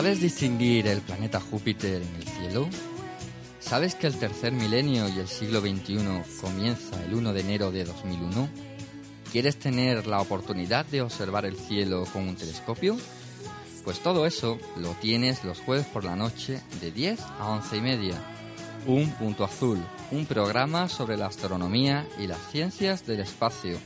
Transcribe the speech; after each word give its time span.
¿Sabes 0.00 0.22
distinguir 0.22 0.86
el 0.86 1.02
planeta 1.02 1.40
Júpiter 1.40 2.00
en 2.00 2.14
el 2.14 2.26
cielo? 2.26 2.68
¿Sabes 3.58 3.94
que 3.94 4.06
el 4.06 4.18
tercer 4.18 4.50
milenio 4.50 5.06
y 5.10 5.18
el 5.18 5.28
siglo 5.28 5.60
XXI 5.60 6.22
comienza 6.40 7.04
el 7.04 7.12
1 7.12 7.34
de 7.34 7.40
enero 7.42 7.70
de 7.70 7.84
2001? 7.84 8.48
¿Quieres 9.30 9.58
tener 9.58 10.06
la 10.06 10.22
oportunidad 10.22 10.86
de 10.86 11.02
observar 11.02 11.44
el 11.44 11.54
cielo 11.54 12.06
con 12.14 12.26
un 12.26 12.34
telescopio? 12.34 12.96
Pues 13.84 14.00
todo 14.00 14.24
eso 14.24 14.58
lo 14.78 14.92
tienes 14.92 15.44
los 15.44 15.60
jueves 15.60 15.84
por 15.84 16.02
la 16.02 16.16
noche 16.16 16.62
de 16.80 16.90
10 16.90 17.20
a 17.20 17.50
11 17.50 17.76
y 17.76 17.80
media. 17.82 18.14
Un 18.86 19.10
punto 19.10 19.44
azul, 19.44 19.84
un 20.12 20.24
programa 20.24 20.88
sobre 20.88 21.18
la 21.18 21.26
astronomía 21.26 22.08
y 22.18 22.26
las 22.26 22.40
ciencias 22.50 23.04
del 23.04 23.20
espacio, 23.20 23.76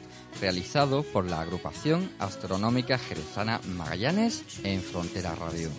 realizado 0.40 1.02
por 1.02 1.24
la 1.28 1.40
agrupación 1.40 2.10
astronómica 2.18 2.98
jerezana 2.98 3.60
Magallanes 3.64 4.42
en 4.62 4.82
Frontera 4.82 5.34
Radio. 5.34 5.70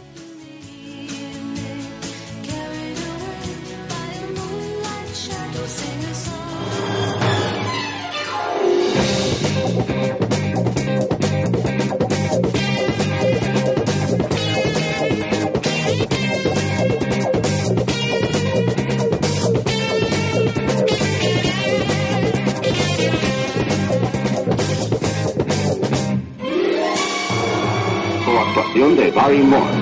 De 28.75 29.09
Barry 29.11 29.37
Moore. 29.37 29.73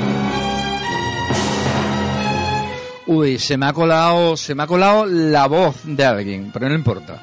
Uy, 3.08 3.40
se 3.40 3.58
me 3.58 3.66
ha 3.66 3.74
colado, 3.74 4.38
se 4.38 4.54
me 4.54 4.62
ha 4.62 4.68
colado 4.68 5.08
la 5.08 5.48
voz 5.48 5.78
de 5.84 6.06
alguien, 6.06 6.52
pero 6.54 6.70
no 6.70 6.76
importa. 6.76 7.20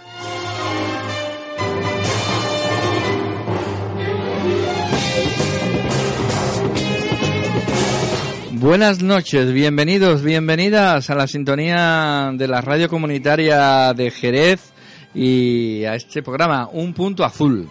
Buenas 8.51 9.01
noches, 9.01 9.53
bienvenidos, 9.53 10.25
bienvenidas 10.25 11.09
a 11.09 11.15
la 11.15 11.29
sintonía 11.29 12.33
de 12.35 12.49
la 12.49 12.61
radio 12.61 12.89
comunitaria 12.89 13.95
de 13.95 14.11
Jerez 14.11 14.73
y 15.15 15.85
a 15.85 15.95
este 15.95 16.21
programa 16.21 16.69
Un 16.73 16.93
Punto 16.93 17.25
Azul. 17.25 17.69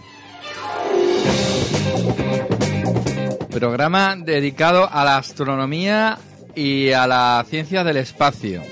Programa 3.60 4.16
dedicado 4.16 4.88
a 4.90 5.04
la 5.04 5.18
astronomía 5.18 6.18
y 6.54 6.92
a 6.92 7.06
la 7.06 7.44
ciencia 7.46 7.84
del 7.84 7.98
espacio. 7.98 8.62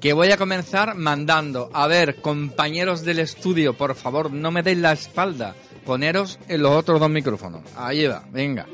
Que 0.00 0.12
voy 0.12 0.32
a 0.32 0.36
comenzar 0.36 0.96
mandando. 0.96 1.70
A 1.72 1.86
ver, 1.86 2.16
compañeros 2.16 3.04
del 3.04 3.20
estudio, 3.20 3.74
por 3.74 3.94
favor, 3.94 4.32
no 4.32 4.50
me 4.50 4.64
deis 4.64 4.78
la 4.78 4.90
espalda. 4.90 5.54
Poneros 5.84 6.40
en 6.48 6.60
los 6.60 6.72
otros 6.72 6.98
dos 6.98 7.08
micrófonos. 7.08 7.62
Ahí 7.76 8.08
va, 8.08 8.24
venga. 8.32 8.66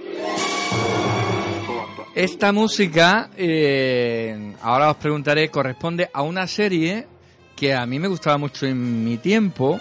Esta 2.14 2.50
música, 2.52 3.28
eh, 3.36 4.54
ahora 4.62 4.92
os 4.92 4.96
preguntaré, 4.96 5.50
corresponde 5.50 6.08
a 6.10 6.22
una 6.22 6.46
serie 6.46 7.06
que 7.54 7.74
a 7.74 7.84
mí 7.84 7.98
me 7.98 8.08
gustaba 8.08 8.38
mucho 8.38 8.64
en 8.64 9.04
mi 9.04 9.18
tiempo. 9.18 9.78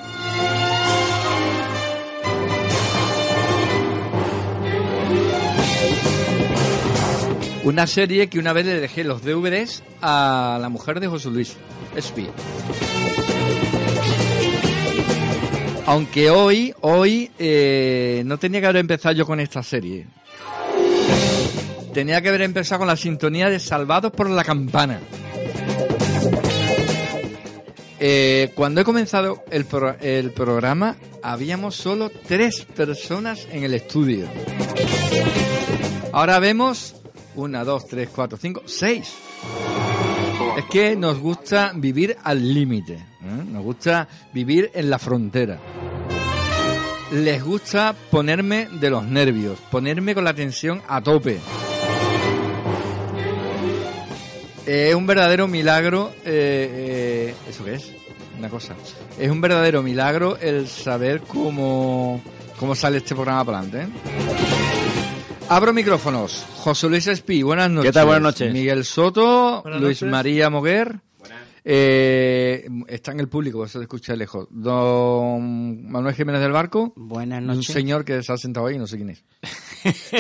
Una 7.64 7.86
serie 7.86 8.28
que 8.28 8.40
una 8.40 8.54
vez 8.54 8.66
le 8.66 8.80
dejé 8.80 9.04
los 9.04 9.22
DVDs 9.24 9.84
a 10.02 10.58
la 10.60 10.70
mujer 10.70 11.00
de 11.00 11.08
José 11.08 11.30
Luis 11.30 11.56
Espí. 11.96 12.28
Aunque 15.86 16.30
hoy, 16.32 16.74
hoy 16.82 17.30
eh, 17.38 18.24
no 18.26 18.38
tenía 18.40 18.62
que 18.62 18.68
haber 18.68 18.80
empezado 18.82 19.14
yo 19.14 19.26
con 19.26 19.40
esta 19.40 19.62
serie. 19.62 20.08
Tenía 21.94 22.22
que 22.22 22.30
haber 22.30 22.42
empezado 22.44 22.80
con 22.80 22.88
la 22.88 22.96
sintonía 22.96 23.50
de 23.50 23.60
Salvados 23.60 24.12
por 24.12 24.30
la 24.30 24.44
Campana. 24.44 25.00
Eh, 28.00 28.52
cuando 28.56 28.82
he 28.82 28.84
comenzado 28.84 29.44
el, 29.52 29.66
pro- 29.66 29.98
el 30.02 30.32
programa, 30.32 30.96
habíamos 31.22 31.76
solo 31.76 32.10
tres 32.28 32.66
personas 32.76 33.48
en 33.52 33.64
el 33.64 33.74
estudio. 33.76 34.26
Ahora 36.14 36.40
vemos 36.40 36.96
una, 37.36 37.64
dos, 37.64 37.88
tres, 37.88 38.10
cuatro, 38.14 38.38
cinco, 38.38 38.64
seis. 38.66 39.14
Es 40.58 40.66
que 40.66 40.96
nos 40.96 41.20
gusta 41.20 41.72
vivir 41.76 42.18
al 42.24 42.54
límite, 42.54 42.94
¿eh? 42.94 43.44
nos 43.48 43.64
gusta 43.64 44.08
vivir 44.34 44.70
en 44.74 44.90
la 44.90 45.00
frontera. 45.00 45.60
Les 47.12 47.44
gusta 47.44 47.96
ponerme 48.10 48.68
de 48.80 48.90
los 48.90 49.04
nervios, 49.06 49.60
ponerme 49.70 50.14
con 50.14 50.24
la 50.24 50.34
tensión 50.34 50.82
a 50.88 51.02
tope. 51.02 51.40
Es 54.66 54.96
un 54.96 55.08
verdadero 55.08 55.48
milagro, 55.48 56.12
eh, 56.24 57.34
eh, 57.34 57.36
¿eso 57.50 57.66
qué 57.66 57.76
es? 57.76 57.92
Una 58.38 58.50
cosa. 58.50 58.76
Es 59.20 59.30
un 59.30 59.42
verdadero 59.42 59.82
milagro 59.84 60.38
el 60.38 60.68
saber 60.68 61.22
cómo, 61.22 62.22
cómo 62.60 62.76
sale 62.76 62.98
este 62.98 63.16
programa 63.16 63.44
para 63.44 63.60
adelante. 63.60 64.81
Abro 65.52 65.74
micrófonos. 65.74 66.46
José 66.60 66.88
Luis 66.88 67.08
Espí, 67.08 67.44
buenas 67.44 67.70
noches. 67.70 67.90
¿Qué 67.90 67.94
tal? 67.94 68.06
Buenas 68.06 68.22
noches. 68.24 68.54
Miguel 68.54 68.86
Soto, 68.86 69.62
Buenas 69.64 69.82
Luis 69.82 70.02
noches. 70.02 70.10
María 70.10 70.50
Moguer. 70.50 71.02
Eh, 71.66 72.70
está 72.88 73.12
en 73.12 73.20
el 73.20 73.28
público, 73.28 73.66
eso 73.66 73.78
se 73.78 73.84
escucha 73.84 74.16
lejos. 74.16 74.48
Don 74.50 75.92
Manuel 75.92 76.16
Jiménez 76.16 76.40
del 76.40 76.54
Barco. 76.54 76.94
Buenas 76.96 77.42
Un 77.42 77.48
noches. 77.48 77.66
señor 77.66 78.06
que 78.06 78.24
se 78.24 78.32
ha 78.32 78.38
sentado 78.38 78.68
ahí, 78.68 78.78
no 78.78 78.88
sé 78.88 78.96
quién 78.96 79.10
es. 79.10 79.26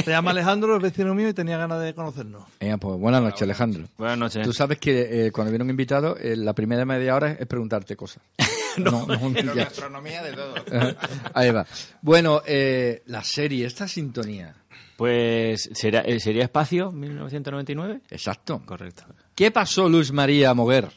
Se 0.03 0.11
llama 0.11 0.31
Alejandro, 0.31 0.75
es 0.75 0.81
vecino 0.81 1.15
mío 1.15 1.29
y 1.29 1.33
tenía 1.33 1.57
ganas 1.57 1.81
de 1.81 1.93
conocernos. 1.93 2.43
Venga, 2.59 2.75
pues 2.75 2.99
buenas 2.99 3.21
noches, 3.23 3.43
Alejandro. 3.43 3.85
Buenas 3.97 4.17
noches. 4.17 4.45
Tú 4.45 4.51
sabes 4.51 4.79
que 4.79 5.27
eh, 5.27 5.31
cuando 5.31 5.49
viene 5.51 5.63
un 5.63 5.69
invitado, 5.69 6.17
eh, 6.17 6.35
la 6.35 6.51
primera 6.53 6.83
media 6.83 7.15
hora 7.15 7.31
es 7.39 7.47
preguntarte 7.47 7.95
cosas. 7.95 8.21
no, 8.77 9.07
no, 9.07 9.29
no, 9.29 9.55
ya. 9.55 9.63
Astronomía 9.63 10.23
de 10.23 10.33
todo. 10.33 10.55
Ahí 11.33 11.51
va. 11.51 11.65
Bueno, 12.01 12.41
eh, 12.45 13.01
la 13.05 13.23
serie, 13.23 13.65
esta 13.65 13.87
sintonía. 13.87 14.57
Pues, 15.01 15.67
¿será, 15.73 16.01
eh, 16.01 16.19
¿sería 16.19 16.43
Espacio 16.43 16.91
1999? 16.91 18.01
Exacto. 18.11 18.61
Correcto. 18.63 19.03
¿Qué 19.33 19.49
pasó, 19.49 19.89
Luis 19.89 20.11
María 20.11 20.53
Moguer? 20.53 20.91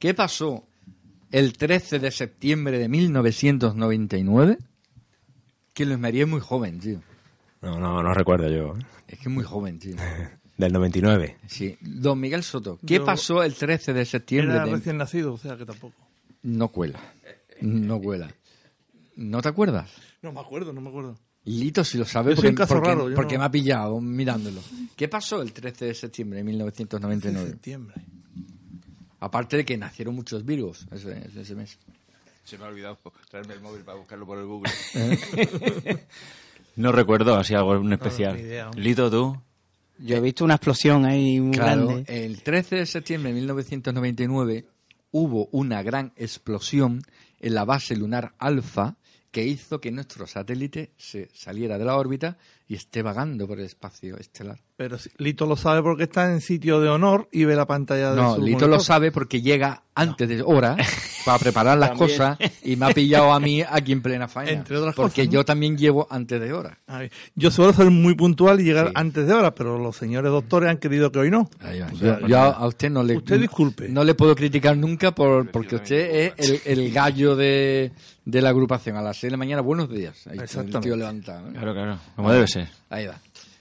¿Qué 0.00 0.12
pasó 0.12 0.64
el 1.30 1.52
13 1.56 2.00
de 2.00 2.10
septiembre 2.10 2.80
de 2.80 2.88
1999? 2.88 4.58
Que 5.72 5.86
Luis 5.86 6.00
María 6.00 6.24
es 6.24 6.28
muy 6.28 6.40
joven, 6.40 6.80
tío. 6.80 7.00
No, 7.62 7.78
no, 7.78 8.02
no 8.02 8.12
recuerdo 8.12 8.48
yo. 8.50 8.76
¿eh? 8.76 8.82
Es 9.06 9.18
que 9.20 9.28
es 9.28 9.34
muy 9.34 9.44
joven, 9.44 9.78
tío. 9.78 9.94
Del 10.58 10.72
99. 10.72 11.36
Sí. 11.46 11.78
Don 11.80 12.18
Miguel 12.18 12.42
Soto, 12.42 12.80
¿qué 12.84 12.96
Yo- 12.96 13.04
pasó 13.04 13.44
el 13.44 13.54
13 13.54 13.92
de 13.92 14.04
septiembre? 14.04 14.56
Era 14.56 14.64
de- 14.66 14.72
recién 14.72 14.96
nacido, 14.96 15.34
o 15.34 15.38
sea 15.38 15.56
que 15.56 15.64
tampoco. 15.64 15.94
No 16.42 16.66
cuela. 16.66 16.98
No 17.60 18.00
cuela. 18.00 18.34
¿No 19.14 19.40
te 19.42 19.48
acuerdas? 19.48 19.92
No 20.22 20.32
me 20.32 20.40
acuerdo, 20.40 20.72
no 20.72 20.80
me 20.80 20.88
acuerdo. 20.88 21.16
Lito 21.44 21.82
si 21.84 21.96
lo 21.98 22.04
sabe 22.04 22.34
porque, 22.34 22.48
un 22.50 22.54
caso 22.54 22.74
porque- 22.74 22.88
raro, 22.88 23.08
yo 23.08 23.14
porque 23.16 23.34
no- 23.34 23.40
me 23.40 23.44
ha 23.46 23.50
pillado 23.50 24.00
mirándolo. 24.00 24.60
¿Qué 24.96 25.08
pasó 25.08 25.40
el 25.42 25.52
13 25.52 25.86
de 25.86 25.94
septiembre 25.94 26.38
de 26.38 26.44
1999? 26.44 27.50
septiembre. 27.50 27.94
Aparte 29.20 29.56
de 29.58 29.64
que 29.64 29.76
nacieron 29.76 30.14
muchos 30.14 30.44
virus 30.44 30.86
ese, 30.92 31.28
ese 31.34 31.54
mes. 31.54 31.78
Se 32.44 32.56
me 32.58 32.64
ha 32.64 32.68
olvidado 32.68 32.98
traerme 33.30 33.54
el 33.54 33.60
móvil 33.60 33.82
para 33.82 33.98
buscarlo 33.98 34.26
por 34.26 34.38
el 34.38 34.46
Google. 34.46 34.70
No 36.76 36.92
recuerdo 36.92 37.34
así 37.36 37.52
algo 37.54 37.76
en 37.76 37.92
especial. 37.92 38.38
idea. 38.38 38.70
Lito, 38.76 39.10
tú. 39.10 39.36
Yo 39.98 40.16
he 40.16 40.20
visto 40.20 40.44
una 40.44 40.54
explosión 40.54 41.04
ahí 41.04 41.38
muy 41.40 41.54
Claro, 41.56 41.86
grande. 41.88 42.24
el 42.24 42.42
13 42.42 42.76
de 42.76 42.86
septiembre 42.86 43.32
de 43.32 43.40
1999 43.40 44.66
hubo 45.10 45.48
una 45.52 45.82
gran 45.82 46.12
explosión 46.16 47.02
en 47.40 47.54
la 47.54 47.64
base 47.66 47.96
lunar 47.96 48.32
Alfa 48.38 48.96
que 49.30 49.44
hizo 49.44 49.80
que 49.80 49.90
nuestro 49.90 50.26
satélite 50.26 50.92
se 50.96 51.28
saliera 51.32 51.78
de 51.78 51.84
la 51.84 51.96
órbita 51.96 52.38
y 52.70 52.76
esté 52.76 53.02
vagando 53.02 53.48
por 53.48 53.58
el 53.58 53.64
espacio 53.64 54.16
estelar. 54.16 54.56
Pero 54.76 54.96
si- 54.96 55.10
Lito 55.18 55.44
lo 55.44 55.56
sabe 55.56 55.82
porque 55.82 56.04
está 56.04 56.30
en 56.32 56.40
sitio 56.40 56.80
de 56.80 56.88
honor 56.88 57.28
y 57.32 57.44
ve 57.44 57.56
la 57.56 57.66
pantalla 57.66 58.12
de 58.12 58.16
No, 58.22 58.36
su 58.36 58.42
Lito 58.42 58.68
lo 58.68 58.78
sabe 58.78 59.10
porque 59.10 59.42
llega 59.42 59.82
antes 59.92 60.28
de 60.28 60.40
hora 60.40 60.76
para 61.26 61.38
preparar 61.40 61.76
las 61.78 61.90
cosas 61.98 62.38
y 62.62 62.76
me 62.76 62.86
ha 62.86 62.90
pillado 62.94 63.32
a 63.32 63.40
mí 63.40 63.60
aquí 63.68 63.90
en 63.90 64.00
plena 64.02 64.28
faena. 64.28 64.52
Entre 64.52 64.76
otras 64.76 64.94
porque 64.94 65.22
cosas, 65.22 65.26
¿no? 65.26 65.32
yo 65.32 65.44
también 65.44 65.76
llevo 65.76 66.06
antes 66.10 66.40
de 66.40 66.52
hora. 66.52 66.78
Ay, 66.86 67.10
Yo 67.34 67.50
suelo 67.50 67.72
ser 67.72 67.90
muy 67.90 68.14
puntual 68.14 68.60
y 68.60 68.64
llegar 68.64 68.86
Sí. 68.86 68.92
antes 68.94 69.26
de 69.26 69.34
hora, 69.34 69.52
pero 69.52 69.76
los 69.76 69.96
señores 69.96 70.30
doctores 70.30 70.70
han 70.70 70.78
querido 70.78 71.10
que 71.10 71.18
hoy 71.18 71.30
no. 71.32 71.50
Ahí 71.58 71.80
va. 71.80 71.88
O 71.92 71.96
sea, 71.96 72.20
yo, 72.20 72.28
yo 72.28 72.38
a, 72.38 72.66
usted 72.68 72.88
no 72.88 73.02
le 73.02 73.16
Usted 73.16 73.40
disculpe. 73.40 73.88
no 73.88 74.04
le 74.04 74.14
puedo 74.14 74.36
criticar 74.36 74.76
nunca 74.76 75.12
por, 75.12 75.50
porque 75.50 75.74
usted 75.74 76.32
es 76.38 76.62
el, 76.66 76.78
el 76.82 76.92
gallo 76.92 77.34
de, 77.34 77.90
de 78.24 78.40
la 78.40 78.50
agrupación 78.50 78.96
a 78.96 79.02
las 79.02 79.16
6 79.16 79.22
de 79.24 79.30
la 79.32 79.36
mañana 79.38 79.60
buenos 79.60 79.90
días 79.90 80.16
ahí, 80.28 80.36
con 80.36 80.38
el 80.38 80.44
Exactamente. 80.44 80.80
tío 80.80 80.96
levantado 80.96 81.48
¿eh? 81.48 81.52
Claro, 81.52 81.74
claro. 81.74 81.98
Como 82.16 82.32
debe 82.32 82.46
ser. 82.46 82.59
Ahí 82.90 83.06
va 83.06 83.18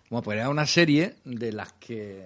Bueno, 0.10 0.24
pues 0.24 0.38
era 0.40 0.50
una 0.50 0.66
serie 0.66 1.16
de 1.26 1.52
las 1.52 1.74
que 1.74 2.26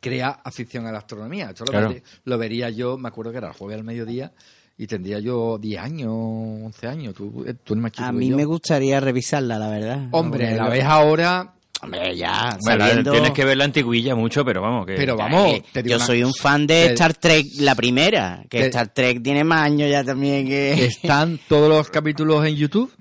crea 0.00 0.40
afición 0.44 0.86
a 0.86 0.92
la 0.92 0.98
astronomía. 0.98 1.50
Esto 1.50 1.64
lo, 1.64 1.72
Claro. 1.72 1.88
vería, 1.88 2.02
lo 2.24 2.38
vería 2.38 2.70
yo, 2.70 2.96
me 2.96 3.08
acuerdo 3.08 3.32
que 3.32 3.38
era 3.38 3.48
el 3.48 3.54
jueves 3.54 3.76
al 3.78 3.84
mediodía 3.84 4.32
y 4.78 4.86
tendría 4.86 5.18
yo 5.18 5.58
10 5.58 5.78
años, 5.82 6.10
11 6.10 6.86
años. 6.86 7.14
Tú, 7.14 7.44
eh, 7.46 7.54
tú 7.62 7.74
eres 7.74 7.82
más 7.82 7.92
chico 7.92 8.04
A 8.04 8.12
mí 8.12 8.30
yo. 8.30 8.36
me 8.36 8.44
gustaría 8.46 8.98
revisarla, 9.00 9.58
la 9.58 9.68
verdad. 9.68 10.08
Hombre, 10.12 10.54
la 10.56 10.68
ves 10.68 10.84
ahora, 10.84 11.52
Hombre, 11.82 12.14
ya, 12.14 12.58
Bueno, 12.62 12.84
sabiendo- 12.86 13.10
tienes 13.12 13.30
que 13.30 13.42
ver 13.42 13.56
la 13.56 13.64
antiguilla 13.64 14.14
mucho, 14.14 14.44
pero 14.44 14.60
vamos, 14.60 14.84
que... 14.84 14.96
pero 14.96 15.16
vamos, 15.16 15.46
Eh, 15.54 15.64
te 15.72 15.82
digo 15.82 15.92
yo 15.92 15.96
una- 15.96 16.06
soy 16.06 16.22
un 16.22 16.34
fan 16.34 16.66
de 16.66 16.74
te- 16.88 16.92
Star 16.92 17.14
Trek, 17.14 17.46
la 17.60 17.74
primera. 17.74 18.44
Que 18.50 18.60
te- 18.60 18.66
Star 18.66 18.88
Trek 18.92 19.22
tiene 19.22 19.44
más 19.44 19.62
años 19.62 19.90
ya 19.90 20.04
también 20.04 20.46
que... 20.46 20.84
Están 20.84 21.40
todos 21.48 21.70
los 21.70 21.88
capítulos 21.88 22.44
en 22.46 22.54
YouTube. 22.56 22.92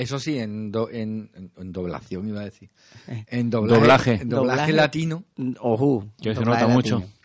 Eso 0.00 0.18
sí, 0.18 0.38
en, 0.38 0.72
do- 0.72 0.88
en, 0.90 1.30
doblación 1.56 2.26
iba 2.28 2.40
a 2.40 2.44
decir. 2.44 2.70
En 3.26 3.50
doblaje, 3.50 3.80
Doblaje. 3.80 4.12
en 4.22 4.28
doblaje 4.28 4.50
Doblaje. 4.56 4.72
latino. 4.72 5.24
Ojú. 5.60 6.10
Que 6.22 6.34
se 6.34 6.44
nota 6.44 6.66
mucho. 6.68 6.96
latino. 7.00 7.20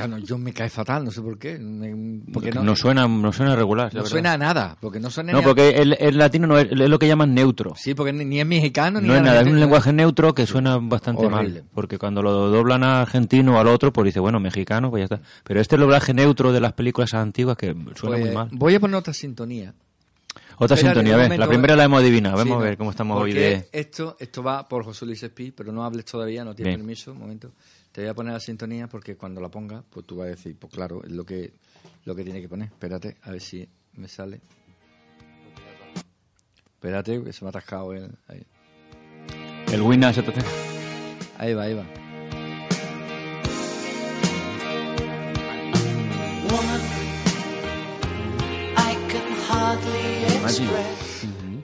Ah, 0.00 0.08
no, 0.08 0.18
yo 0.18 0.36
me 0.36 0.52
cae 0.52 0.68
fatal, 0.68 1.04
no 1.04 1.12
sé 1.12 1.20
por 1.22 1.38
qué. 1.38 1.56
me- 1.58 2.22
porque 2.32 2.50
no, 2.50 2.62
no, 2.64 2.74
suena, 2.74 3.06
no 3.06 3.32
suena 3.32 3.54
regular. 3.54 3.92
la 3.94 4.00
no 4.00 4.06
suena 4.06 4.32
a 4.32 4.38
nada. 4.38 4.76
Porque 4.80 4.98
no 4.98 5.10
suena 5.10 5.32
No, 5.32 5.42
porque 5.42 5.70
el, 5.70 5.96
el 6.00 6.18
latino 6.18 6.46
no 6.48 6.58
es, 6.58 6.70
es 6.72 6.88
lo 6.88 6.98
que 6.98 7.06
llaman 7.06 7.34
neutro. 7.34 7.74
Sí, 7.76 7.94
porque 7.94 8.12
ni, 8.12 8.40
es 8.40 8.46
mexicano 8.46 9.00
ni 9.00 9.06
No 9.08 9.14
es 9.16 9.22
nada, 9.22 9.40
es 9.42 9.46
un 9.46 9.60
lenguaje 9.60 9.92
neutro 9.92 10.34
que 10.34 10.46
suena 10.46 10.78
bastante 10.78 11.26
Horrible. 11.26 11.60
mal. 11.62 11.64
Porque 11.72 11.98
cuando 11.98 12.20
lo 12.22 12.32
doblan 12.50 12.82
a 12.82 13.02
argentino 13.02 13.56
o 13.56 13.58
al 13.60 13.68
otro, 13.68 13.92
pues 13.92 14.06
dice, 14.06 14.18
bueno, 14.20 14.40
mexicano, 14.40 14.90
pues 14.90 15.02
ya 15.08 15.16
está. 15.16 15.20
Pero 15.44 15.60
este 15.60 15.76
doblaje 15.76 16.14
neutro 16.14 16.52
de 16.52 16.60
las 16.60 16.72
películas 16.72 17.14
antiguas 17.14 17.56
que 17.56 17.68
suena 17.94 18.16
Pues, 18.16 18.20
muy 18.26 18.30
mal. 18.34 18.48
Voy 18.52 18.74
a 18.74 18.80
poner 18.80 18.96
otra 18.96 19.14
sintonía. 19.14 19.72
Otra 20.62 20.76
sintonía, 20.76 21.14
a 21.14 21.16
ver, 21.16 21.38
la 21.38 21.48
primera 21.48 21.74
la 21.74 21.84
hemos 21.84 22.02
adivinado. 22.02 22.36
Sí, 22.36 22.40
Vamos 22.40 22.58
no, 22.58 22.62
a 22.62 22.68
ver 22.68 22.76
cómo 22.76 22.90
estamos 22.90 23.18
hoy 23.18 23.32
de... 23.32 23.66
Esto, 23.72 24.16
esto 24.20 24.42
va 24.42 24.68
por 24.68 24.84
José 24.84 25.06
Luis 25.06 25.22
Espí, 25.22 25.52
pero 25.52 25.72
no 25.72 25.82
hables 25.84 26.04
todavía, 26.04 26.44
no 26.44 26.54
tienes 26.54 26.72
Bien. 26.72 26.80
permiso. 26.80 27.12
Un 27.12 27.18
momento. 27.18 27.52
Te 27.92 28.02
voy 28.02 28.10
a 28.10 28.14
poner 28.14 28.34
la 28.34 28.40
sintonía 28.40 28.86
porque 28.86 29.16
cuando 29.16 29.40
la 29.40 29.48
ponga, 29.48 29.82
pues 29.88 30.04
tú 30.04 30.16
vas 30.16 30.26
a 30.26 30.30
decir, 30.32 30.54
pues 30.58 30.70
claro, 30.70 31.02
es 31.02 31.12
lo 31.12 31.24
que, 31.24 31.54
lo 32.04 32.14
que 32.14 32.24
tiene 32.24 32.42
que 32.42 32.48
poner. 32.50 32.68
Espérate, 32.68 33.16
a 33.22 33.30
ver 33.30 33.40
si 33.40 33.66
me 33.94 34.06
sale. 34.06 34.42
Espérate, 36.74 37.24
que 37.24 37.32
se 37.32 37.42
me 37.42 37.48
ha 37.48 37.50
atascado 37.50 37.94
el. 37.94 38.10
Ahí, 38.28 38.44
El 39.72 39.80
Windows 39.80 40.18
entonces. 40.18 40.44
ahí 41.38 41.54
va, 41.54 41.62
ahí 41.62 41.74
va. 41.74 41.86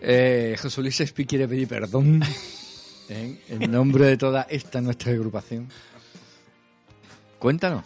Eh, 0.02 0.56
José 0.60 0.80
Luis 0.82 1.00
Espí 1.00 1.24
quiere 1.24 1.48
pedir 1.48 1.66
perdón 1.66 2.22
¿eh? 3.08 3.40
en 3.48 3.70
nombre 3.70 4.06
de 4.06 4.16
toda 4.16 4.46
esta 4.48 4.80
nuestra 4.80 5.12
agrupación. 5.12 5.68
Cuéntanos. 7.38 7.84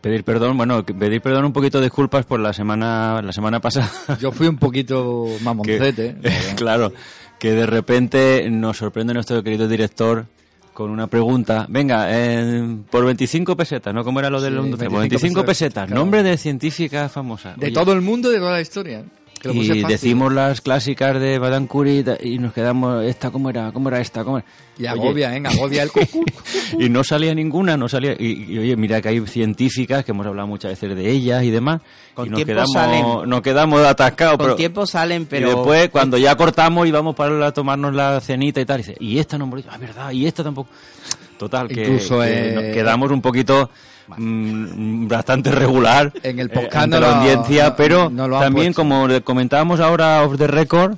Pedir 0.00 0.24
perdón, 0.24 0.56
bueno, 0.56 0.84
pedir 0.84 1.20
perdón 1.20 1.44
un 1.46 1.52
poquito 1.52 1.78
de 1.78 1.84
disculpas 1.86 2.24
por 2.26 2.40
la 2.40 2.52
semana, 2.52 3.20
la 3.22 3.32
semana 3.32 3.60
pasada. 3.60 3.90
Yo 4.20 4.32
fui 4.32 4.46
un 4.48 4.56
poquito 4.58 5.26
que- 5.38 5.44
mamoncete. 5.44 6.16
claro, 6.56 6.92
que 7.38 7.52
de 7.52 7.66
repente 7.66 8.48
nos 8.50 8.76
sorprende 8.78 9.14
nuestro 9.14 9.42
querido 9.42 9.68
director 9.68 10.26
con 10.72 10.90
una 10.90 11.06
pregunta. 11.06 11.66
Venga, 11.68 12.06
eh, 12.10 12.78
por 12.90 13.04
25 13.06 13.56
pesetas, 13.56 13.94
¿no? 13.94 14.04
¿Cómo 14.04 14.20
era 14.20 14.28
lo 14.28 14.40
del 14.40 14.54
Sí, 14.54 14.58
11? 14.58 14.70
25 14.76 14.90
Por 14.90 15.00
25 15.00 15.44
pesetas, 15.44 15.46
pesetas, 15.46 15.86
claro. 15.86 16.00
nombre 16.00 16.22
de 16.22 16.36
científica 16.36 17.08
famosa. 17.08 17.54
De 17.56 17.66
Oye, 17.66 17.74
todo 17.74 17.92
el 17.92 18.02
mundo 18.02 18.30
y 18.30 18.34
de 18.34 18.38
toda 18.40 18.52
la 18.52 18.60
historia. 18.60 19.04
Lo 19.42 19.52
y 19.52 19.82
decimos 19.84 20.32
las 20.32 20.60
clásicas 20.60 21.20
de 21.20 21.38
Madame 21.38 21.66
Curie 21.66 22.04
y 22.22 22.36
y 22.36 22.38
nos 22.38 22.52
quedamos, 22.52 23.04
¿esta 23.04 23.30
cómo 23.30 23.50
era? 23.50 23.70
¿Cómo 23.72 23.88
era 23.88 24.00
esta? 24.00 24.24
¿Cómo 24.24 24.38
era? 24.38 24.46
Y 24.78 24.82
Oye, 24.82 24.88
agobia, 24.88 25.36
¿eh? 25.36 25.42
Agobia 25.44 25.82
el 25.82 25.90
cucú. 25.90 26.24
y 26.78 26.88
no 26.88 27.02
salía 27.04 27.34
ninguna, 27.34 27.76
no 27.76 27.88
salía. 27.88 28.14
Y, 28.18 28.52
y, 28.52 28.58
oye, 28.58 28.76
mira 28.76 29.00
que 29.00 29.08
hay 29.08 29.26
científicas 29.26 30.04
que 30.04 30.12
hemos 30.12 30.26
hablado 30.26 30.48
muchas 30.48 30.72
veces 30.72 30.96
de 30.96 31.10
ellas 31.10 31.42
y 31.44 31.50
demás. 31.50 31.80
Con 32.14 32.26
y 32.26 32.30
nos 32.30 32.38
tiempo 32.38 32.52
quedamos, 32.52 32.72
salen. 32.72 33.30
nos 33.30 33.40
quedamos 33.42 33.82
atascados. 33.82 34.36
Con 34.36 34.46
pero, 34.46 34.56
tiempo 34.56 34.86
salen, 34.86 35.26
pero... 35.26 35.50
Y 35.50 35.54
después, 35.54 35.88
cuando 35.90 36.18
ya 36.18 36.36
cortamos 36.36 36.86
y 36.86 36.90
vamos 36.90 37.14
para 37.14 37.52
tomarnos 37.52 37.94
la 37.94 38.20
cenita 38.20 38.60
y 38.60 38.64
tal, 38.64 38.78
dice, 38.78 38.96
y 39.00 39.18
esta 39.18 39.38
no, 39.38 39.50
ah, 39.68 39.78
verdad, 39.78 40.10
y 40.10 40.26
esta 40.26 40.42
tampoco. 40.44 40.70
Total, 41.38 41.68
que, 41.68 41.82
Incluso, 41.82 42.20
que 42.20 42.50
eh, 42.50 42.52
nos 42.54 42.64
quedamos 42.64 43.10
un 43.10 43.20
poquito 43.20 43.70
mm, 44.16 45.08
bastante 45.08 45.50
regular 45.50 46.12
En 46.22 46.38
el 46.38 46.46
eh, 46.46 46.50
podcast 46.54 46.88
no 46.88 47.00
la 47.00 47.18
audiencia, 47.20 47.68
no- 47.70 47.76
pero 47.76 48.10
no 48.10 48.28
también, 48.40 48.66
puesto. 48.74 48.82
como 48.82 49.08
le 49.08 49.20
comentábamos 49.22 49.80
ahora 49.80 50.22
off 50.22 50.36
the 50.38 50.46
record, 50.46 50.96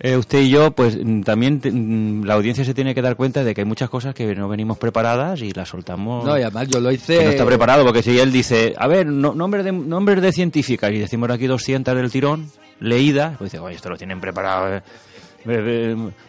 eh, 0.00 0.16
usted 0.16 0.40
y 0.42 0.50
yo, 0.50 0.72
pues 0.72 0.98
mm, 1.02 1.22
también 1.22 1.60
te- 1.60 1.70
mm, 1.70 2.24
la 2.24 2.34
audiencia 2.34 2.64
se 2.64 2.74
tiene 2.74 2.94
que 2.94 3.00
dar 3.02 3.16
cuenta 3.16 3.42
de 3.44 3.54
que 3.54 3.62
hay 3.62 3.66
muchas 3.66 3.88
cosas 3.88 4.14
que 4.14 4.34
no 4.34 4.48
venimos 4.48 4.76
preparadas 4.78 5.40
y 5.40 5.52
las 5.52 5.68
soltamos. 5.68 6.24
No, 6.24 6.38
y 6.38 6.42
además 6.42 6.68
yo 6.68 6.80
lo 6.80 6.90
hice. 6.92 7.18
que 7.18 7.24
no 7.24 7.30
está 7.30 7.46
preparado, 7.46 7.84
porque 7.84 8.02
si 8.02 8.18
él 8.18 8.30
dice, 8.32 8.74
a 8.76 8.86
ver, 8.86 9.06
no, 9.06 9.34
nombres, 9.34 9.64
de, 9.64 9.72
nombres 9.72 10.20
de 10.20 10.32
científicas, 10.32 10.90
y 10.92 10.98
decimos 10.98 11.30
aquí 11.30 11.46
200 11.46 11.94
del 11.96 12.10
tirón, 12.10 12.50
leídas, 12.80 13.36
pues 13.38 13.52
dice, 13.52 13.62
oye, 13.62 13.76
esto 13.76 13.88
lo 13.88 13.96
tienen 13.96 14.20
preparado 14.20 14.74
eh, 14.76 14.76
eh, 14.78 14.82
eh, 14.82 14.82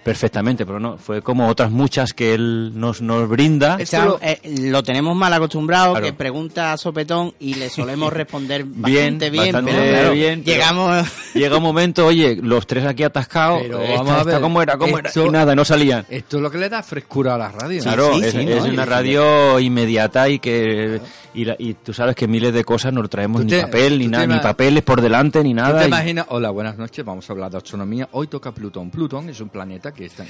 perfectamente, 0.03 0.65
pero 0.65 0.79
no, 0.79 0.97
fue 0.97 1.21
como 1.21 1.47
otras 1.47 1.71
muchas 1.71 2.13
que 2.13 2.33
él 2.33 2.71
nos, 2.75 3.01
nos 3.01 3.27
brinda. 3.29 3.77
Lo- 4.05 4.19
eh, 4.21 4.39
lo 4.61 4.83
tenemos 4.83 5.15
mal 5.15 5.33
acostumbrado, 5.33 5.91
Claro. 5.91 6.05
que 6.05 6.13
pregunta 6.13 6.73
a 6.73 6.77
sopetón 6.77 7.33
y 7.39 7.55
le 7.55 7.69
solemos 7.69 8.11
responder 8.13 8.63
Bien, 8.65 9.13
bastante 9.17 9.29
bien, 9.29 9.43
bastante 9.45 9.71
pero 9.71 9.91
claro, 9.91 10.11
bien, 10.13 10.41
pero- 10.43 10.55
llegamos... 10.55 11.07
Llega 11.33 11.57
un 11.57 11.63
momento, 11.63 12.05
oye, 12.05 12.37
los 12.41 12.65
tres 12.67 12.85
aquí 12.85 13.03
atascados, 13.03 13.61
Pero 13.63 13.81
esta- 13.81 13.95
vamos 13.97 14.11
a 14.13 14.17
esta 14.19 14.31
ver, 14.31 14.41
¿cómo 14.41 14.61
era? 14.61 14.77
¿Cómo 14.77 14.97
esto- 14.99 15.19
era? 15.21 15.29
Y 15.29 15.31
nada, 15.31 15.55
no 15.55 15.65
salían. 15.65 16.05
Esto 16.09 16.37
es 16.37 16.43
lo 16.43 16.51
que 16.51 16.57
le 16.57 16.69
da 16.69 16.81
frescura 16.83 17.35
a 17.35 17.37
la 17.37 17.51
radio. 17.51 17.81
Claro, 17.83 18.13
sí, 18.15 18.21
es, 18.23 18.31
sí, 18.31 18.39
es 18.41 18.63
¿no? 18.65 18.69
una 18.73 18.85
radio 18.85 19.59
inmediata 19.59 20.29
y 20.29 20.39
que 20.39 21.01
y, 21.33 21.43
la- 21.45 21.55
y 21.59 21.73
tú 21.73 21.93
sabes 21.93 22.15
que 22.15 22.27
miles 22.27 22.53
de 22.53 22.63
cosas 22.63 22.93
no 22.93 23.05
traemos 23.09 23.43
ni 23.43 23.49
te- 23.51 23.61
papel 23.63 23.99
ni 23.99 24.07
nada, 24.07 24.25
ni 24.27 24.39
papeles 24.39 24.83
por 24.83 25.01
delante 25.01 25.43
ni 25.43 25.49
¿Tú 25.49 25.55
nada. 25.57 25.79
te 25.79 25.85
y- 25.85 25.87
imaginas? 25.87 26.25
Hola, 26.29 26.49
buenas 26.51 26.77
noches, 26.77 27.03
vamos 27.03 27.29
a 27.29 27.33
hablar 27.33 27.51
de 27.51 27.57
astronomía. 27.57 28.07
Hoy 28.13 28.27
toca 28.27 28.51
Plutón. 28.53 28.89
Plutón 28.89 29.04
es 29.29 29.39
un 29.41 29.49
planeta 29.49 29.91
que 29.93 30.05
está 30.05 30.23
en... 30.23 30.29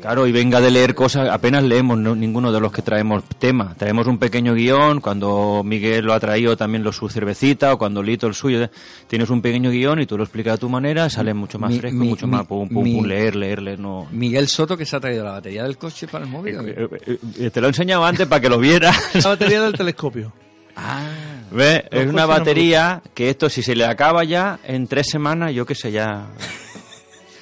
Claro, 0.00 0.26
y 0.26 0.32
venga 0.32 0.60
de 0.60 0.70
leer 0.70 0.94
cosas, 0.94 1.28
apenas 1.30 1.62
leemos 1.62 1.98
no- 1.98 2.14
ninguno 2.14 2.50
de 2.52 2.60
los 2.60 2.72
que 2.72 2.82
traemos 2.82 3.24
tema. 3.38 3.74
Traemos 3.76 4.06
un 4.06 4.18
pequeño 4.18 4.54
guion, 4.54 5.00
cuando 5.00 5.62
Miguel 5.64 6.04
lo 6.04 6.12
ha 6.14 6.20
traído 6.20 6.56
también 6.56 6.82
lo 6.84 6.92
su 6.92 7.08
cervecita, 7.08 7.72
o 7.74 7.78
cuando 7.78 8.02
Lito 8.02 8.26
el 8.26 8.34
suyo, 8.34 8.68
tienes 9.06 9.30
un 9.30 9.42
pequeño 9.42 9.70
guion 9.70 10.00
y 10.00 10.06
tú 10.06 10.16
lo 10.16 10.24
explicas 10.24 10.54
a 10.54 10.58
tu 10.58 10.68
manera, 10.68 11.08
sale 11.10 11.34
mucho 11.34 11.58
más 11.58 11.70
Mi- 11.72 11.78
fresco, 11.80 11.98
mi- 11.98 12.08
mucho 12.08 12.26
mi- 12.26 12.32
más 12.32 12.46
pum, 12.46 12.68
pum, 12.68 12.82
mi- 12.84 12.94
pum, 12.96 13.04
leer, 13.06 13.36
leer, 13.36 13.60
leer, 13.62 13.78
no... 13.78 14.06
Miguel 14.12 14.48
Soto 14.48 14.76
que 14.76 14.86
se 14.86 14.96
ha 14.96 15.00
traído 15.00 15.24
la 15.24 15.32
batería 15.32 15.62
del 15.64 15.76
coche 15.76 16.06
para 16.08 16.24
el 16.24 16.30
móvil. 16.30 16.58
¿o 16.58 16.64
qué? 16.64 16.70
Eh, 17.06 17.18
eh, 17.38 17.50
Te 17.50 17.60
lo 17.60 17.66
he 17.66 17.70
enseñado 17.70 18.04
antes 18.04 18.26
para 18.26 18.40
que 18.40 18.48
lo 18.48 18.58
vieras. 18.58 18.96
La 19.24 19.30
batería 19.30 19.62
del 19.62 19.72
telescopio. 19.74 20.32
Ah, 20.76 21.06
¿Ves? 21.52 21.84
Es 21.92 22.06
una 22.08 22.22
no 22.22 22.28
batería 22.28 23.00
que 23.14 23.30
esto 23.30 23.48
si 23.48 23.62
se 23.62 23.76
le 23.76 23.84
acaba 23.84 24.24
ya 24.24 24.58
en 24.64 24.88
tres 24.88 25.06
semanas, 25.08 25.52
yo 25.54 25.64
qué 25.64 25.74
sé, 25.76 25.92
ya... 25.92 26.26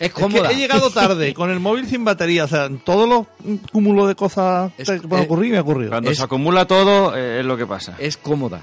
es 0.03 0.09
Es 0.09 0.15
que 0.15 0.23
cómoda. 0.23 0.51
he 0.51 0.57
llegado 0.57 0.91
tarde, 0.91 1.33
con 1.35 1.51
el 1.51 1.61
móvil 1.61 1.87
sin 1.87 2.05
batería. 2.05 2.45
O 2.45 2.49
sea, 2.49 2.69
todos 2.85 3.09
los 3.09 3.27
mm, 3.45 3.57
cúmulos 3.73 4.09
de 4.09 4.15
cosas 4.15 4.73
Es- 4.79 4.91
que 4.91 5.01
pueden 5.09 5.25
eh, 5.25 5.27
ocurrir 5.27 5.53
me 5.53 5.59
ha 5.59 5.63
ocurrido. 5.63 5.91
Cuando 5.91 6.11
Es- 6.11 6.19
se 6.19 6.25
acumula 6.25 6.67
todo, 6.67 7.17
eh, 7.17 7.41
es 7.41 7.47
lo 7.47 7.57
que 7.57 7.67
pasa. 7.67 7.95
Es 7.99 8.17
cómoda. 8.17 8.61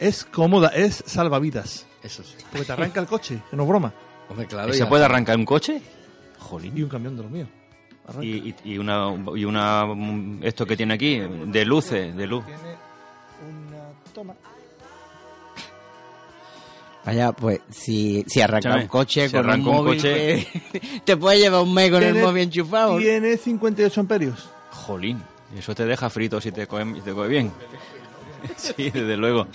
Es 0.00 0.24
cómoda, 0.24 0.68
es 0.68 1.02
salvavidas. 1.06 1.86
Eso 2.02 2.22
sí. 2.22 2.34
Porque 2.50 2.66
te 2.66 2.72
arranca 2.72 3.00
el 3.00 3.06
coche, 3.06 3.38
que 3.50 3.56
no 3.56 3.62
es 3.62 3.68
broma. 3.68 3.92
Hombre, 4.28 4.46
claro. 4.46 4.68
¿Y 4.68 4.76
y 4.76 4.78
¿Se 4.78 4.86
puede 4.86 5.04
arrancar 5.04 5.36
un 5.36 5.44
coche? 5.44 5.76
Y 5.76 5.82
Jolín. 6.40 6.82
un 6.82 6.88
camión 6.88 7.16
de 7.16 7.22
los 7.22 7.30
míos. 7.30 7.48
Y, 8.20 8.50
y, 8.50 8.54
y 8.64 8.78
una, 8.78 9.08
y 9.34 9.44
una... 9.46 9.84
Esto 10.42 10.66
que 10.66 10.76
tiene 10.76 10.92
aquí, 10.94 11.18
de 11.46 11.64
luces, 11.64 12.14
de 12.14 12.26
luz. 12.26 12.44
Tiene 12.44 12.60
una 13.40 14.12
toma. 14.12 14.34
Vaya, 17.04 17.32
pues 17.32 17.60
si, 17.70 18.24
si 18.26 18.40
arranca 18.40 18.68
Escúchame, 18.78 18.82
un 18.82 18.88
coche 18.88 19.26
si 19.28 19.34
con 19.36 19.44
arranca 19.44 19.68
un 19.70 19.76
un 19.76 19.84
móvil, 19.84 19.96
coche- 20.00 20.46
que- 20.72 21.00
te 21.04 21.16
puede 21.16 21.38
llevar 21.38 21.62
un 21.62 21.74
mes 21.74 21.90
con 21.90 22.02
el 22.02 22.14
móvil 22.14 22.42
enchufado. 22.44 22.98
Tiene 22.98 23.36
58 23.36 24.00
amperios. 24.00 24.48
Jolín. 24.70 25.22
Eso 25.58 25.74
te 25.74 25.84
deja 25.84 26.08
frito 26.10 26.40
si 26.40 26.50
te 26.50 26.66
coge, 26.66 26.84
si 26.94 27.00
te 27.02 27.12
coge 27.12 27.28
bien. 27.28 27.52
Sí, 28.56 28.90
desde 28.90 29.16
luego. 29.16 29.46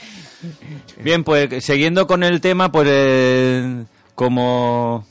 Bien, 1.04 1.24
pues 1.24 1.64
siguiendo 1.64 2.08
con 2.08 2.24
el 2.24 2.42
tema, 2.42 2.72
pues 2.72 2.88
eh, 2.92 3.84
como 4.16 5.06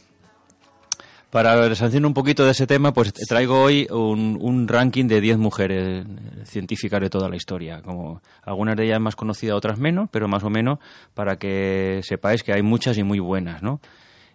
para 1.31 1.69
resaltar 1.69 2.05
un 2.07 2.15
poquito 2.15 2.45
de 2.45 2.53
ese 2.53 2.67
tema, 2.67 2.93
pues 2.93 3.13
traigo 3.13 3.61
hoy 3.61 3.87
un, 3.91 4.39
un 4.41 4.67
ranking 4.67 5.07
de 5.07 5.21
10 5.21 5.39
mujeres 5.39 6.07
científicas 6.45 7.01
de 7.01 7.11
toda 7.11 7.29
la 7.29 7.37
historia. 7.37 7.83
Como 7.83 8.23
algunas 8.43 8.77
de 8.77 8.87
ellas 8.87 9.01
más 9.01 9.17
conocidas, 9.17 9.57
otras 9.57 9.79
menos, 9.79 10.09
pero 10.11 10.29
más 10.29 10.43
o 10.45 10.51
menos 10.51 10.79
para 11.15 11.37
que 11.37 12.01
sepáis 12.03 12.43
que 12.43 12.53
hay 12.53 12.63
muchas 12.63 12.97
y 12.99 13.03
muy 13.03 13.19
buenas, 13.19 13.63
¿no? 13.63 13.81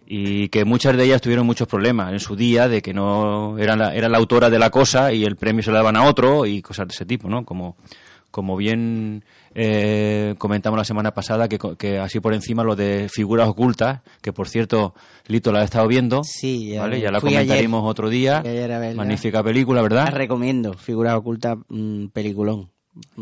y 0.06 0.48
que 0.48 0.64
muchas 0.64 0.96
de 0.96 1.04
ellas 1.04 1.20
tuvieron 1.20 1.46
muchos 1.46 1.66
problemas 1.66 2.12
en 2.12 2.20
su 2.20 2.36
día 2.36 2.68
de 2.68 2.82
que 2.82 2.92
no 2.92 3.58
era 3.58 3.74
la, 3.76 3.94
era 3.94 4.08
la 4.08 4.18
autora 4.18 4.50
de 4.50 4.58
la 4.58 4.70
cosa 4.70 5.12
y 5.12 5.24
el 5.24 5.36
premio 5.36 5.62
se 5.62 5.70
lo 5.70 5.76
daban 5.76 5.96
a 5.96 6.04
otro 6.04 6.44
y 6.46 6.60
cosas 6.60 6.88
de 6.88 6.92
ese 6.92 7.06
tipo, 7.06 7.28
¿no? 7.28 7.44
Como, 7.44 7.76
como 8.34 8.56
bien 8.56 9.22
eh, 9.54 10.34
comentamos 10.38 10.76
la 10.76 10.82
semana 10.84 11.14
pasada, 11.14 11.48
que, 11.48 11.56
que 11.78 12.00
así 12.00 12.18
por 12.18 12.34
encima 12.34 12.64
lo 12.64 12.74
de 12.74 13.08
figuras 13.08 13.46
ocultas, 13.48 14.00
que 14.20 14.32
por 14.32 14.48
cierto, 14.48 14.92
Lito 15.28 15.52
la 15.52 15.60
ha 15.60 15.64
estado 15.64 15.86
viendo. 15.86 16.22
Sí, 16.24 16.70
ya, 16.70 16.80
¿vale? 16.82 17.00
ya 17.00 17.12
la 17.12 17.20
comentaremos 17.20 17.78
ayer. 17.82 17.90
otro 17.90 18.08
día. 18.08 18.40
Verla. 18.42 18.92
Magnífica 18.96 19.40
película, 19.44 19.76
La 19.76 19.82
¿verdad? 19.84 20.08
recomiendo, 20.12 20.72
Figura 20.74 21.16
Oculta, 21.16 21.54
mm, 21.68 22.06
peliculón. 22.08 22.72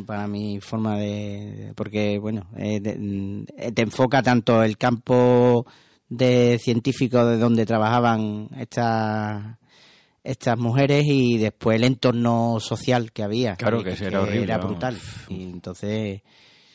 Para 0.07 0.27
mi 0.27 0.61
forma 0.61 0.97
de. 0.97 1.75
Porque, 1.77 2.19
bueno, 2.19 2.47
eh, 2.57 2.81
de- 2.81 2.97
mm, 2.99 3.45
te 3.75 3.83
enfoca 3.83 4.23
tanto 4.23 4.63
el 4.63 4.79
campo 4.79 5.67
de 6.09 6.59
científico 6.59 7.23
de 7.27 7.37
donde 7.37 7.67
trabajaban 7.67 8.49
estas 8.59 9.59
estas 10.25 10.59
mujeres 10.59 11.05
y 11.07 11.39
después 11.39 11.77
el 11.77 11.85
entorno 11.85 12.59
social 12.61 13.13
que 13.13 13.23
había. 13.23 13.57
Claro, 13.57 13.83
que 13.83 13.93
era 13.93 14.23
horrible, 14.23 14.43
Era 14.45 14.59
brutal. 14.59 14.99
Y 15.29 15.43
entonces. 15.45 16.23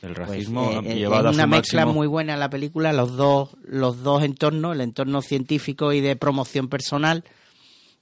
El 0.02 0.14
pues, 0.14 0.28
racismo 0.28 0.82
eh, 0.86 0.96
llevado 0.96 1.30
es 1.30 1.34
a 1.34 1.34
una 1.34 1.44
su 1.44 1.50
mezcla 1.50 1.82
máximo. 1.82 1.94
muy 1.94 2.08
buena 2.08 2.34
en 2.36 2.40
la 2.40 2.52
película, 2.52 2.94
los 2.94 3.18
dos, 3.18 3.58
los 3.64 4.04
dos 4.04 4.24
entornos, 4.24 4.76
el 4.76 4.82
entorno 4.82 5.24
científico 5.24 5.92
y 5.92 6.02
de 6.02 6.16
promoción 6.16 6.68
personal 6.68 7.24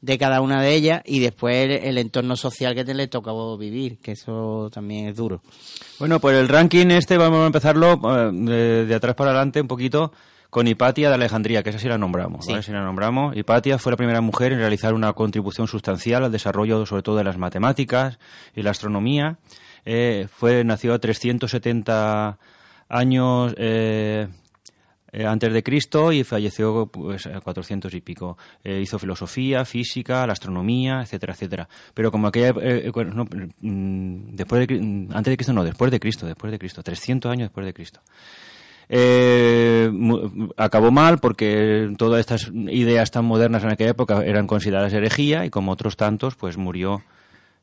de 0.02 0.18
cada 0.18 0.42
una 0.42 0.62
de 0.62 0.76
ellas 0.76 1.02
y 1.06 1.20
después 1.20 1.56
el, 1.56 1.72
el 1.72 1.98
entorno 1.98 2.36
social 2.36 2.76
que 2.76 2.84
te 2.84 2.94
le 2.94 3.08
tocó 3.08 3.58
vivir, 3.58 3.98
que 4.00 4.12
eso 4.12 4.70
también 4.74 5.08
es 5.08 5.16
duro. 5.16 5.42
Bueno, 5.98 6.20
pues 6.20 6.36
el 6.38 6.50
ranking 6.50 6.88
este 6.88 7.18
vamos 7.18 7.40
a 7.40 7.48
empezarlo 7.48 7.94
eh, 7.94 8.30
de, 8.34 8.86
de 8.86 8.96
atrás 8.96 9.16
para 9.16 9.32
adelante 9.32 9.62
un 9.62 9.68
poquito 9.68 10.12
con 10.56 10.70
Hipatia 10.70 11.10
de 11.10 11.16
Alejandría, 11.16 11.64
que 11.64 11.72
esa 11.72 11.80
sí 11.80 11.90
la 11.90 11.98
nombramos. 11.98 12.46
Sí. 12.46 12.54
¿vale? 12.54 12.64
Sí 12.64 12.72
la 12.72 12.82
nombramos. 12.82 13.36
Hipatia 13.36 13.78
fue 13.78 13.92
la 13.92 13.98
primera 13.98 14.22
mujer 14.22 14.54
en 14.54 14.60
realizar 14.60 14.94
una 14.94 15.12
contribución 15.12 15.68
sustancial 15.68 16.24
al 16.24 16.32
desarrollo, 16.32 16.86
sobre 16.86 17.04
todo 17.04 17.18
de 17.18 17.26
las 17.26 17.38
matemáticas 17.38 18.20
y 18.56 18.62
la 18.62 18.72
astronomía. 18.72 19.38
Eh, 19.84 20.30
fue 20.32 20.64
nació 20.64 20.94
a 20.94 21.00
370 21.00 22.38
años 22.88 23.54
eh, 23.58 24.30
eh, 25.18 25.26
antes 25.26 25.54
de 25.54 25.64
Cristo 25.64 26.12
y 26.12 26.26
falleció 26.26 26.88
pues 26.88 27.26
a 27.26 27.40
400 27.40 27.94
y 27.94 28.02
pico. 28.02 28.38
Eh, 28.64 28.82
hizo 28.82 29.00
filosofía, 29.00 29.64
física, 29.64 30.28
la 30.28 30.34
astronomía, 30.34 31.02
etcétera, 31.02 31.34
etcétera. 31.34 31.70
Pero 31.94 32.12
como 32.12 32.28
aquella 32.28 32.54
eh, 32.62 32.92
no, 33.14 33.26
mm, 33.26 34.36
después 34.36 34.68
de 34.68 34.76
antes 35.14 35.32
de 35.32 35.38
Cristo 35.38 35.54
no, 35.54 35.64
después 35.64 35.90
de 35.90 36.02
Cristo, 36.02 36.26
después 36.26 36.52
de 36.52 36.60
Cristo, 36.60 36.84
300 36.84 37.32
años 37.32 37.46
después 37.46 37.66
de 37.66 37.74
Cristo. 37.74 38.02
Eh, 38.90 39.90
acabó 40.58 40.92
mal 40.92 41.18
porque 41.20 41.92
todas 41.98 42.20
estas 42.20 42.52
ideas 42.70 43.12
tan 43.12 43.26
modernas 43.26 43.64
en 43.64 43.72
aquella 43.72 43.92
época 43.92 44.24
eran 44.24 44.48
consideradas 44.48 44.94
herejía 44.94 45.46
y 45.46 45.50
como 45.50 45.72
otros 45.72 45.98
tantos, 45.98 46.36
pues 46.36 46.58
murió, 46.58 47.02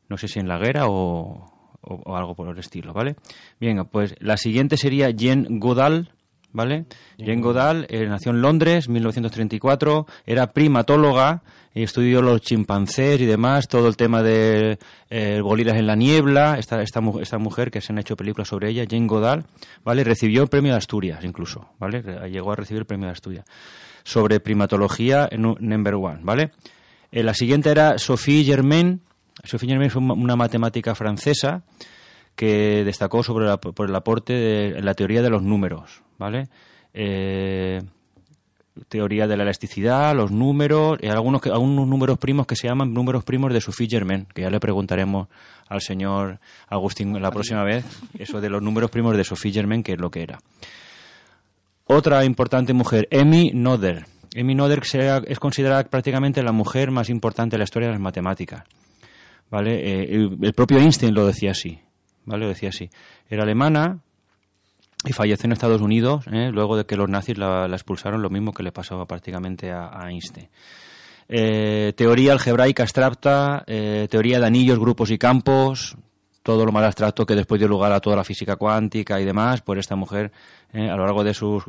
no 0.09 0.17
sé 0.17 0.27
si 0.27 0.39
en 0.39 0.47
la 0.47 0.57
guerra 0.57 0.87
o, 0.87 1.45
o- 1.81 2.01
o 2.05 2.15
algo 2.17 2.35
por 2.35 2.49
el 2.49 2.57
estilo, 2.59 2.93
¿vale? 2.93 3.15
Bien, 3.59 3.83
pues 3.89 4.15
la 4.19 4.37
siguiente 4.37 4.77
sería 4.77 5.11
Jane 5.17 5.45
Goodall, 5.49 6.09
¿vale? 6.51 6.85
Jane 7.17 7.41
Goodall 7.41 7.85
eh, 7.89 8.05
nació 8.07 8.31
en 8.31 8.41
Londres, 8.41 8.89
1934, 8.89 10.05
era 10.25 10.47
primatóloga 10.53 11.41
estudió 11.81 12.21
los 12.21 12.41
chimpancés 12.41 13.19
y 13.19 13.25
demás, 13.25 13.67
todo 13.67 13.87
el 13.87 13.97
tema 13.97 14.21
de 14.21 14.77
eh, 15.09 15.41
en 15.41 15.87
la 15.87 15.95
niebla, 15.95 16.59
esta, 16.59 16.83
esta, 16.83 17.01
esta 17.19 17.37
mujer 17.39 17.71
que 17.71 17.81
se 17.81 17.91
han 17.91 17.97
hecho 17.97 18.15
películas 18.15 18.49
sobre 18.49 18.69
ella, 18.69 18.85
Jane 18.87 19.07
Goodall, 19.07 19.45
¿vale? 19.83 20.03
Recibió 20.03 20.43
el 20.43 20.49
premio 20.49 20.73
de 20.73 20.77
Asturias 20.77 21.23
incluso, 21.23 21.69
¿vale? 21.79 22.03
Llegó 22.29 22.51
a 22.51 22.55
recibir 22.55 22.81
el 22.81 22.85
premio 22.85 23.07
de 23.07 23.13
Asturias 23.13 23.45
sobre 24.03 24.39
primatología 24.39 25.27
en 25.31 25.41
number 25.59 25.95
one, 25.95 26.19
¿vale? 26.21 26.51
Eh, 27.11 27.23
la 27.23 27.33
siguiente 27.33 27.71
era 27.71 27.97
Sophie 27.97 28.43
Germain. 28.43 29.01
Sophie 29.43 29.69
Germain 29.69 29.89
fue 29.89 30.01
una 30.01 30.35
matemática 30.35 30.93
francesa 30.93 31.63
que 32.35 32.83
destacó 32.83 33.23
sobre 33.23 33.45
la- 33.45 33.57
por 33.57 33.89
el 33.89 33.95
aporte 33.95 34.33
de 34.33 34.81
la 34.81 34.93
teoría 34.93 35.21
de 35.21 35.29
los 35.29 35.41
números, 35.41 36.01
¿vale? 36.17 36.49
Eh, 36.93 37.81
teoría 38.87 39.27
de 39.27 39.37
la 39.37 39.43
elasticidad, 39.43 40.15
los 40.15 40.31
números, 40.31 40.97
y 41.01 41.07
algunos, 41.07 41.41
que- 41.41 41.49
algunos 41.49 41.87
números 41.87 42.17
primos 42.17 42.47
que 42.47 42.55
se 42.55 42.67
llaman 42.67 42.93
números 42.93 43.23
primos 43.23 43.53
de 43.53 43.61
Sophie 43.61 43.87
Germain, 43.89 44.25
que 44.33 44.41
ya 44.41 44.49
le 44.49 44.59
preguntaremos 44.59 45.27
al 45.69 45.81
señor 45.81 46.39
Agustín 46.67 47.21
la 47.21 47.31
próxima 47.31 47.63
vez, 47.63 47.85
eso 48.17 48.41
de 48.41 48.49
los 48.49 48.61
números 48.61 48.89
primos 48.89 49.15
de 49.15 49.23
Sophie 49.23 49.51
Germain, 49.51 49.83
qué 49.83 49.93
es 49.93 49.99
lo 49.99 50.09
que 50.11 50.23
era. 50.23 50.39
Otra 51.85 52.23
importante 52.25 52.73
mujer, 52.73 53.07
Emmy 53.11 53.51
Noether. 53.53 54.05
Emmy 54.33 54.55
Noether 54.55 54.81
es 55.27 55.39
considerada 55.39 55.83
prácticamente 55.83 56.41
la 56.41 56.51
mujer 56.51 56.91
más 56.91 57.09
importante 57.09 57.55
de 57.55 57.57
la 57.59 57.63
historia 57.65 57.89
de 57.89 57.93
las 57.93 58.01
matemáticas. 58.01 58.63
¿Vale? 59.51 59.75
Eh, 59.75 60.15
el, 60.15 60.37
el 60.41 60.53
propio 60.53 60.79
Einstein 60.79 61.13
lo 61.13 61.27
decía 61.27 61.51
así. 61.51 61.79
¿Vale? 62.25 62.43
Lo 62.45 62.49
decía 62.49 62.69
así. 62.69 62.89
Era 63.29 63.43
alemana 63.43 63.99
y 65.05 65.13
falleció 65.13 65.45
en 65.47 65.51
Estados 65.53 65.81
Unidos 65.81 66.25
¿eh? 66.31 66.49
luego 66.51 66.77
de 66.77 66.85
que 66.85 66.95
los 66.95 67.09
nazis 67.09 67.37
la, 67.37 67.65
expulsaron, 67.67 68.21
lo 68.21 68.29
mismo 68.29 68.53
que 68.53 68.63
le 68.63 68.71
pasaba 68.71 69.05
prácticamente 69.05 69.71
a, 69.71 69.89
a 69.93 70.09
Einstein. 70.09 70.47
Eh, 71.29 71.93
teoría 71.95 72.33
algebraica 72.33 72.83
abstracta, 72.83 73.63
eh, 73.67 74.07
teoría 74.09 74.39
de 74.39 74.45
anillos, 74.45 74.79
grupos 74.79 75.09
y 75.11 75.17
campos, 75.17 75.97
todo 76.43 76.65
lo 76.65 76.71
más 76.71 76.83
abstracto 76.83 77.25
que 77.25 77.35
después 77.35 77.59
dio 77.59 77.67
lugar 77.67 77.91
a 77.93 77.99
toda 78.01 78.15
la 78.17 78.23
física 78.25 78.57
cuántica 78.57 79.19
y 79.21 79.25
demás, 79.25 79.61
por 79.61 79.77
esta 79.79 79.95
mujer, 79.95 80.31
a 80.73 80.95
lo 80.97 81.05
largo 81.05 81.23
de 81.23 81.33
sus 81.33 81.63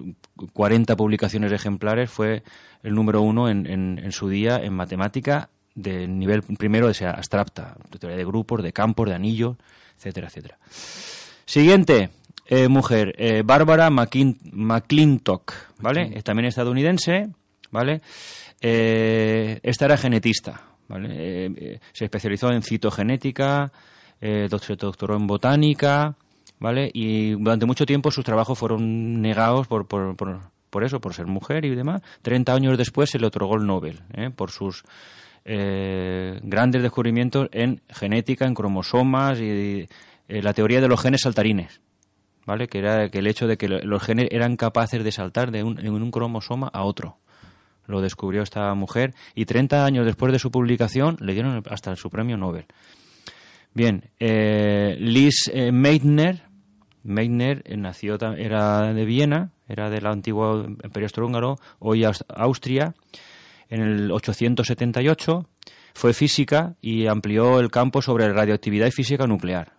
40 0.52 0.96
publicaciones 0.96 1.52
ejemplares, 1.52 2.10
fue 2.10 2.42
el 2.82 2.94
número 2.94 3.22
uno 3.22 3.48
en, 3.48 3.66
en- 3.66 4.00
en 4.02 4.10
su 4.12 4.28
día 4.28 4.56
en 4.56 4.74
matemática 4.74 5.48
de 5.76 6.08
nivel 6.08 6.42
primero, 6.42 6.88
o 6.88 6.94
sea, 6.94 7.10
abstracta, 7.12 7.76
de 7.90 7.98
teoría 7.98 8.16
de 8.18 8.24
grupos, 8.24 8.62
de 8.62 8.72
campos, 8.72 9.08
de 9.08 9.14
anillos, 9.14 9.56
etcétera, 9.96 10.26
etcétera. 10.26 10.58
Siguiente, 11.46 12.10
eh, 12.46 12.68
mujer, 12.68 13.14
eh, 13.18 13.42
Bárbara 13.44 13.90
McClin- 13.90 14.38
McClintock, 14.52 15.52
¿vale? 15.80 16.12
Es 16.14 16.24
también 16.24 16.46
estadounidense, 16.46 17.28
¿vale? 17.70 18.00
Eh, 18.60 19.60
esta 19.62 19.84
era 19.86 19.96
genetista, 19.96 20.62
¿vale? 20.88 21.08
Eh, 21.10 21.50
eh, 21.56 21.80
se 21.92 22.04
especializó 22.04 22.50
en 22.50 22.62
citogenética, 22.62 23.72
eh, 24.20 24.48
se 24.60 24.76
doctoró 24.76 25.16
en 25.16 25.26
botánica, 25.26 26.16
¿vale? 26.58 26.90
Y 26.92 27.32
durante 27.32 27.66
mucho 27.66 27.84
tiempo 27.84 28.10
sus 28.10 28.24
trabajos 28.24 28.58
fueron 28.58 29.20
negados 29.20 29.66
por, 29.66 29.86
por, 29.86 30.16
por, 30.16 30.40
por 30.70 30.84
eso, 30.84 31.00
por 31.00 31.14
ser 31.14 31.26
mujer 31.26 31.64
y 31.64 31.74
demás. 31.74 32.02
Treinta 32.22 32.54
años 32.54 32.78
después 32.78 33.10
se 33.10 33.18
le 33.18 33.26
otorgó 33.26 33.56
el 33.56 33.66
Nobel, 33.66 34.00
¿eh? 34.14 34.30
por 34.30 34.50
sus 34.50 34.82
grandes 35.46 36.82
descubrimientos 36.82 37.48
en 37.52 37.82
genética, 37.90 38.46
en 38.46 38.54
cromosomas 38.54 39.38
y 39.38 39.86
eh, 40.26 40.42
la 40.42 40.54
teoría 40.54 40.80
de 40.80 40.88
los 40.88 41.02
genes 41.02 41.20
saltarines. 41.22 41.82
¿Vale? 42.46 42.68
Que 42.68 42.78
era 42.78 43.08
que 43.08 43.18
el 43.20 43.26
hecho 43.26 43.46
de 43.46 43.56
que 43.56 43.68
lo- 43.68 43.80
los 43.80 44.02
genes 44.02 44.28
eran 44.30 44.56
capaces 44.56 45.02
de 45.02 45.12
saltar 45.12 45.50
de 45.50 45.62
un, 45.62 45.78
en 45.78 45.92
un 45.92 46.10
cromosoma 46.10 46.68
a 46.72 46.82
otro. 46.84 47.16
Lo 47.86 48.00
descubrió 48.00 48.42
esta 48.42 48.72
mujer 48.74 49.14
y 49.34 49.44
30 49.46 49.84
años 49.84 50.06
después 50.06 50.32
de 50.32 50.38
su 50.38 50.50
publicación 50.50 51.16
le 51.20 51.32
dieron 51.34 51.62
hasta 51.70 51.94
su 51.96 52.10
premio 52.10 52.36
Nobel. 52.36 52.66
Bien, 53.74 54.10
eh, 54.20 54.96
Liz 55.00 55.50
eh, 55.52 55.72
Meitner, 55.72 56.42
Meitner 57.02 57.62
eh, 57.66 57.76
nació, 57.76 58.16
era 58.36 58.92
de 58.92 59.04
Viena, 59.04 59.50
era 59.68 59.90
del 59.90 60.06
antiguo 60.06 60.64
Imperio 60.64 61.06
Austrohúngaro, 61.06 61.58
hoy 61.80 62.04
Aus- 62.04 62.24
Austria, 62.28 62.94
en 63.68 63.80
el 63.82 64.10
878. 64.12 65.46
Fue 65.94 66.12
física 66.14 66.74
y 66.80 67.06
amplió 67.06 67.60
el 67.60 67.70
campo 67.70 68.02
sobre 68.02 68.32
radioactividad 68.32 68.86
y 68.86 68.90
física 68.92 69.26
nuclear. 69.26 69.72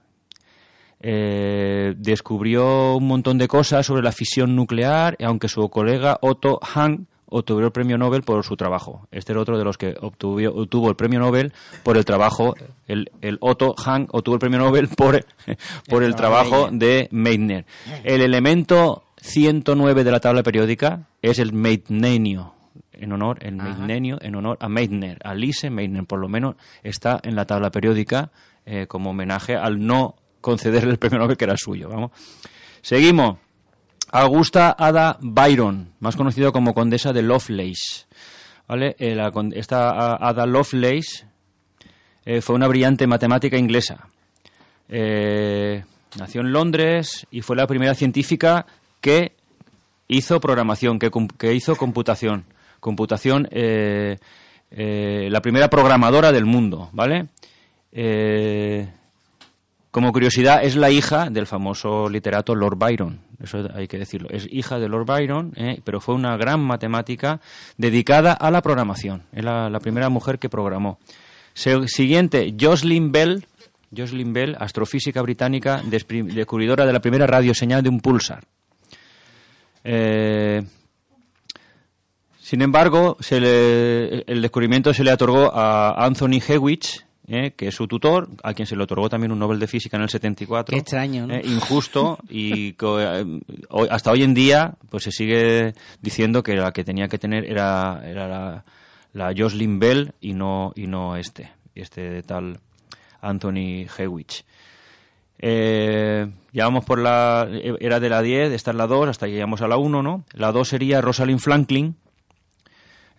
Eh, 1.07 1.93
descubrió 1.97 2.95
un 2.95 3.05
montón 3.05 3.37
de 3.37 3.47
cosas 3.47 3.85
sobre 3.85 4.01
la 4.01 4.11
fisión 4.11 4.55
nuclear, 4.55 5.15
aunque 5.23 5.47
su 5.47 5.69
colega 5.69 6.17
Otto 6.19 6.59
Hahn 6.63 7.05
obtuvo 7.27 7.59
el 7.59 7.71
premio 7.71 7.95
Nobel 7.95 8.23
por 8.23 8.43
su 8.43 8.57
trabajo. 8.57 9.07
Este 9.11 9.31
era 9.31 9.39
otro 9.39 9.55
de 9.59 9.63
los 9.63 9.77
que 9.77 9.95
obtuvo, 10.01 10.39
obtuvo 10.49 10.89
el 10.89 10.95
premio 10.95 11.19
Nobel 11.19 11.53
por 11.83 11.97
el 11.97 12.05
trabajo. 12.05 12.55
El, 12.87 13.11
el 13.21 13.37
Otto 13.39 13.75
Hahn 13.77 14.07
obtuvo 14.13 14.33
el 14.33 14.39
premio 14.39 14.57
Nobel 14.57 14.87
por, 14.87 15.23
por 15.87 16.01
el 16.01 16.15
trabajo 16.15 16.69
de 16.71 17.07
Meitner. 17.11 17.67
El 18.03 18.21
elemento 18.21 19.03
109 19.17 20.03
de 20.03 20.11
la 20.11 20.19
tabla 20.19 20.41
periódica 20.41 21.07
es 21.21 21.37
el 21.37 21.53
meitnenio. 21.53 22.55
En 22.91 23.13
honor, 23.13 23.37
el 23.41 23.57
meitnenio, 23.57 24.17
en 24.21 24.33
honor 24.33 24.57
a 24.59 24.69
Meitner, 24.69 25.19
a 25.23 25.35
Lise 25.35 25.69
Meitner, 25.69 26.05
por 26.05 26.17
lo 26.17 26.29
menos 26.29 26.55
está 26.81 27.19
en 27.21 27.35
la 27.35 27.45
tabla 27.45 27.69
periódica 27.69 28.31
eh, 28.65 28.87
como 28.87 29.11
homenaje 29.11 29.55
al 29.55 29.85
no 29.85 30.15
concederle 30.45 30.91
el 30.91 30.99
premio 30.99 31.17
Nobel 31.17 31.37
que 31.37 31.45
era 31.45 31.57
suyo. 31.57 31.89
Vamos. 31.89 32.11
Seguimos. 32.83 33.39
Augusta 34.11 34.75
Ada 34.77 35.17
Byron, 35.19 35.93
más 35.99 36.15
conocida 36.15 36.51
como 36.51 36.75
condesa 36.75 37.11
de 37.11 37.23
Lovelace. 37.23 38.05
¿Vale? 38.67 38.95
Eh, 38.99 39.17
esta 39.55 40.15
Ada 40.15 40.45
Lovelace 40.45 41.25
eh, 42.25 42.41
fue 42.41 42.55
una 42.55 42.67
brillante 42.67 43.07
matemática 43.07 43.57
inglesa. 43.57 44.07
Eh, 44.87 45.83
nació 46.19 46.41
en 46.41 46.51
Londres 46.51 47.25
y 47.31 47.41
fue 47.41 47.55
la 47.55 47.65
primera 47.65 47.95
científica 47.95 48.67
que 49.01 49.33
hizo 50.07 50.39
programación, 50.39 50.99
que, 50.99 51.53
hizo 51.53 51.75
computación. 51.75 52.45
Computación, 52.79 53.49
la 53.51 55.41
primera 55.41 55.71
programadora 55.71 56.31
del 56.31 56.45
mundo, 56.45 56.89
¿vale? 56.93 57.29
Como 59.95 60.11
curiosidad, 60.11 60.61
es 60.61 60.75
la 60.75 60.91
hija 60.91 61.29
del 61.29 61.47
famoso 61.47 62.09
literato 62.09 62.53
Lord 62.53 62.77
Byron, 62.77 63.21
eso 63.41 63.65
hay 63.73 63.87
que 63.87 63.97
decirlo. 63.97 64.27
Es 64.29 64.45
hija 64.51 64.77
de 64.77 64.89
Lord 64.89 65.05
Byron, 65.05 65.53
¿eh? 65.55 65.79
pero 65.85 66.01
fue 66.01 66.15
una 66.15 66.35
gran 66.35 66.59
matemática 66.59 67.39
dedicada 67.77 68.33
a 68.33 68.51
la 68.51 68.61
programación. 68.61 69.23
Es 69.31 69.45
la, 69.45 69.79
primera 69.79 70.09
mujer 70.09 70.37
que 70.37 70.49
programó. 70.49 70.99
Siguiente, 71.53 72.53
Jocelyn 72.59 73.13
Bell, 73.13 73.45
Jocelyn 73.95 74.33
Bell, 74.33 74.57
astrofísica 74.59 75.21
británica, 75.21 75.81
descubridora 75.85 76.85
de 76.85 76.91
la 76.91 76.99
primera 76.99 77.25
radioseñal 77.25 77.81
de 77.81 77.87
un 77.87 78.01
pulsar. 78.01 78.43
Eh, 79.81 80.61
sin 82.41 82.61
embargo, 82.61 83.15
el 83.29 84.41
descubrimiento 84.41 84.93
se 84.93 85.05
le 85.05 85.13
otorgó 85.13 85.55
a 85.55 86.05
Anthony 86.05 86.41
Hewitt, 86.45 87.04
eh, 87.27 87.51
que 87.55 87.67
es 87.69 87.75
su 87.75 87.87
tutor, 87.87 88.29
a 88.43 88.53
quien 88.53 88.65
se 88.67 88.75
le 88.75 88.83
otorgó 88.83 89.09
también 89.09 89.31
un 89.31 89.39
Nobel 89.39 89.59
de 89.59 89.67
Física 89.67 89.97
en 89.97 90.03
el 90.03 90.09
74. 90.09 90.73
Qué 90.73 90.79
extraño, 90.79 91.27
¿no? 91.27 91.33
Eh, 91.33 91.41
injusto 91.45 92.19
y 92.29 92.73
co- 92.73 92.99
eh, 93.01 93.25
hasta 93.89 94.11
hoy 94.11 94.23
en 94.23 94.33
día 94.33 94.75
pues 94.89 95.03
se 95.03 95.11
sigue 95.11 95.73
diciendo 96.01 96.43
que 96.43 96.55
la 96.55 96.71
que 96.71 96.83
tenía 96.83 97.07
que 97.07 97.17
tener 97.17 97.45
era, 97.45 98.01
era 98.05 98.27
la, 98.27 98.65
la 99.13 99.33
Jocelyn 99.35 99.79
Bell 99.79 100.13
y 100.21 100.33
no, 100.33 100.71
y 100.75 100.87
no 100.87 101.15
este, 101.15 101.51
este 101.73 102.21
tal 102.23 102.59
Anthony 103.21 103.87
Hewitt. 103.97 104.31
Eh, 105.39 106.27
ya 106.53 106.63
vamos 106.65 106.85
por 106.85 106.99
la. 106.99 107.47
Era 107.79 107.99
de 107.99 108.09
la 108.09 108.21
10, 108.21 108.51
esta 108.53 108.71
es 108.71 108.77
la 108.77 108.87
2, 108.87 109.09
hasta 109.09 109.25
que 109.25 109.33
llegamos 109.33 109.61
a 109.61 109.67
la 109.67 109.77
1, 109.77 110.01
¿no? 110.01 110.23
La 110.33 110.51
2 110.51 110.67
sería 110.67 111.01
Rosalind 111.01 111.39
Franklin. 111.39 111.95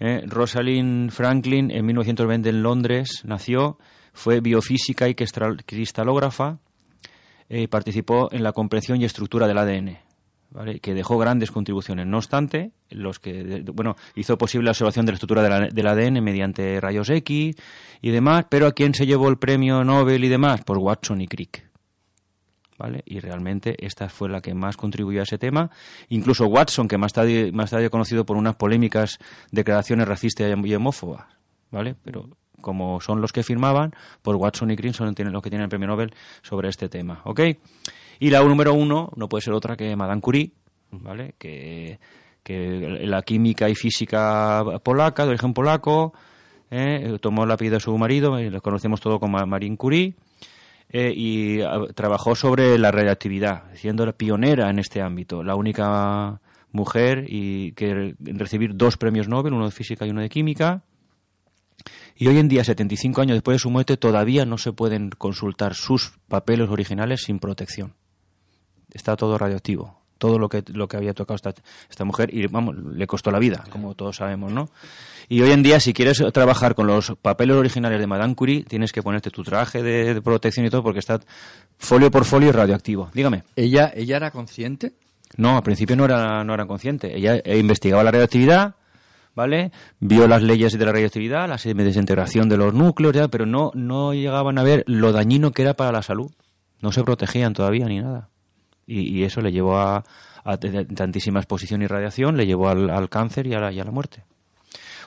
Eh, 0.00 0.22
Rosalind 0.26 1.10
Franklin 1.10 1.70
en 1.70 1.84
1920 1.86 2.48
en 2.48 2.62
Londres 2.62 3.22
nació, 3.24 3.78
fue 4.16 4.40
biofísica 4.40 5.08
y 5.08 5.14
cristal- 5.14 5.62
cristalógrafa, 5.64 6.58
eh, 7.48 7.68
participó 7.68 8.28
en 8.32 8.42
la 8.42 8.52
comprensión 8.52 9.00
y 9.00 9.04
estructura 9.04 9.46
del 9.46 9.58
ADN, 9.58 9.98
¿vale? 10.50 10.80
que 10.80 10.94
dejó 10.94 11.16
grandes 11.18 11.50
contribuciones. 11.52 12.06
No 12.06 12.16
obstante, 12.16 12.72
los 12.90 13.20
que, 13.20 13.62
bueno, 13.72 13.94
hizo 14.16 14.36
posible 14.36 14.64
la 14.64 14.70
observación 14.72 15.06
de 15.06 15.12
la 15.12 15.16
estructura 15.16 15.42
de 15.42 15.48
la- 15.50 15.68
del 15.68 15.86
ADN 15.86 16.20
mediante 16.22 16.80
rayos 16.80 17.08
X 17.10 17.54
y 18.02 18.10
demás, 18.10 18.46
pero 18.48 18.66
¿a 18.66 18.72
quién 18.72 18.94
se 18.94 19.06
llevó 19.06 19.28
el 19.28 19.36
premio 19.38 19.84
Nobel 19.84 20.24
y 20.24 20.28
demás? 20.28 20.62
Por 20.64 20.78
Watson 20.78 21.20
y 21.20 21.28
Crick. 21.28 21.64
¿Vale? 22.78 23.02
Y 23.06 23.20
realmente 23.20 23.74
esta 23.78 24.08
fue 24.10 24.28
la 24.28 24.42
que 24.42 24.52
más 24.52 24.76
contribuyó 24.76 25.20
a 25.20 25.22
ese 25.22 25.38
tema. 25.38 25.70
Incluso 26.10 26.44
Watson, 26.46 26.88
que 26.88 26.98
más 26.98 27.12
tarde, 27.14 27.50
más 27.50 27.70
tarde 27.70 27.88
conocido 27.88 28.26
por 28.26 28.36
unas 28.36 28.56
polémicas 28.56 29.18
declaraciones 29.50 30.06
racistas 30.06 30.54
y 30.62 30.74
homófobas, 30.74 31.24
¿vale? 31.70 31.94
Pero 32.04 32.28
como 32.66 33.00
son 33.00 33.20
los 33.20 33.30
que 33.32 33.44
firmaban, 33.44 33.92
pues 34.22 34.36
Watson 34.36 34.72
y 34.72 34.76
Crick 34.76 34.92
son 34.92 35.14
tienen- 35.14 35.32
los 35.32 35.40
que 35.40 35.50
tienen 35.50 35.62
el 35.66 35.68
premio 35.68 35.86
Nobel 35.86 36.12
sobre 36.42 36.68
este 36.68 36.88
tema, 36.88 37.20
¿ok? 37.22 37.40
Y 38.18 38.30
la 38.30 38.42
número 38.42 38.74
uno 38.74 39.12
no 39.14 39.28
puede 39.28 39.42
ser 39.42 39.52
otra 39.54 39.76
que 39.76 39.94
Madame 39.94 40.20
Curie, 40.20 40.50
¿vale? 40.90 41.36
Que, 41.38 42.00
que 42.42 42.98
la 43.04 43.22
química 43.22 43.68
y 43.68 43.76
física 43.76 44.64
polaca, 44.82 45.22
de 45.22 45.28
origen 45.30 45.54
polaco, 45.54 46.12
¿eh? 46.72 47.18
tomó 47.20 47.44
el 47.44 47.50
apellido 47.52 47.74
de 47.76 47.80
su 47.80 47.96
marido, 47.96 48.40
y 48.40 48.50
lo 48.50 48.60
conocemos 48.60 49.00
todo 49.00 49.20
como 49.20 49.38
Marie 49.46 49.76
Curie, 49.76 50.14
eh, 50.88 51.12
y 51.14 51.60
ah, 51.60 51.82
trabajó 51.94 52.34
sobre 52.34 52.78
la 52.78 52.90
radioactividad, 52.90 53.64
siendo 53.74 54.04
la 54.04 54.12
pionera 54.12 54.70
en 54.70 54.80
este 54.80 55.00
ámbito, 55.02 55.44
la 55.44 55.54
única 55.54 56.40
mujer 56.72 57.26
y 57.28 57.72
que 57.72 58.14
recibir 58.18 58.74
dos 58.74 58.96
premios 58.96 59.28
Nobel, 59.28 59.54
uno 59.54 59.66
de 59.66 59.70
física 59.70 60.04
y 60.04 60.10
uno 60.10 60.20
de 60.20 60.28
química. 60.28 60.82
Y 62.16 62.28
hoy 62.28 62.38
en 62.38 62.48
día, 62.48 62.64
75 62.64 63.20
años 63.20 63.36
después 63.36 63.56
de 63.56 63.58
su 63.58 63.70
muerte, 63.70 63.96
todavía 63.96 64.46
no 64.46 64.58
se 64.58 64.72
pueden 64.72 65.10
consultar 65.10 65.74
sus 65.74 66.12
papeles 66.28 66.70
originales 66.70 67.22
sin 67.22 67.38
protección. 67.38 67.94
Está 68.92 69.16
todo 69.16 69.36
radioactivo. 69.36 70.00
Todo 70.18 70.38
lo 70.38 70.48
que, 70.48 70.64
lo 70.72 70.88
que 70.88 70.96
había 70.96 71.12
tocado 71.12 71.36
esta, 71.36 71.52
esta 71.90 72.04
mujer, 72.06 72.34
y 72.34 72.46
vamos, 72.46 72.74
le 72.74 73.06
costó 73.06 73.30
la 73.30 73.38
vida, 73.38 73.64
como 73.68 73.94
todos 73.94 74.16
sabemos, 74.16 74.50
¿no? 74.50 74.70
Y 75.28 75.42
hoy 75.42 75.50
en 75.50 75.62
día, 75.62 75.78
si 75.78 75.92
quieres 75.92 76.24
trabajar 76.32 76.74
con 76.74 76.86
los 76.86 77.12
papeles 77.20 77.54
originales 77.54 78.00
de 78.00 78.06
Madame 78.06 78.34
Curie, 78.34 78.64
tienes 78.64 78.92
que 78.92 79.02
ponerte 79.02 79.30
tu 79.30 79.42
traje 79.42 79.82
de, 79.82 80.14
de 80.14 80.22
protección 80.22 80.64
y 80.64 80.70
todo, 80.70 80.82
porque 80.82 81.00
está 81.00 81.20
folio 81.76 82.10
por 82.10 82.24
folio 82.24 82.50
radioactivo. 82.50 83.10
Dígame. 83.12 83.42
¿Ella, 83.56 83.92
ella 83.94 84.16
era 84.16 84.30
consciente? 84.30 84.94
No, 85.36 85.56
al 85.56 85.62
principio 85.62 85.96
no 85.96 86.04
era, 86.04 86.44
no 86.44 86.54
era 86.54 86.66
consciente. 86.66 87.14
Ella 87.14 87.36
eh, 87.36 87.58
investigaba 87.58 88.02
la 88.02 88.10
radioactividad, 88.10 88.76
¿vale? 89.36 89.70
Vio 90.00 90.26
las 90.26 90.42
leyes 90.42 90.76
de 90.76 90.84
la 90.84 90.90
radioactividad, 90.90 91.48
la 91.48 91.58
desintegración 91.84 92.48
de 92.48 92.56
los 92.56 92.74
núcleos, 92.74 93.14
ya, 93.14 93.28
pero 93.28 93.46
no, 93.46 93.70
no 93.74 94.14
llegaban 94.14 94.58
a 94.58 94.64
ver 94.64 94.82
lo 94.88 95.12
dañino 95.12 95.52
que 95.52 95.62
era 95.62 95.74
para 95.74 95.92
la 95.92 96.02
salud. 96.02 96.32
No 96.80 96.90
se 96.90 97.04
protegían 97.04 97.52
todavía 97.52 97.86
ni 97.86 98.00
nada. 98.00 98.30
Y, 98.86 99.18
y 99.18 99.24
eso 99.24 99.40
le 99.42 99.52
llevó 99.52 99.78
a, 99.78 100.04
tantísima 100.94 101.40
exposición 101.40 101.82
y 101.82 101.86
radiación, 101.86 102.36
le 102.36 102.46
llevó 102.46 102.68
al, 102.68 102.88
al 102.88 103.08
cáncer 103.08 103.46
y 103.46 103.54
a, 103.54 103.60
la, 103.60 103.72
y 103.72 103.78
a 103.78 103.84
la 103.84 103.90
muerte. 103.90 104.24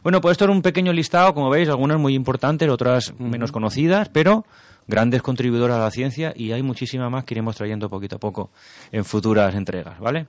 Bueno, 0.03 0.21
pues 0.21 0.33
esto 0.33 0.45
era 0.45 0.53
un 0.53 0.61
pequeño 0.61 0.93
listado, 0.93 1.33
como 1.33 1.49
veis, 1.49 1.67
algunas 1.67 1.99
muy 1.99 2.13
importantes, 2.13 2.69
otras 2.69 3.13
menos 3.19 3.51
conocidas, 3.51 4.09
pero 4.09 4.45
grandes 4.87 5.21
contribuidoras 5.21 5.77
a 5.77 5.81
la 5.81 5.91
ciencia 5.91 6.33
y 6.35 6.51
hay 6.51 6.63
muchísimas 6.63 7.11
más 7.11 7.23
que 7.23 7.33
iremos 7.33 7.55
trayendo 7.55 7.89
poquito 7.89 8.17
a 8.17 8.19
poco 8.19 8.51
en 8.91 9.05
futuras 9.05 9.53
entregas, 9.55 9.99
¿vale? 9.99 10.27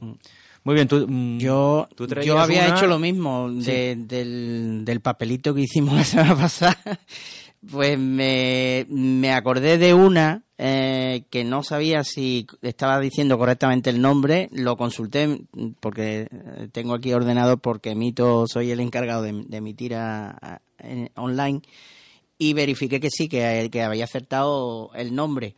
Muy 0.65 0.75
bien, 0.75 0.89
tú, 0.89 1.07
mm, 1.09 1.39
Yo, 1.39 1.89
tú 1.95 2.07
yo 2.07 2.39
había 2.39 2.67
una- 2.67 2.77
hecho 2.77 2.87
lo 2.87 2.99
mismo 2.99 3.51
de- 3.51 3.97
del, 3.97 4.83
del 4.85 5.01
papelito 5.01 5.55
que 5.55 5.63
hicimos 5.63 5.95
la 5.97 6.05
semana 6.05 6.37
pasada. 6.37 6.77
Pues 7.71 7.99
me, 7.99 8.87
me 8.89 9.33
acordé 9.33 9.77
de 9.79 9.93
una 9.95 10.43
eh, 10.59 11.25
que 11.31 11.45
no 11.45 11.63
sabía 11.63 12.05
si 12.05 12.47
estaba 12.63 12.99
diciendo 13.01 13.37
correctamente 13.39 13.91
el 13.91 14.01
nombre. 14.01 14.49
Lo 14.53 14.77
consulté 14.77 15.41
porque 15.81 16.27
tengo 16.73 16.95
aquí 16.95 17.13
ordenado 17.13 17.57
porque 17.59 17.91
emito, 17.91 18.45
soy 18.47 18.71
el 18.71 18.81
encargado 18.81 19.23
de, 19.23 19.33
de 19.47 19.57
emitir 19.59 19.95
a- 19.95 20.31
a- 20.31 20.61
en- 20.79 21.11
online 21.17 21.61
y 22.39 22.55
verifiqué 22.55 23.01
que 23.01 23.11
sí, 23.11 23.29
que, 23.29 23.69
que 23.71 23.83
había 23.83 24.05
acertado 24.05 24.91
el 24.95 25.15
nombre 25.15 25.55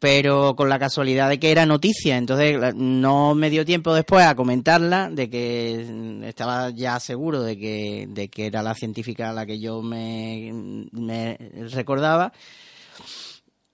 pero 0.00 0.56
con 0.56 0.68
la 0.68 0.78
casualidad 0.80 1.28
de 1.28 1.38
que 1.38 1.52
era 1.52 1.66
noticia, 1.66 2.16
entonces 2.16 2.74
no 2.74 3.34
me 3.36 3.50
dio 3.50 3.64
tiempo 3.64 3.94
después 3.94 4.24
a 4.26 4.34
comentarla, 4.34 5.10
de 5.10 5.30
que 5.30 5.86
mm, 5.88 6.24
estaba 6.24 6.70
ya 6.70 6.98
seguro 6.98 7.42
de 7.42 7.56
que, 7.58 8.06
de 8.10 8.28
que 8.28 8.46
era 8.46 8.62
la 8.62 8.74
científica 8.74 9.30
a 9.30 9.32
la 9.34 9.46
que 9.46 9.60
yo 9.60 9.82
me, 9.82 10.50
me 10.90 11.36
recordaba. 11.70 12.32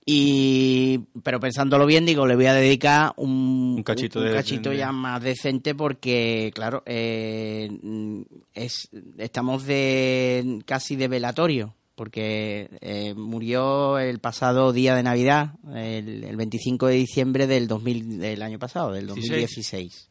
Y, 0.08 1.00
pero 1.24 1.40
pensándolo 1.40 1.84
bien, 1.86 2.06
digo, 2.06 2.26
le 2.26 2.36
voy 2.36 2.46
a 2.46 2.54
dedicar 2.54 3.12
un, 3.16 3.74
Un 3.78 3.82
cachito 3.82 4.20
un 4.20 4.26
de- 4.26 4.32
cachito 4.32 4.70
de- 4.70 4.76
ya 4.78 4.92
más 4.92 5.20
decente 5.22 5.74
porque, 5.74 6.52
claro, 6.54 6.82
eh, 6.86 7.68
mm, 7.82 8.20
es, 8.54 8.88
estamos 9.18 9.64
de 9.64 10.60
casi 10.64 10.94
de 10.96 11.08
velatorio 11.08 11.74
porque 11.96 12.68
eh, 12.80 13.14
murió 13.14 13.98
el 13.98 14.20
pasado 14.20 14.72
día 14.72 14.94
de 14.94 15.02
Navidad, 15.02 15.54
el, 15.74 16.22
el 16.22 16.36
25 16.36 16.86
de 16.86 16.94
diciembre 16.94 17.46
del, 17.48 17.66
2000, 17.66 18.18
del 18.20 18.42
año 18.42 18.58
pasado, 18.60 18.92
del 18.92 19.06
2016. 19.08 20.08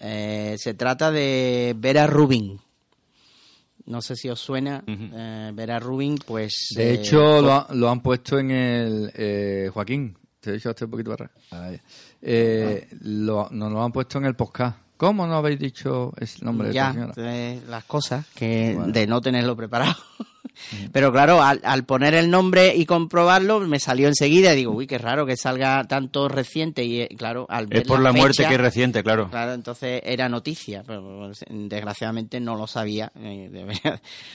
Eh, 0.00 0.54
se 0.58 0.74
trata 0.74 1.10
de 1.12 1.74
Vera 1.76 2.06
Rubin. 2.06 2.58
No 3.84 4.00
sé 4.00 4.14
si 4.16 4.28
os 4.28 4.40
suena. 4.40 4.82
Eh, 4.86 5.50
Vera 5.54 5.78
Rubin, 5.80 6.16
pues... 6.24 6.68
De 6.76 6.90
eh, 6.90 6.94
hecho, 6.94 7.42
lo, 7.42 7.52
ha- 7.52 7.66
lo 7.74 7.90
han 7.90 8.00
puesto 8.00 8.38
en 8.38 8.50
el... 8.52 9.12
eh, 9.14 9.70
Joaquín, 9.72 10.16
te 10.40 10.50
he 10.50 10.52
dicho 10.54 10.72
un 10.80 10.90
poquito 10.90 11.16
para. 11.16 11.30
Eh, 12.20 12.88
lo, 13.00 13.48
nos 13.50 13.72
lo 13.72 13.82
han 13.82 13.90
puesto 13.92 14.18
en 14.18 14.26
el 14.26 14.36
podcast. 14.36 14.78
¿Cómo 15.02 15.26
no 15.26 15.34
habéis 15.34 15.58
dicho 15.58 16.12
el 16.16 16.28
nombre 16.42 16.68
de 16.68 16.74
esta 16.78 16.92
señora? 16.92 17.12
eh, 17.16 17.60
las 17.68 17.82
cosas 17.82 18.24
que 18.36 18.74
Bueno. 18.76 18.92
de 18.92 19.08
no 19.08 19.20
tenerlo 19.20 19.56
preparado. 19.56 19.96
Pero 20.92 21.10
claro, 21.10 21.42
al, 21.42 21.60
al 21.64 21.82
poner 21.84 22.14
el 22.14 22.30
nombre 22.30 22.76
y 22.76 22.86
comprobarlo, 22.86 23.58
me 23.60 23.80
salió 23.80 24.06
enseguida 24.06 24.52
y 24.52 24.56
digo, 24.58 24.70
uy, 24.72 24.86
qué 24.86 24.98
raro 24.98 25.26
que 25.26 25.36
salga 25.36 25.82
tanto 25.88 26.28
reciente. 26.28 26.84
Y 26.84 27.00
eh, 27.00 27.08
claro, 27.18 27.46
al 27.48 27.66
ver 27.66 27.80
Es 27.82 27.88
por 27.88 28.00
la, 28.00 28.12
muerte 28.12 28.36
fecha- 28.36 28.48
que 28.50 28.54
es 28.54 28.60
reciente, 28.60 29.02
claro. 29.02 29.28
Claro, 29.28 29.54
entonces 29.54 30.00
era 30.04 30.28
noticia, 30.28 30.84
pero 30.86 31.02
pues, 31.26 31.44
desgraciadamente 31.50 32.38
no 32.38 32.54
lo 32.54 32.68
sabía. 32.68 33.10
eh, 33.16 33.72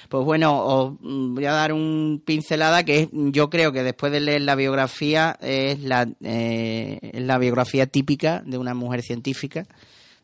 Pues 0.09 0.25
bueno, 0.25 0.65
os 0.65 0.93
voy 0.99 1.45
a 1.45 1.53
dar 1.53 1.71
un 1.71 2.21
pincelada 2.25 2.83
que 2.83 3.03
es- 3.03 3.09
yo 3.13 3.49
creo 3.49 3.71
que 3.71 3.83
después 3.83 4.11
de 4.11 4.19
leer 4.19 4.41
la 4.41 4.55
biografía 4.55 5.37
es 5.39 5.79
la, 5.81 6.09
eh, 6.21 6.99
es 7.01 7.21
la 7.21 7.37
biografía 7.37 7.85
típica 7.87 8.41
de 8.45 8.57
una 8.57 8.73
mujer 8.73 9.01
científica, 9.01 9.65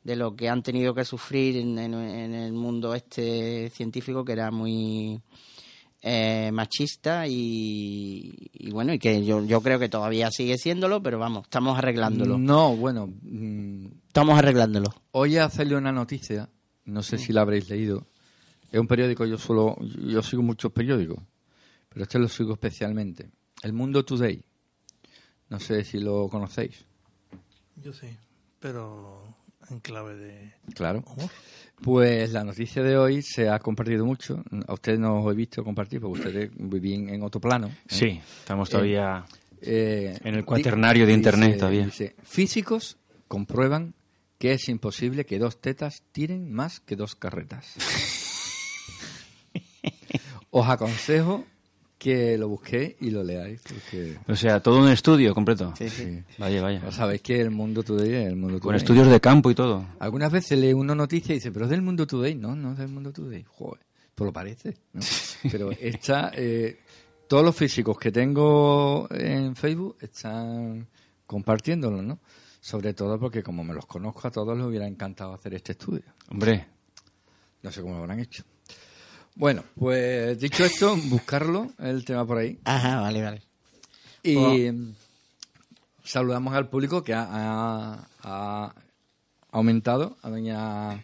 de 0.04 0.16
lo 0.16 0.36
que 0.36 0.50
han 0.50 0.64
tenido 0.64 0.94
que 0.94 1.06
sufrir 1.06 1.58
en, 1.58 1.78
en- 1.80 1.94
en 1.94 2.34
el 2.34 2.54
mundo 2.54 2.94
este 2.94 3.70
científico 3.70 4.26
que 4.26 4.34
era 4.34 4.52
muy 4.52 5.22
eh, 6.02 6.52
machista 6.52 7.26
y, 7.28 8.36
y 8.54 8.72
bueno, 8.72 8.94
y 8.94 9.00
que 9.00 9.24
yo, 9.24 9.44
yo 9.46 9.62
creo 9.62 9.80
que 9.80 9.88
todavía 9.90 10.30
sigue 10.32 10.58
siéndolo, 10.58 11.02
pero 11.02 11.18
vamos, 11.20 11.44
estamos 11.44 11.78
arreglándolo. 11.78 12.38
No, 12.38 12.76
bueno, 12.76 13.08
mm, 13.22 13.86
Estamos 14.08 14.38
arreglándolo. 14.38 14.94
hoy 15.12 15.38
a 15.38 15.46
hacerle 15.46 15.76
una 15.78 15.92
noticia, 15.94 16.50
no 16.86 17.02
sé 17.04 17.18
si 17.18 17.32
la 17.34 17.42
habréis 17.42 17.70
leído. 17.70 18.06
Es 18.72 18.80
un 18.80 18.88
periódico, 18.88 19.26
yo 19.26 19.38
solo, 19.38 19.78
yo 19.82 20.22
sigo 20.22 20.42
muchos 20.42 20.72
periódicos, 20.74 21.20
pero 21.90 22.04
este 22.04 22.20
lo 22.20 22.28
sigo 22.28 22.54
especialmente. 22.54 23.30
El 23.62 23.72
Mundo 23.72 24.04
Today. 24.04 24.44
No 25.50 25.60
sé 25.60 25.84
si 25.86 26.00
lo 26.00 26.28
conocéis. 26.28 26.84
Yo 27.78 27.94
sí, 27.94 28.08
pero 28.60 29.33
en 29.70 29.80
clave 29.80 30.16
de 30.16 30.54
Claro. 30.74 31.04
humor. 31.06 31.30
Pues 31.82 32.32
la 32.32 32.44
noticia 32.44 32.82
de 32.84 32.98
hoy 32.98 33.22
se 33.22 33.50
ha 33.50 33.60
compartido 33.60 34.06
mucho. 34.06 34.44
A 34.68 34.74
ustedes 34.74 35.00
no 35.00 35.22
os 35.22 35.34
he 35.34 35.36
visto 35.36 35.64
compartir 35.64 36.00
porque 36.00 36.20
ustedes 36.20 36.52
vivían 36.56 37.10
en 37.10 37.24
otro 37.24 37.42
plano. 37.42 37.68
¿eh? 37.68 37.76
Sí, 37.88 38.22
estamos 38.40 38.70
todavía... 38.70 39.26
Eh, 39.62 40.18
En 40.24 40.36
el 40.36 40.46
cuaternario 40.46 41.06
de 41.06 41.14
Internet 41.14 41.58
todavía. 41.58 41.86
dice, 41.86 42.16
físicos 42.24 42.98
comprueban 43.28 43.94
que 44.38 44.54
es 44.54 44.68
imposible 44.70 45.26
que 45.26 45.40
dos 45.40 45.60
tetas 45.62 46.04
tiren 46.12 46.52
más 46.52 46.80
que 46.82 46.96
dos 46.98 47.16
carretas. 47.16 47.74
Os 50.52 50.68
aconsejo 50.70 51.46
que 52.04 52.38
lo 52.38 52.50
busquéis 52.50 52.96
y 53.00 53.12
lo 53.12 53.24
leáis 53.24 53.62
porque 53.62 54.18
O 54.28 54.36
sea, 54.36 54.60
todo 54.62 54.80
un 54.82 54.90
estudio 54.90 55.34
completo. 55.34 55.74
Sí, 55.78 55.88
sí. 55.90 56.22
Vaya, 56.38 56.62
vaya. 56.62 56.82
ya 56.84 56.92
sabéis 56.92 57.22
que 57.22 57.40
el 57.40 57.50
mundo 57.52 57.82
today 57.84 58.14
es 58.14 58.28
el 58.28 58.36
mundo 58.36 58.60
Con 58.60 58.70
today. 58.72 58.78
estudios 58.78 59.08
de 59.08 59.22
campo 59.22 59.50
y 59.50 59.56
todo. 59.56 59.86
Algunas 60.00 60.32
veces 60.32 60.60
lee 60.60 60.74
uno 60.74 60.94
noticias 60.96 61.30
y 61.32 61.34
dice, 61.36 61.52
pero 61.54 61.66
es 61.66 61.72
del 61.72 61.82
mundo 61.82 62.06
today. 62.06 62.36
No, 62.36 62.56
no 62.56 62.74
es 62.74 62.78
del 62.78 62.90
mundo 62.90 63.14
today. 63.14 63.46
Joder, 63.48 63.80
pues 64.14 64.26
lo 64.26 64.34
parece. 64.34 64.76
¿no? 64.92 65.02
Pero 65.50 65.72
esta, 65.72 66.32
eh, 66.36 66.80
todos 67.28 67.46
los 67.46 67.56
físicos 67.56 67.98
que 67.98 68.12
tengo 68.12 69.08
en 69.12 69.56
Facebook 69.56 69.96
están 70.02 70.86
compartiéndolo, 71.26 72.02
¿no? 72.02 72.20
Sobre 72.60 72.94
todo 72.94 73.18
porque 73.20 73.42
como 73.42 73.64
me 73.64 73.74
los 73.74 73.86
conozco 73.86 74.28
a 74.28 74.32
todos 74.32 74.58
les 74.58 74.66
hubiera 74.68 74.88
encantado 74.88 75.34
hacer 75.34 75.54
este 75.54 75.72
estudio. 75.72 76.04
Hombre, 76.30 76.68
No 77.62 77.72
sé 77.72 77.82
cómo 77.82 77.94
lo 77.96 78.02
habrán 78.02 78.20
hecho. 78.20 78.44
Bueno, 79.36 79.64
pues 79.76 80.40
dicho 80.40 80.64
esto, 80.64 80.96
buscarlo, 81.10 81.72
el 81.80 82.06
tema 82.06 82.26
por 82.26 82.38
ahí. 82.38 82.60
Ajá, 82.66 83.02
vale, 83.02 83.22
vale. 83.22 83.42
Y 84.22 84.38
mm, 84.72 84.94
saludamos 86.04 86.54
al 86.54 86.70
público 86.70 87.04
que 87.04 87.14
ha, 87.14 87.28
ha- 87.30 88.08
ha 88.24 88.76
aumentado 89.52 90.18
a 90.22 90.30
doña 90.30 91.04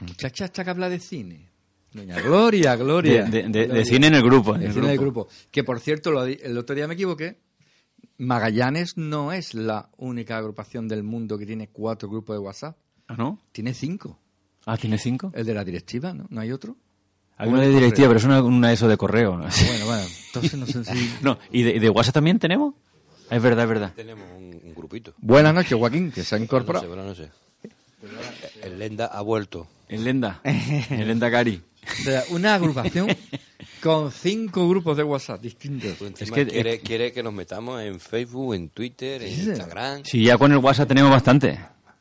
muchacha 0.00 0.44
esta 0.46 0.64
que 0.64 0.70
habla 0.70 0.88
de 0.88 0.98
cine. 1.00 1.48
Doña 1.92 2.20
Gloria, 2.20 2.76
Gloria. 2.76 3.24
de- 3.24 3.42
de- 3.42 3.48
de 3.48 3.64
Gloria. 3.66 3.84
cine 3.84 4.06
en 4.08 4.14
el 4.14 4.22
grupo. 4.22 4.54
en 4.54 4.60
De 4.60 4.66
el 4.66 4.72
cine 4.72 4.88
del 4.88 4.98
grupo. 4.98 5.24
grupo. 5.24 5.34
Que 5.50 5.64
por 5.64 5.80
cierto, 5.80 6.10
lo 6.10 6.24
el 6.24 6.58
otro 6.58 6.74
día 6.74 6.86
me 6.86 6.94
equivoqué. 6.94 7.38
Magallanes 8.18 8.96
no 8.96 9.32
es 9.32 9.54
la 9.54 9.90
única 9.96 10.36
agrupación 10.36 10.88
del 10.88 11.02
mundo 11.02 11.38
que 11.38 11.46
tiene 11.46 11.68
cuatro 11.68 12.08
grupos 12.08 12.34
de 12.34 12.40
WhatsApp. 12.40 12.76
¿Ah, 13.08 13.14
no? 13.16 13.40
Tiene 13.52 13.74
cinco. 13.74 14.18
Ah, 14.66 14.76
¿tiene 14.76 14.98
cinco? 14.98 15.32
El 15.34 15.46
de 15.46 15.54
la 15.54 15.64
directiva, 15.64 16.12
¿no? 16.12 16.26
¿No 16.28 16.40
hay 16.40 16.52
otro? 16.52 16.76
Hay 17.36 17.48
una 17.48 17.62
de 17.62 17.68
directiva, 17.70 18.08
pero 18.08 18.18
es 18.18 18.24
una, 18.24 18.42
una 18.42 18.68
de 18.68 18.74
eso 18.74 18.88
de 18.88 18.96
correo. 18.96 19.36
¿no? 19.36 19.44
Bueno, 19.44 19.86
bueno, 19.86 20.02
entonces 20.26 20.54
no 20.58 20.66
sé 20.66 20.84
si... 20.84 21.14
No, 21.22 21.38
¿y 21.52 21.62
de, 21.62 21.88
WhatsApp 21.90 22.14
también 22.14 22.38
tenemos? 22.38 22.74
Ah, 23.30 23.36
Es 23.36 23.42
verdad, 23.42 23.64
es 23.64 23.68
verdad. 23.68 23.92
Tenemos 23.94 24.24
un, 24.36 24.60
un 24.64 24.74
grupito. 24.74 25.14
Buenas 25.18 25.54
noches, 25.54 25.78
Joaquín, 25.78 26.10
que 26.10 26.24
se 26.24 26.34
ha 26.34 26.38
incorporado. 26.38 26.86
bueno, 26.88 27.04
no 27.04 27.14
sé. 27.14 27.30
El 28.62 28.78
Lenda 28.78 29.06
ha 29.06 29.20
vuelto. 29.22 29.66
El 29.88 30.04
Lenda. 30.04 30.40
El 30.44 31.08
Lenda 31.08 31.30
Cari. 31.30 31.62
O 32.00 32.02
sea, 32.02 32.22
una 32.30 32.54
agrupación 32.54 33.08
con 33.82 34.12
cinco 34.12 34.68
grupos 34.68 34.96
de 34.96 35.04
WhatsApp 35.04 35.40
distintos. 35.40 36.00
Encima 36.02 36.36
que- 36.36 36.46
quiere, 36.46 36.80
quiere 36.80 37.12
que 37.12 37.22
nos 37.22 37.32
metamos 37.32 37.80
en 37.82 37.98
Facebook, 37.98 38.54
en 38.54 38.68
Twitter, 38.70 39.22
en 39.22 39.28
Instagram. 39.32 40.02
Sí, 40.04 40.22
ya 40.24 40.36
con 40.36 40.52
el 40.52 40.58
WhatsApp 40.58 40.88
tenemos 40.88 41.10
bastante. 41.10 41.58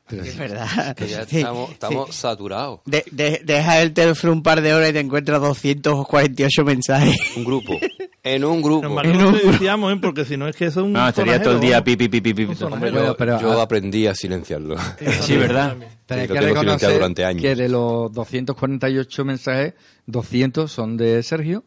Es 0.10 0.38
verdad. 0.38 0.96
Que 0.96 1.08
ya 1.08 1.26
Sí, 1.26 1.38
estamos, 1.40 1.72
estamos 1.72 2.08
sí. 2.08 2.14
saturados. 2.22 2.80
De- 2.86 3.06
de- 3.12 3.42
deja 3.44 3.82
el 3.82 3.94
teléfono 3.94 4.34
un 4.34 4.44
par 4.44 4.62
de 4.62 4.74
horas 4.74 4.90
y 4.90 4.94
te 4.94 5.00
encuentras 5.00 5.42
248 5.42 6.64
mensajes. 6.66 7.16
Un 7.36 7.44
grupo. 7.44 7.78
En 8.24 8.44
un 8.44 8.62
grupo. 8.62 8.88
No 8.90 9.04
lo 9.04 9.32
decíamos, 9.32 9.94
¿eh? 9.94 10.00
porque 10.02 10.26
si 10.26 10.36
no 10.38 10.48
es 10.48 10.56
que 10.56 10.66
eso 10.66 10.82
es 10.82 10.86
un 10.86 10.94
No, 10.94 11.08
estaría 11.08 11.42
todo 11.42 11.54
el 11.56 11.60
día 11.62 11.82
pi, 11.84 11.96
pi, 11.96 12.10
pi, 12.10 12.20
pi, 12.22 12.34
pi. 12.34 12.44
Un 12.44 12.74
Hombre, 12.74 12.92
yo, 12.92 13.16
pero- 13.16 13.40
yo 13.40 13.60
ah- 13.60 13.64
aprendí 13.64 14.06
a 14.08 14.14
silenciarlo. 14.16 14.76
Sí, 15.22 15.38
¿verdad? 15.38 15.76
Pero 16.06 16.22
hay 16.22 16.28
Sí, 16.28 16.34
que 16.34 16.40
lo 16.40 16.46
tengo 16.48 16.60
silenciado 16.62 16.64
reconocer 16.64 16.94
durante 16.94 17.26
años. 17.26 17.42
que 17.42 17.56
de 17.56 17.70
los 17.70 18.12
248 18.12 19.26
mensajes, 19.26 19.74
200 20.06 20.72
son 20.72 20.98
de 20.98 21.22
Sergio. 21.24 21.64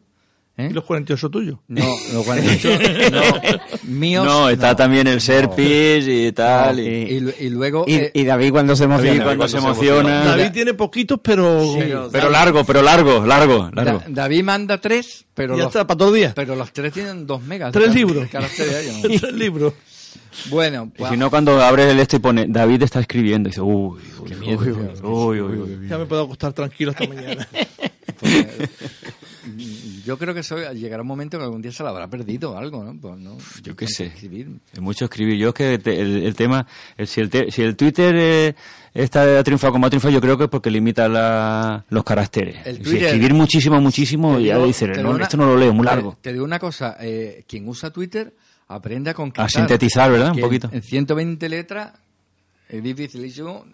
¿Eh? 0.57 0.67
Y 0.69 0.73
los 0.73 0.83
48 0.83 1.29
tuyos. 1.29 1.57
No, 1.67 1.83
los 2.13 2.25
48 2.25 2.69
no, 3.11 3.21
míos. 3.83 4.25
No, 4.25 4.49
está 4.49 4.69
no. 4.69 4.75
también 4.75 5.07
el 5.07 5.21
Serpis 5.21 6.05
y 6.07 6.31
tal. 6.33 6.75
No, 6.77 6.81
y- 6.81 6.85
Y, 6.85 7.19
lu- 7.19 7.33
y 7.39 7.49
luego... 7.49 7.85
Y, 7.87 7.95
eh, 7.95 8.11
y 8.13 8.23
David 8.23 8.51
cuando 8.51 8.75
se 8.75 8.83
emociona. 8.85 9.13
David 9.13 9.25
cuando 9.25 9.47
se 9.47 9.57
emociona. 9.57 10.23
David 10.25 10.51
tiene 10.51 10.73
poquitos, 10.73 11.19
pero... 11.23 11.75
Pero 12.11 12.29
largo, 12.29 12.63
pero 12.65 12.81
largo, 12.81 13.25
largo, 13.25 13.69
largo. 13.73 13.99
Da- 13.99 14.05
David 14.07 14.43
manda 14.43 14.77
tres, 14.79 15.25
pero 15.33 15.55
ya 15.55 15.63
los, 15.63 15.67
está, 15.75 15.87
para 15.87 15.97
todo 15.97 16.09
el 16.09 16.15
día. 16.15 16.33
pero 16.35 16.55
los 16.55 16.71
tres 16.73 16.93
tienen 16.93 17.25
dos 17.25 17.41
megas. 17.43 17.71
Tres 17.71 17.93
libros. 17.93 18.27
Tres 19.01 19.33
libros. 19.33 19.73
Bueno, 20.49 20.89
Y 20.93 20.97
pues, 20.99 21.11
si 21.11 21.17
no, 21.17 21.29
cuando 21.29 21.61
abres 21.61 21.87
el 21.87 21.99
esto 21.99 22.15
y 22.15 22.19
pone 22.19 22.45
David 22.47 22.83
está 22.83 22.99
escribiendo, 23.01 23.49
y 23.49 23.51
dice, 23.51 23.61
uy, 23.61 23.99
uy, 24.19 24.31
uy, 24.47 24.71
uy, 25.03 25.41
uy, 25.41 25.41
uy. 25.41 25.87
Ya 25.89 25.97
me 25.97 26.05
puedo 26.05 26.23
acostar 26.23 26.53
tranquilo 26.53 26.91
esta 26.91 27.05
mañana. 27.07 27.47
pues, 28.19 28.47
yo 30.05 30.17
creo 30.17 30.33
que 30.33 30.39
eso 30.41 30.57
llegará 30.73 31.01
un 31.01 31.07
momento 31.07 31.37
que 31.37 31.43
algún 31.43 31.61
día 31.61 31.71
se 31.71 31.83
lo 31.83 31.89
habrá 31.89 32.07
perdido 32.09 32.57
algo, 32.57 32.83
¿no? 32.83 32.99
Pues, 32.99 33.17
¿no? 33.19 33.37
Yo 33.63 33.75
qué 33.75 33.87
sé. 33.87 34.05
escribir. 34.07 34.49
Es 34.73 34.79
mucho 34.79 35.05
escribir. 35.05 35.37
Yo 35.37 35.49
es 35.49 35.53
que 35.53 35.77
te- 35.79 35.99
el, 35.99 36.23
el 36.23 36.35
tema, 36.35 36.65
el- 36.97 37.07
si, 37.07 37.21
el 37.21 37.29
te- 37.29 37.51
si 37.51 37.61
el 37.61 37.75
Twitter 37.75 38.15
eh, 38.17 38.55
está 38.93 39.39
ha 39.39 39.43
triunfado 39.43 39.73
como 39.73 39.85
ha 39.85 39.89
triunfado, 39.89 40.13
yo 40.13 40.21
creo 40.21 40.37
que 40.37 40.45
es 40.45 40.49
porque 40.49 40.69
limita 40.71 41.07
la- 41.09 41.85
los 41.89 42.03
caracteres. 42.03 42.65
El 42.65 42.77
si 42.77 42.83
Twitter- 42.83 43.03
escribir 43.07 43.33
muchísimo, 43.33 43.79
muchísimo, 43.81 44.37
Te 44.37 44.43
ya 44.43 44.55
digo- 44.55 44.67
dices, 44.67 44.87
te 44.91 44.97
digo 44.97 45.09
no, 45.09 45.15
una- 45.15 45.23
esto 45.23 45.37
no 45.37 45.45
lo 45.45 45.57
leo, 45.57 45.73
muy 45.73 45.85
te- 45.85 45.91
largo. 45.93 46.17
Te, 46.21 46.33
digo 46.33 46.45
una 46.45 46.59
cosa, 46.59 46.97
eh, 46.99 47.43
quien 47.47 47.67
usa 47.67 47.89
Twitter 47.91 48.33
aprende 48.67 49.09
a 49.09 49.13
conquistar. 49.13 49.45
A 49.45 49.49
sintetizar, 49.49 50.11
¿verdad? 50.11 50.31
Un 50.33 50.39
poquito. 50.41 50.69
En 50.71 50.81
120 50.81 51.49
letras 51.49 51.91
es 52.69 52.81
dificilísimo 52.81 53.65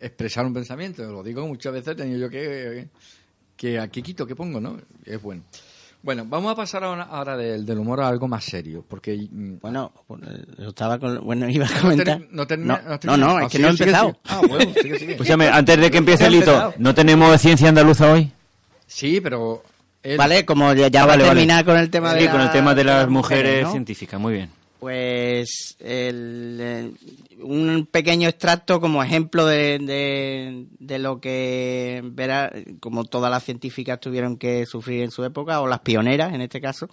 expresar 0.00 0.44
un 0.44 0.52
pensamiento. 0.52 1.04
Lo 1.10 1.22
digo 1.22 1.46
muchas 1.46 1.72
veces, 1.72 1.92
he 1.92 1.94
tenido 1.94 2.18
yo 2.18 2.28
que, 2.28 2.88
que 3.62 3.78
aquí 3.78 4.02
quito, 4.02 4.26
que 4.26 4.34
pongo, 4.34 4.60
¿no? 4.60 4.76
Es 5.06 5.22
bueno. 5.22 5.42
Bueno, 6.02 6.24
vamos 6.26 6.50
a 6.50 6.56
pasar 6.56 6.82
ahora, 6.82 7.04
ahora 7.04 7.36
del, 7.36 7.64
del 7.64 7.78
humor 7.78 8.00
a 8.00 8.08
algo 8.08 8.26
más 8.26 8.42
serio, 8.42 8.84
porque... 8.88 9.28
mm, 9.30 9.58
Bueno, 9.60 9.92
pues, 10.08 10.20
yo 10.58 10.70
estaba 10.70 10.98
con... 10.98 11.24
Bueno, 11.24 11.48
iba 11.48 11.64
a 11.66 11.70
no 11.70 11.80
comentar. 11.80 12.20
no 12.32 12.44
termina- 12.44 12.82
no, 13.04 13.16
no, 13.16 13.38
es 13.38 13.52
que 13.52 13.60
no 13.60 13.68
he 13.68 13.70
empezado. 13.70 14.08
sigue. 14.08 14.18
Ah, 14.24 14.40
bueno, 14.48 14.72
sigue, 14.82 14.98
sigue. 14.98 15.12
Escúchame, 15.12 15.46
antes 15.48 15.78
de 15.80 15.90
que 15.92 15.98
empiece 15.98 16.26
el 16.26 16.34
hito. 16.34 16.74
¿no 16.78 16.92
tenemos 16.92 17.40
ciencia 17.40 17.68
andaluza 17.68 18.10
hoy? 18.12 18.32
Sí, 18.88 19.20
pero... 19.20 19.62
él- 20.02 20.18
Vale, 20.18 20.44
como 20.44 20.72
ya, 20.74 20.88
ya 20.88 21.02
Ah, 21.02 21.06
va 21.06 21.12
vale, 21.12 21.22
a 21.22 21.26
vale. 21.28 21.38
terminar 21.38 21.64
con 21.64 21.76
el 21.76 21.88
tema 21.88 22.14
de 22.14 22.18
Sí, 22.18 22.26
la- 22.26 22.32
con 22.32 22.40
el 22.40 22.50
tema 22.50 22.74
de 22.74 22.82
las 22.82 23.08
mujeres 23.08 23.70
científicas, 23.70 24.18
muy 24.20 24.32
bien. 24.32 24.50
Pues 24.82 25.76
el, 25.78 26.58
eh, 26.60 26.90
un 27.40 27.86
pequeño 27.88 28.28
extracto 28.28 28.80
como 28.80 29.00
ejemplo 29.00 29.46
de, 29.46 29.78
de, 30.76 30.98
lo 30.98 31.20
que 31.20 32.00
verá, 32.02 32.52
como 32.80 33.04
todas 33.04 33.30
las 33.30 33.44
científicas 33.44 34.00
tuvieron 34.00 34.36
que 34.36 34.66
sufrir 34.66 35.04
en 35.04 35.12
su 35.12 35.22
época, 35.22 35.60
o 35.60 35.68
las 35.68 35.78
pioneras 35.82 36.34
en 36.34 36.40
este 36.40 36.60
caso. 36.60 36.88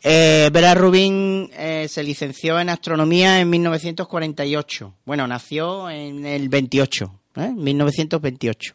Eh, 0.00 0.50
Vera 0.52 0.72
Rubin 0.74 1.50
eh, 1.52 1.88
se 1.88 2.04
licenció 2.04 2.60
en 2.60 2.68
astronomía 2.68 3.40
en 3.40 3.50
1948. 3.50 4.94
Bueno, 5.04 5.26
nació 5.26 5.90
en 5.90 6.24
el 6.24 6.48
28, 6.48 7.20
¿eh? 7.38 7.52
1928. 7.56 8.74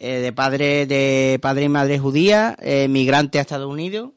Eh, 0.00 0.14
de 0.14 0.32
padre 0.32 0.84
de 0.86 1.38
padre 1.40 1.66
y 1.66 1.68
madre 1.68 2.00
judía, 2.00 2.56
migrante 2.88 3.38
a 3.38 3.42
Estados 3.42 3.70
Unidos 3.70 4.10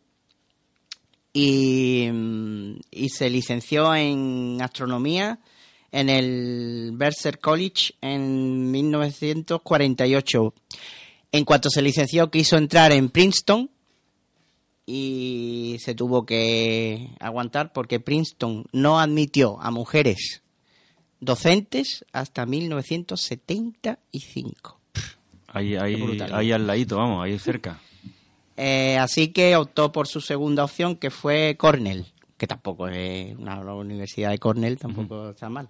y, 1.34 2.08
mm, 2.12 2.80
y 2.92 3.10
se 3.10 3.30
licenció 3.30 3.94
en 3.96 4.60
astronomía 4.62 5.40
en 5.92 6.10
el 6.10 6.92
Mercer 6.94 7.40
College 7.40 7.96
en 8.02 8.72
1948. 8.72 10.54
En 11.32 11.46
cuanto 11.46 11.70
se 11.70 11.82
licenció 11.82 12.30
quiso 12.30 12.58
entrar 12.58 12.92
en 12.92 13.10
Princeton 13.10 13.70
y 14.86 15.78
se 15.80 15.96
tuvo 15.96 16.26
que 16.26 17.10
aguantar 17.20 17.72
porque 17.74 18.00
Princeton 18.00 18.66
no 18.72 19.00
admitió 19.00 19.60
a 19.62 19.72
mujeres 19.72 20.44
docentes 21.20 22.06
hasta 22.12 22.46
1975. 22.46 24.80
Ahí, 25.48 25.76
ahí, 25.76 26.20
ahí 26.32 26.52
al 26.52 26.68
ladito, 26.68 26.98
vamos, 26.98 27.24
ahí 27.24 27.40
cerca. 27.40 27.80
Eh, 28.56 28.98
así 28.98 29.30
que 29.30 29.56
optó 29.56 29.92
por 29.92 30.08
su 30.08 30.22
segunda 30.22 30.64
opción, 30.64 30.96
que 30.96 31.10
fue 31.10 31.56
Cornell, 31.58 32.06
que 32.38 32.48
tampoco 32.48 32.88
es 32.88 33.36
una 33.38 33.64
la 33.64 33.74
universidad 33.74 34.30
de 34.32 34.38
Cornell, 34.38 34.78
tampoco 34.78 35.32
está 35.32 35.50
mal. 35.50 35.70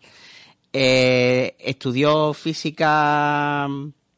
Eh, 0.73 1.55
estudió 1.59 2.33
física, 2.33 3.67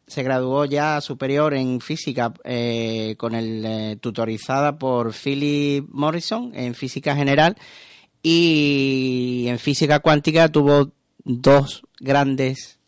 se 0.07 0.23
graduó 0.23 0.65
ya 0.65 1.01
superior 1.01 1.53
en 1.53 1.79
física 1.81 2.33
eh, 2.43 3.15
con 3.17 3.35
el 3.35 3.99
tutorizada 3.99 4.79
por 4.79 5.13
Philip 5.13 5.85
Morrison 5.89 6.51
en 6.55 6.73
física 6.73 7.15
general 7.15 7.57
y 8.23 9.45
en 9.47 9.59
física 9.59 9.99
cuántica 9.99 10.49
tuvo 10.49 10.91
dos 11.23 11.83
grandes 11.99 12.79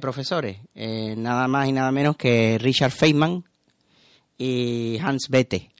profesores, 0.00 0.58
nada 0.74 1.48
más 1.48 1.68
y 1.68 1.72
nada 1.72 1.90
menos 1.90 2.16
que 2.16 2.58
Richard 2.58 2.92
Feynman 2.92 3.44
y 4.38 4.98
Hans 5.02 5.28
Bethe. 5.28 5.70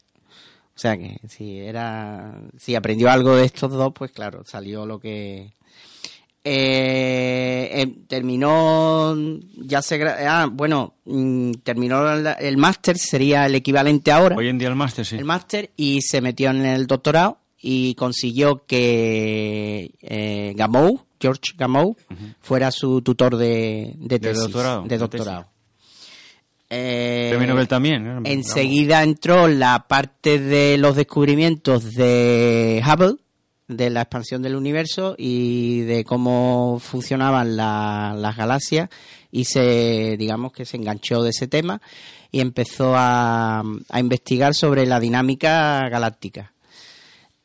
O 0.74 0.78
sea 0.78 0.96
que 0.96 1.20
si 1.28 1.58
era, 1.58 2.40
si 2.58 2.74
aprendió 2.74 3.10
algo 3.10 3.36
de 3.36 3.44
estos 3.44 3.70
dos, 3.70 3.92
pues 3.94 4.10
claro, 4.10 4.42
salió 4.44 4.84
lo 4.84 4.98
que 4.98 5.54
eh, 6.46 7.70
eh, 7.72 7.94
terminó 8.06 9.16
ya 9.56 9.80
se 9.80 10.02
ah, 10.02 10.46
bueno 10.52 10.96
mm, 11.06 11.52
terminó 11.62 12.12
el, 12.12 12.26
el 12.38 12.56
máster 12.58 12.98
sería 12.98 13.46
el 13.46 13.54
equivalente 13.54 14.12
ahora 14.12 14.36
Hoy 14.36 14.48
en 14.48 14.58
día 14.58 14.68
el 14.68 14.74
máster, 14.74 15.06
sí. 15.06 15.16
el 15.16 15.24
máster 15.24 15.70
y 15.74 16.02
se 16.02 16.20
metió 16.20 16.50
en 16.50 16.66
el 16.66 16.86
doctorado 16.86 17.38
y 17.62 17.94
consiguió 17.94 18.66
que 18.66 19.94
eh, 20.02 20.52
Gamow, 20.54 21.06
George 21.18 21.54
Gamow, 21.56 21.96
fuera 22.42 22.70
su 22.70 23.00
tutor 23.00 23.38
de, 23.38 23.94
de 23.96 24.18
De 24.18 24.18
tesis, 24.18 24.42
doctorado, 24.42 24.82
de 24.82 24.88
de 24.88 24.98
doctorado. 24.98 25.46
Eh, 26.76 27.66
también. 27.68 28.06
¿eh? 28.06 28.20
Enseguida 28.24 29.02
entró 29.02 29.48
la 29.48 29.86
parte 29.88 30.38
de 30.38 30.76
los 30.78 30.96
descubrimientos 30.96 31.92
de 31.92 32.82
Hubble, 32.84 33.16
de 33.68 33.90
la 33.90 34.02
expansión 34.02 34.42
del 34.42 34.56
universo 34.56 35.14
y 35.16 35.80
de 35.80 36.04
cómo 36.04 36.78
funcionaban 36.82 37.56
la- 37.56 38.14
las 38.16 38.36
galaxias 38.36 38.88
y 39.30 39.44
se, 39.44 40.16
digamos 40.18 40.52
que 40.52 40.64
se 40.64 40.76
enganchó 40.76 41.22
de 41.22 41.30
ese 41.30 41.46
tema 41.48 41.80
y 42.30 42.40
empezó 42.40 42.94
a, 42.96 43.60
a 43.88 44.00
investigar 44.00 44.54
sobre 44.54 44.84
la 44.86 45.00
dinámica 45.00 45.88
galáctica. 45.88 46.52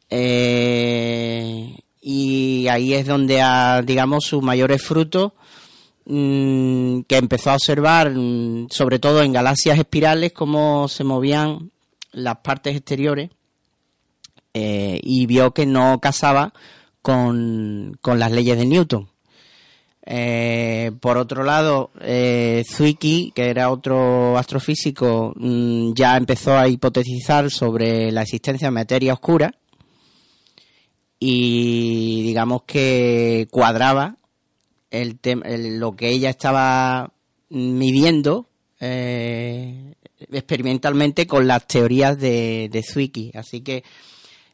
Eh, 0.10 1.76
y 2.02 2.68
ahí 2.70 2.94
es 2.94 3.06
donde, 3.06 3.42
ha, 3.42 3.82
digamos, 3.84 4.26
sus 4.26 4.42
mayores 4.42 4.82
frutos 4.82 5.34
mm, 6.10 7.02
que 7.08 7.18
empezó 7.18 7.52
a 7.52 7.56
observar, 7.56 8.12
mm, 8.12 8.68
sobre 8.70 9.00
todo 9.00 9.22
en 9.22 9.32
galaxias 9.34 9.78
espirales, 9.80 10.34
cómo 10.34 10.88
se 10.88 11.04
movían 11.04 11.72
las 12.12 12.38
partes 12.38 12.76
exteriores 12.76 13.30
eh, 14.54 15.00
y 15.04 15.26
vio 15.28 15.54
que 15.54 15.66
no 15.66 16.00
casaba 16.02 16.54
con, 17.02 17.98
con 18.02 18.20
las 18.20 18.32
leyes 18.32 18.58
de 18.58 18.66
Newton. 18.66 19.10
Eh, 20.12 20.92
por 21.02 21.18
otro 21.18 21.44
lado, 21.44 21.92
eh, 22.02 22.64
Zwicky, 22.68 23.32
que 23.36 23.50
era 23.50 23.70
otro 23.70 24.38
astrofísico, 24.38 25.34
mm, 25.36 25.94
ya 25.94 26.18
empezó 26.18 26.58
a 26.58 26.68
hipotetizar 26.68 27.52
sobre 27.52 28.12
la 28.12 28.24
existencia 28.24 28.68
de 28.68 28.72
materia 28.72 29.14
oscura 29.14 29.54
y 31.20 32.24
digamos 32.24 32.64
que 32.64 33.48
cuadraba 33.52 34.19
el 34.92 35.20
el- 35.24 35.80
lo 35.80 35.96
que 35.96 36.10
ella 36.10 36.30
estaba 36.30 37.14
midiendo 37.50 38.50
eh, 38.80 39.94
experimentalmente 40.32 41.28
con 41.28 41.48
las 41.48 41.68
teorías 41.68 42.20
de, 42.20 42.70
de 42.72 42.84
Zwicky. 42.84 43.32
Así 43.36 43.62
que 43.62 43.84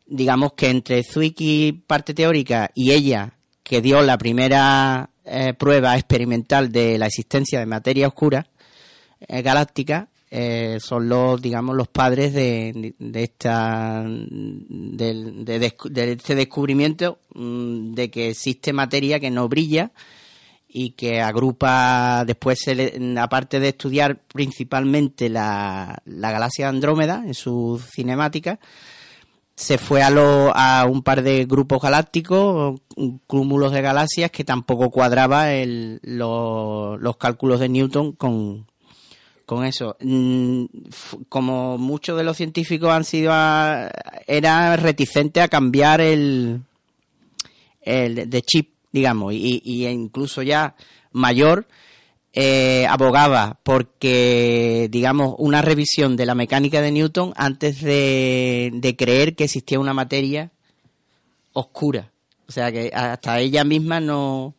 digamos 0.08 0.54
que 0.54 0.70
entre 0.70 1.04
Zwicky 1.04 1.84
parte 1.86 2.14
teórica 2.14 2.72
y 2.74 2.92
ella 2.92 3.34
que 3.64 3.82
dio 3.82 4.02
la 4.02 4.18
primera 4.18 5.10
eh, 5.26 5.54
prueba 5.54 5.96
experimental 5.96 6.72
de 6.72 6.98
la 6.98 7.08
existencia 7.08 7.60
de 7.60 7.66
materia 7.66 8.08
oscura 8.08 8.48
eh, 9.28 9.42
galáctica 9.42 10.10
son 10.80 11.08
los 11.08 11.42
digamos 11.42 11.76
los 11.78 11.88
padres 11.88 12.34
de, 12.34 12.94
de 13.00 13.24
esta 13.24 14.04
de, 14.06 15.60
descu- 15.62 15.90
de 15.90 16.12
este 16.14 16.36
descubrimiento 16.36 17.20
mm, 17.34 17.94
de 17.94 18.12
que 18.12 18.30
existe 18.30 18.74
materia 18.74 19.20
que 19.20 19.32
no 19.32 19.48
brilla 19.48 19.92
y 20.78 20.90
que 20.90 21.22
agrupa 21.22 22.26
después 22.26 22.60
se 22.60 23.00
aparte 23.18 23.62
de 23.62 23.70
estudiar 23.70 24.18
principalmente 24.28 25.30
la, 25.30 26.02
la 26.04 26.32
galaxia 26.32 26.68
Andrómeda 26.68 27.24
en 27.26 27.34
su 27.34 27.82
cinemática 27.94 28.60
se 29.56 29.78
fue 29.78 30.04
a, 30.04 30.10
lo- 30.10 30.52
a 30.54 30.84
un 30.86 31.02
par 31.02 31.22
de 31.24 31.46
grupos 31.46 31.82
galácticos, 31.82 32.82
cúmulos 33.26 33.72
de 33.72 33.82
galaxias 33.82 34.30
que 34.32 34.44
tampoco 34.44 34.90
cuadraba 34.90 35.54
el- 35.54 36.02
lo- 36.04 36.98
los 36.98 37.16
cálculos 37.16 37.62
de 37.62 37.70
Newton 37.70 38.12
con, 38.12 38.68
con 39.46 39.64
eso. 39.64 39.96
Mm, 40.02 40.66
Como 41.30 41.78
muchos 41.78 42.18
de 42.18 42.26
los 42.26 42.36
científicos 42.36 42.90
han 42.92 43.06
sido, 43.06 43.32
a- 43.34 43.90
era 44.28 44.76
reticente 44.76 45.40
a 45.40 45.48
cambiar 45.48 46.02
el, 46.02 46.60
el 47.82 48.30
de 48.30 48.42
chip, 48.42 48.75
digamos, 48.96 49.34
y, 49.34 49.86
incluso 49.88 50.42
ya 50.42 50.76
mayor, 51.12 51.68
eh, 52.32 52.88
abogaba 52.90 53.60
porque, 53.62 54.88
digamos, 54.90 55.36
una 55.38 55.62
revisión 55.62 56.16
de 56.16 56.26
la 56.26 56.34
mecánica 56.34 56.82
de 56.82 56.94
Newton 56.94 57.34
antes 57.36 57.82
de, 57.82 58.72
de 58.74 58.96
creer 58.96 59.36
que 59.36 59.44
existía 59.44 59.80
una 59.82 59.94
materia 59.94 60.52
oscura. 61.52 62.14
O 62.48 62.52
sea 62.54 62.72
que 62.72 62.90
hasta 62.94 63.40
ella 63.40 63.66
misma 63.66 64.00
no, 64.00 64.56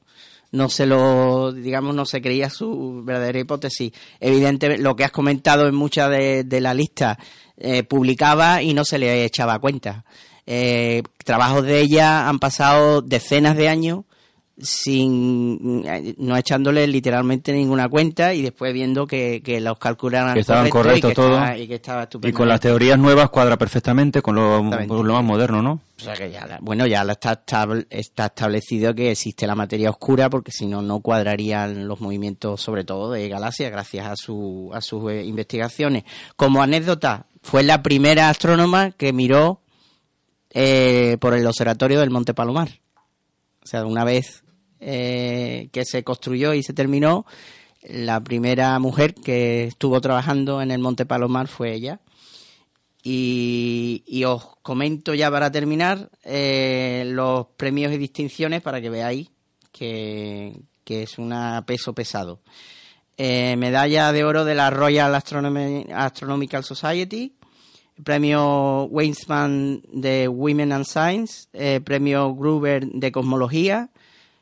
no 0.52 0.68
se 0.68 0.84
lo, 0.84 1.52
digamos, 1.52 1.94
no 1.94 2.04
se 2.04 2.20
creía 2.20 2.50
su 2.50 3.02
verdadera 3.04 3.40
hipótesis. 3.40 3.92
Evidentemente, 4.20 4.82
lo 4.82 4.96
que 4.96 5.04
has 5.04 5.12
comentado 5.12 5.66
en 5.66 5.74
muchas 5.74 6.10
de, 6.10 6.44
de 6.44 6.60
la 6.60 6.74
lista, 6.74 7.18
eh, 7.56 7.84
publicaba 7.84 8.62
y 8.62 8.74
no 8.74 8.84
se 8.84 8.98
le 8.98 9.24
echaba 9.24 9.58
cuenta. 9.60 10.04
Eh, 10.46 11.02
trabajos 11.24 11.64
de 11.64 11.80
ella 11.80 12.28
han 12.28 12.38
pasado 12.38 13.00
decenas 13.00 13.56
de 13.56 13.68
años 13.68 14.04
sin 14.58 15.82
no 16.16 16.36
echándole 16.36 16.86
literalmente 16.86 17.52
ninguna 17.52 17.88
cuenta 17.90 18.32
y 18.32 18.40
después 18.40 18.72
viendo 18.72 19.06
que, 19.06 19.42
que 19.44 19.60
los 19.60 19.78
cálculos 19.78 20.20
eran 20.20 20.32
Que 20.34 20.40
estaban 20.40 20.70
correctos 20.70 21.10
que 21.10 21.14
todo. 21.14 21.34
estaba- 21.34 21.58
y 21.58 21.68
que 21.68 21.74
estaba 21.74 22.08
Y 22.22 22.32
con 22.32 22.48
las 22.48 22.60
teorías 22.60 22.98
nuevas 22.98 23.28
cuadra 23.28 23.58
perfectamente 23.58 24.22
con 24.22 24.34
lo, 24.34 24.62
más 24.62 25.24
moderno, 25.24 25.60
¿no? 25.62 25.80
O 25.98 26.02
sea 26.02 26.14
que 26.14 26.30
ya, 26.30 26.58
bueno, 26.62 26.86
ya 26.86 27.02
está, 27.02 27.42
está 27.90 28.26
establecido 28.26 28.94
que 28.94 29.10
existe 29.10 29.46
la 29.46 29.54
materia 29.54 29.90
oscura 29.90 30.30
porque 30.30 30.52
si 30.52 30.66
no, 30.66 30.80
no 30.82 31.00
cuadrarían 31.00 31.86
los 31.86 32.00
movimientos, 32.00 32.60
sobre 32.60 32.84
todo 32.84 33.12
de 33.12 33.28
galaxias, 33.28 33.70
gracias 33.70 34.06
a, 34.06 34.16
su, 34.16 34.70
a 34.72 34.80
sus 34.80 35.10
eh, 35.10 35.24
investigaciones. 35.24 36.04
Como 36.36 36.62
anécdota, 36.62 37.26
fue 37.42 37.62
la 37.62 37.82
primera 37.82 38.28
astrónoma 38.30 38.90
que 38.92 39.12
miró 39.12 39.60
eh, 40.50 41.16
por 41.20 41.34
el 41.34 41.46
observatorio 41.46 42.00
del 42.00 42.10
Monte 42.10 42.32
Palomar. 42.34 42.68
O 43.62 43.66
sea, 43.66 43.84
una 43.84 44.04
vez 44.04 44.44
eh, 44.78 45.68
que 45.72 45.84
se 45.84 46.04
construyó 46.04 46.52
y 46.52 46.62
se 46.62 46.74
terminó, 46.74 47.24
la 47.82 48.20
primera 48.20 48.78
mujer 48.78 49.14
que 49.14 49.64
estuvo 49.64 50.00
trabajando 50.00 50.60
en 50.60 50.70
el 50.70 50.80
Monte 50.80 51.06
Palomar 51.06 51.48
fue 51.48 51.72
ella. 51.72 52.00
Y, 53.02 54.24
os 54.26 54.56
comento 54.62 55.14
ya 55.14 55.30
para 55.30 55.52
terminar 55.52 56.10
eh, 56.24 57.04
los 57.06 57.46
premios 57.56 57.92
y 57.92 57.98
distinciones 57.98 58.62
para 58.62 58.80
que 58.80 58.90
veáis 58.90 59.30
que, 59.70 60.60
que 60.82 61.04
es 61.04 61.16
un 61.16 61.32
peso 61.64 61.94
pesado. 61.94 62.40
Eh, 63.16 63.54
medalla 63.56 64.10
de 64.12 64.24
oro 64.24 64.44
de 64.44 64.56
la 64.56 64.70
Royal 64.70 65.14
Astronomical 65.14 66.64
Society, 66.64 67.36
premio 68.02 68.84
Weizmann 68.90 69.82
de 69.92 70.26
Women 70.26 70.72
and 70.72 70.84
Science, 70.84 71.48
premio 71.84 72.34
Gruber 72.34 72.84
de 72.86 73.12
Cosmología, 73.12 73.90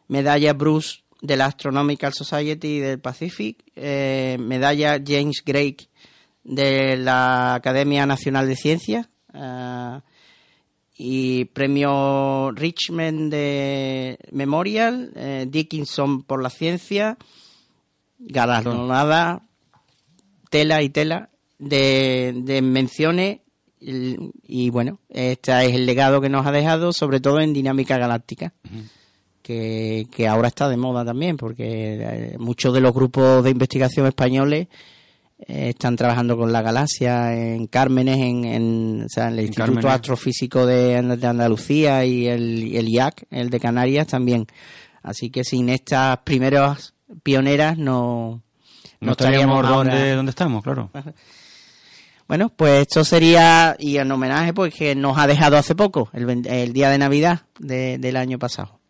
medalla 0.09 0.53
Bruce 0.53 1.05
de 1.21 1.37
la 1.37 1.47
Astronomical 1.47 2.13
Society 2.13 2.81
del 2.81 3.01
Pacific, 3.01 3.63
eh, 3.77 4.37
medalla 4.39 5.03
James 5.05 5.43
Gray 5.45 5.77
de 6.43 6.97
la 6.97 7.55
Academia 7.55 8.05
Nacional 8.05 8.47
de 8.47 8.57
Ciencias 8.57 9.09
ah, 9.33 10.03
y 10.97 11.47
premio 11.47 12.53
Richmond 12.53 13.31
de 13.31 14.19
Memorial, 14.33 15.13
eh, 15.17 15.47
Dickinson 15.49 16.23
por 16.23 16.43
la 16.43 16.51
ciencia, 16.51 17.17
galardonada 18.19 19.43
tela 20.51 20.83
y 20.83 20.89
tela 20.89 21.31
de, 21.59 22.61
menciones 22.63 23.41
y, 23.81 24.17
y 24.45 24.71
bueno, 24.71 25.01
este 25.09 25.67
es 25.67 25.75
el 25.75 25.85
legado 25.85 26.21
que 26.21 26.29
nos 26.29 26.47
ha 26.47 26.53
dejado, 26.53 26.93
sobre 26.93 27.19
todo 27.19 27.41
en 27.41 27.53
dinámica 27.53 27.99
galáctica. 27.99 28.53
Que, 29.45 30.07
que 30.11 30.27
ahora 30.27 30.49
está 30.49 30.71
de 30.71 30.79
moda 30.79 31.05
también, 31.05 31.37
porque 31.37 31.99
eh, 32.01 32.37
muchos 32.39 32.73
de 32.73 32.81
los 32.81 32.95
grupos 32.95 33.45
de 33.45 33.51
investigación 33.51 34.07
españoles 34.07 34.69
eh, 35.39 35.69
están 35.69 35.97
trabajando 35.97 36.39
con 36.39 36.51
la 36.51 36.63
galaxia 36.63 37.35
en 37.35 37.67
Cármenes, 37.67 38.17
en, 38.21 38.45
en, 38.47 39.03
o 39.05 39.09
sea, 39.11 39.25
en 39.27 39.35
el 39.35 39.39
En 39.41 39.45
Instituto 39.49 39.67
Cármenes. 39.75 39.93
Astrofísico 39.97 40.65
de, 40.65 41.03
de 41.19 41.27
Andalucía 41.27 42.07
y 42.07 42.27
el, 42.27 42.75
el 42.75 42.89
IAC, 42.89 43.27
el 43.31 43.51
de 43.51 43.61
Canarias 43.61 44.07
también. 44.07 44.47
Así 45.03 45.29
que 45.29 45.45
sin 45.45 45.69
estas 45.69 46.17
primeras 46.25 46.95
pioneras 47.23 47.77
no, 47.77 48.41
No, 49.03 49.13
estaríamos 49.13 49.59
estaríamos 49.59 49.67
ahora- 49.67 49.91
donde, 49.95 50.15
donde 50.17 50.31
estamos, 50.31 50.63
claro. 50.63 50.91
Bueno, 52.27 52.49
pues 52.49 52.81
esto 52.81 53.05
sería, 53.05 53.77
y 53.79 53.99
en 53.99 54.11
homenaje, 54.11 54.55
pues 54.55 54.73
que 54.75 54.95
nos 54.95 55.19
ha 55.19 55.27
dejado 55.27 55.59
hace 55.59 55.75
poco, 55.75 56.09
el, 56.15 56.47
el 56.47 56.73
día 56.73 56.89
de 56.89 56.97
Navidad 56.97 57.43
de- 57.59 57.99
del 57.99 58.17
año 58.17 58.39
pasado. 58.39 58.81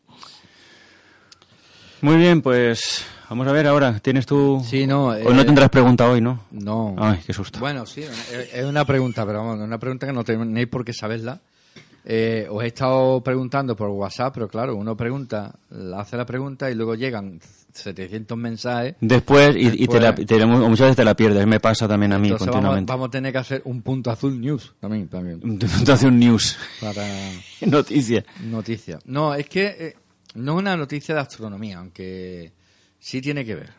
Muy 2.05 2.17
bien, 2.19 2.43
pues 2.43 3.03
Vamos 3.31 3.49
a 3.49 3.53
ver 3.53 3.67
ahora, 3.67 3.99
¿tienes 3.99 4.27
tú...? 4.27 4.63
Sí, 4.69 4.87
no... 4.87 5.07
Hoy 5.07 5.35
no 5.35 5.41
eh, 5.41 5.45
tendrás 5.47 5.71
pregunta 5.71 6.07
hoy, 6.09 6.21
¿no? 6.21 6.41
No. 6.51 6.95
Ay, 6.99 7.19
qué 7.27 7.33
susto. 7.33 7.59
Bueno, 7.59 7.87
sí, 7.87 8.03
es 8.53 8.65
una 8.65 8.85
pregunta, 8.85 9.25
pero 9.25 9.39
vamos, 9.39 9.59
una 9.67 9.79
pregunta 9.79 10.07
que 10.07 10.13
no 10.13 10.23
tenéis 10.23 10.67
por 10.69 10.85
qué 10.85 10.93
saberla. 10.93 11.41
Eh, 12.05 12.47
os 12.51 12.63
he 12.63 12.67
estado 12.67 13.23
preguntando 13.23 13.75
por 13.75 13.89
WhatsApp, 13.89 14.35
pero 14.35 14.47
claro, 14.49 14.77
uno 14.77 14.95
pregunta, 14.95 15.55
hace 15.97 16.19
la 16.19 16.27
pregunta 16.27 16.71
y 16.71 16.75
luego 16.75 16.95
llegan 16.95 17.41
700 17.73 18.37
mensajes. 18.37 18.97
Después, 19.01 19.57
y, 19.57 19.85
y 19.85 19.89
te 19.89 19.99
la- 19.99 20.13
Después- 20.13 20.27
te 20.27 20.39
la- 20.39 20.47
muchas 20.47 20.81
veces 20.81 20.97
te 20.97 21.05
la 21.07 21.17
pierdes, 21.17 21.47
me 21.47 21.59
pasa 21.61 21.89
también 21.89 22.13
a 22.13 22.19
mí 22.19 22.29
vamos, 22.29 22.47
continuamente. 22.47 22.93
vamos 22.93 23.09
a 23.09 23.11
tener 23.11 23.33
que 23.33 23.39
hacer 23.39 23.63
un 23.65 23.81
punto 23.81 24.11
azul 24.11 24.39
news 24.39 24.75
también, 24.79 25.09
también 25.09 25.41
un 25.43 26.19
news, 26.19 26.59
para 26.79 27.03
noticia. 27.63 28.23
noticias. 28.45 29.01
No, 29.07 29.35
es 29.35 29.49
que 29.49 29.67
eh, 29.67 29.97
no 30.35 30.53
es 30.55 30.59
una 30.59 30.77
noticia 30.77 31.15
de 31.15 31.21
astronomía, 31.21 31.79
aunque 31.79 32.53
sí 32.99 33.21
tiene 33.21 33.45
que 33.45 33.55
ver 33.55 33.73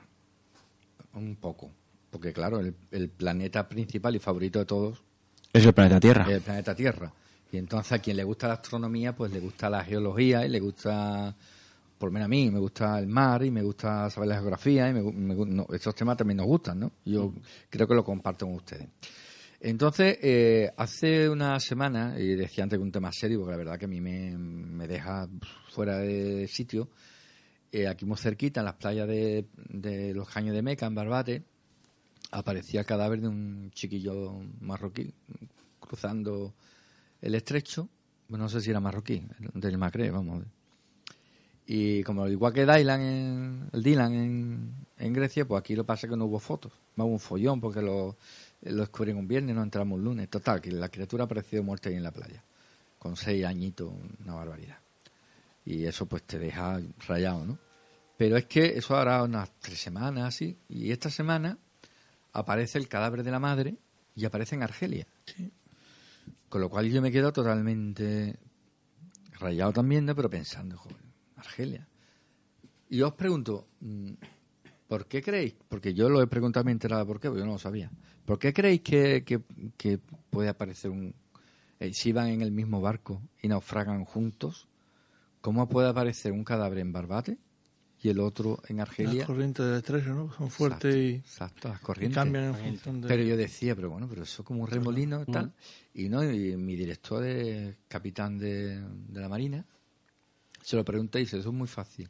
un 1.13 1.35
poco, 1.35 1.71
porque 2.09 2.33
claro, 2.33 2.59
el, 2.59 2.75
el 2.91 3.09
planeta 3.09 3.67
principal 3.67 4.15
y 4.15 4.19
favorito 4.19 4.59
de 4.59 4.65
todos 4.65 5.03
Es 5.53 5.65
el 5.65 5.73
planeta 5.73 5.99
Tierra. 5.99 6.23
es 6.23 6.35
el 6.35 6.41
planeta 6.41 6.75
Tierra. 6.75 7.13
Y 7.51 7.57
entonces 7.57 7.91
a 7.93 7.99
quien 7.99 8.17
le 8.17 8.23
gusta 8.23 8.47
la 8.47 8.55
astronomía, 8.55 9.15
pues 9.15 9.31
le 9.31 9.39
gusta 9.39 9.69
la 9.69 9.83
geología 9.83 10.45
y 10.45 10.49
le 10.49 10.59
gusta, 10.59 11.33
por 11.97 12.09
lo 12.09 12.13
menos 12.13 12.25
a 12.25 12.29
mí, 12.29 12.49
me 12.51 12.59
gusta 12.59 12.99
el 12.99 13.07
mar 13.07 13.43
y 13.43 13.51
me 13.51 13.61
gusta 13.61 14.09
saber 14.09 14.29
la 14.29 14.35
geografía 14.35 14.89
y 14.89 14.93
me, 14.93 15.01
me 15.03 15.35
no, 15.45 15.65
esos 15.71 15.95
temas 15.95 16.17
también 16.17 16.37
nos 16.37 16.47
gustan, 16.47 16.79
¿no? 16.79 16.91
Yo 17.05 17.33
creo 17.69 17.87
que 17.87 17.93
lo 17.95 18.03
comparto 18.03 18.45
con 18.45 18.55
ustedes. 18.55 18.87
Entonces, 19.67 20.19
eh, 20.21 20.71
hace 20.77 21.27
una 21.27 21.59
semana, 21.59 22.19
y 22.19 22.35
decía 22.35 22.63
antes 22.63 22.77
que 22.77 22.83
un 22.83 22.91
tema 22.91 23.11
serio, 23.11 23.39
porque 23.39 23.53
la 23.53 23.57
verdad 23.57 23.79
que 23.79 23.85
a 23.85 23.87
mí 23.87 23.99
me, 23.99 24.37
me 24.37 24.87
deja 24.87 25.27
fuera 25.71 25.97
de 25.97 26.47
sitio, 26.47 26.87
eh, 27.71 27.87
aquí 27.87 28.05
muy 28.05 28.15
cerquita, 28.15 28.59
en 28.59 28.65
las 28.67 28.75
playas 28.75 29.07
de, 29.07 30.13
los 30.13 30.29
Caños 30.29 30.53
de 30.53 30.61
Meca, 30.61 30.85
en 30.85 30.93
Barbate, 30.93 31.43
aparecía 32.29 32.81
el 32.81 32.85
cadáver 32.85 33.21
de 33.21 33.27
un 33.27 33.71
chiquillo 33.71 34.39
marroquí 34.61 35.11
cruzando 35.79 36.53
el 37.19 37.33
estrecho. 37.33 37.89
No 38.29 38.47
sé 38.47 38.61
si 38.61 38.69
era 38.69 38.79
marroquí, 38.79 39.23
del 39.55 39.79
Macré, 39.79 40.11
vamos. 40.11 40.43
Y 41.65 42.03
como 42.03 42.27
igual 42.27 42.53
que 42.53 42.67
Dylan 42.67 43.01
en, 43.01 43.69
el 43.73 43.81
Dylan 43.81 44.13
en, 44.13 44.75
en 44.99 45.13
Grecia, 45.13 45.47
pues 45.47 45.59
aquí 45.59 45.75
lo 45.75 45.87
pasa 45.87 46.07
que 46.07 46.15
no 46.15 46.25
hubo 46.25 46.37
fotos. 46.37 46.71
Hubo 46.95 47.05
un 47.05 47.19
follón 47.19 47.59
porque 47.59 47.81
lo, 47.81 48.15
lo 48.65 48.81
descubrieron 48.81 49.21
un 49.21 49.27
viernes, 49.27 49.55
no 49.55 49.63
entramos 49.63 49.97
un 49.97 50.03
lunes. 50.03 50.29
Total, 50.29 50.61
que 50.61 50.71
la 50.71 50.89
criatura 50.89 51.25
apareció 51.25 51.63
muerta 51.63 51.89
ahí 51.89 51.95
en 51.95 52.03
la 52.03 52.11
playa. 52.11 52.43
Con 52.99 53.15
seis 53.15 53.45
añitos, 53.45 53.93
una 54.23 54.33
barbaridad. 54.33 54.77
Y 55.65 55.85
eso 55.85 56.05
pues 56.05 56.23
te 56.23 56.39
deja 56.39 56.79
rayado, 57.07 57.45
¿no? 57.45 57.59
Pero 58.17 58.37
es 58.37 58.45
que 58.45 58.77
eso 58.77 58.95
hará 58.95 59.23
unas 59.23 59.51
tres 59.59 59.79
semanas 59.79 60.25
así. 60.25 60.57
Y 60.69 60.91
esta 60.91 61.09
semana 61.09 61.57
aparece 62.33 62.77
el 62.77 62.87
cadáver 62.87 63.23
de 63.23 63.31
la 63.31 63.39
madre 63.39 63.77
y 64.15 64.25
aparece 64.25 64.55
en 64.55 64.63
Argelia. 64.63 65.07
Con 66.49 66.61
lo 66.61 66.69
cual 66.69 66.89
yo 66.89 67.01
me 67.01 67.11
quedo 67.11 67.33
totalmente 67.33 68.37
rayado 69.39 69.73
también, 69.73 70.05
¿no? 70.05 70.15
pero 70.15 70.29
pensando, 70.29 70.77
joder, 70.77 70.97
Argelia. 71.35 71.87
Y 72.89 73.01
os 73.01 73.13
pregunto, 73.13 73.67
mm, 73.81 74.13
¿por 74.87 75.07
qué 75.07 75.21
creéis? 75.21 75.55
Porque 75.69 75.93
yo 75.93 76.09
lo 76.09 76.21
he 76.21 76.27
preguntado, 76.27 76.63
me 76.63 76.71
he 76.71 76.73
enterado 76.73 77.05
por 77.05 77.19
qué, 77.19 77.27
porque 77.29 77.39
yo 77.41 77.45
no 77.45 77.53
lo 77.53 77.59
sabía. 77.59 77.91
¿Por 78.25 78.39
qué 78.39 78.53
creéis 78.53 78.81
que, 78.81 79.23
que- 79.23 79.41
que 79.77 79.99
puede 80.29 80.49
aparecer 80.49 80.91
un... 80.91 81.13
eh, 81.79 81.91
si 81.93 82.11
van 82.11 82.27
en 82.29 82.41
el 82.41 82.51
mismo 82.51 82.81
barco 82.81 83.21
y 83.41 83.47
naufragan 83.47 84.03
juntos, 84.05 84.67
¿cómo 85.41 85.67
puede 85.69 85.89
aparecer 85.89 86.31
un 86.31 86.43
cadáver 86.43 86.79
en 86.79 86.91
Barbate 86.91 87.37
y 88.01 88.09
el 88.09 88.19
otro 88.19 88.61
en 88.67 88.79
Argelia? 88.81 89.19
Las 89.19 89.27
corrientes 89.27 89.65
del 89.65 89.75
estrecho, 89.75 90.09
¿no? 90.13 90.31
Son 90.33 90.49
fuertes 90.49 90.95
Exacto, 90.95 90.97
y, 90.97 91.15
exacto, 91.15 91.67
las 91.69 91.79
corrientes. 91.81 92.15
cambian 92.15 92.45
en 92.45 92.55
función 92.55 93.01
de... 93.01 93.07
Pero 93.07 93.23
yo 93.23 93.37
decía, 93.37 93.75
pero 93.75 93.89
bueno, 93.89 94.07
pero 94.09 94.23
eso 94.23 94.41
es 94.41 94.45
como 94.45 94.61
un 94.63 94.67
remolino 94.67 95.21
y 95.21 95.25
tal. 95.31 95.53
Y 95.93 96.09
no, 96.09 96.23
y 96.23 96.55
mi 96.57 96.75
director 96.75 97.23
es 97.25 97.75
capitán 97.87 98.37
de, 98.37 98.79
de 98.81 99.19
la 99.19 99.29
Marina. 99.29 99.65
Se 100.61 100.75
lo 100.75 100.83
pregunté 100.83 101.19
y 101.19 101.23
dice, 101.23 101.37
eso 101.37 101.49
es 101.49 101.55
muy 101.55 101.67
fácil. 101.67 102.09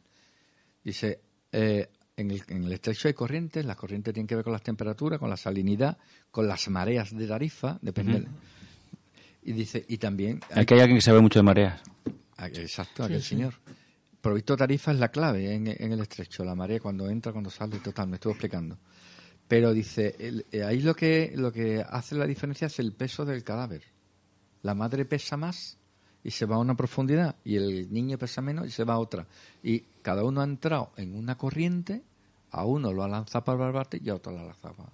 Dice, 0.82 1.20
eh, 1.52 1.90
en, 2.16 2.30
el, 2.30 2.42
en 2.48 2.64
el 2.64 2.72
estrecho 2.72 3.08
hay 3.08 3.14
corrientes, 3.14 3.64
las 3.64 3.76
corrientes 3.76 4.12
tienen 4.14 4.26
que 4.26 4.34
ver 4.34 4.44
con 4.44 4.52
las 4.52 4.62
temperaturas, 4.62 5.18
con 5.20 5.28
la 5.30 5.36
salinidad, 5.36 5.98
con 6.30 6.46
las 6.48 6.68
mareas 6.68 7.16
de 7.16 7.26
Tarifa, 7.26 7.78
depende. 7.82 8.26
Y 9.42 9.52
dice, 9.52 9.84
y 9.88 9.98
también... 9.98 10.40
Aquí 10.54 10.74
hay 10.74 10.80
alguien 10.80 10.98
que 10.98 11.02
sabe 11.02 11.20
mucho 11.20 11.38
de 11.38 11.42
mareas. 11.44 11.80
Ah, 12.36 12.48
Exacto, 12.48 13.04
aquel 13.04 13.22
señor. 13.22 13.54
Provisto 14.20 14.56
tarifa 14.56 14.90
es 14.90 14.98
la 14.98 15.08
clave 15.10 15.54
en, 15.54 15.68
en 15.68 15.92
el 15.92 16.00
estrecho, 16.00 16.44
la 16.44 16.54
marea 16.56 16.80
cuando 16.80 17.08
entra, 17.08 17.30
cuando 17.32 17.48
sale, 17.48 17.78
total, 17.78 18.08
me 18.08 18.16
estuvo 18.16 18.32
explicando. 18.32 18.76
Pero 19.46 19.72
dice, 19.72 20.16
el- 20.18 20.44
eh, 20.50 20.64
ahí 20.64 20.80
lo 20.82 20.96
que, 20.96 21.32
lo 21.36 21.52
que 21.52 21.84
hace 21.88 22.16
la 22.16 22.26
diferencia 22.26 22.66
es 22.66 22.78
el 22.80 22.92
peso 22.92 23.24
del 23.24 23.44
cadáver. 23.44 23.82
La 24.62 24.74
madre 24.74 25.04
pesa 25.04 25.36
más 25.36 25.78
y 26.26 26.30
se 26.32 26.44
va 26.46 26.56
a 26.56 26.58
una 26.58 26.74
profundidad 26.74 27.36
y 27.44 27.56
el 27.56 27.92
niño 27.92 28.18
pesa 28.18 28.42
menos 28.42 28.66
y 28.66 28.70
se 28.70 28.84
va 28.84 28.94
a 28.94 28.98
otra. 28.98 29.26
Y 29.62 29.84
cada 30.02 30.24
uno 30.24 30.40
ha 30.40 30.44
entrado 30.44 30.90
en 30.96 31.14
una 31.14 31.36
corriente, 31.36 32.02
a 32.50 32.64
uno 32.64 32.92
lo 32.92 33.04
ha 33.04 33.08
lanzado 33.08 33.44
para 33.44 33.56
el 33.58 33.62
barbate 33.64 34.00
y 34.04 34.08
a 34.10 34.14
otro 34.16 34.32
lo 34.32 34.40
ha 34.40 34.44
lanzado 34.44 34.74
para... 34.74 34.88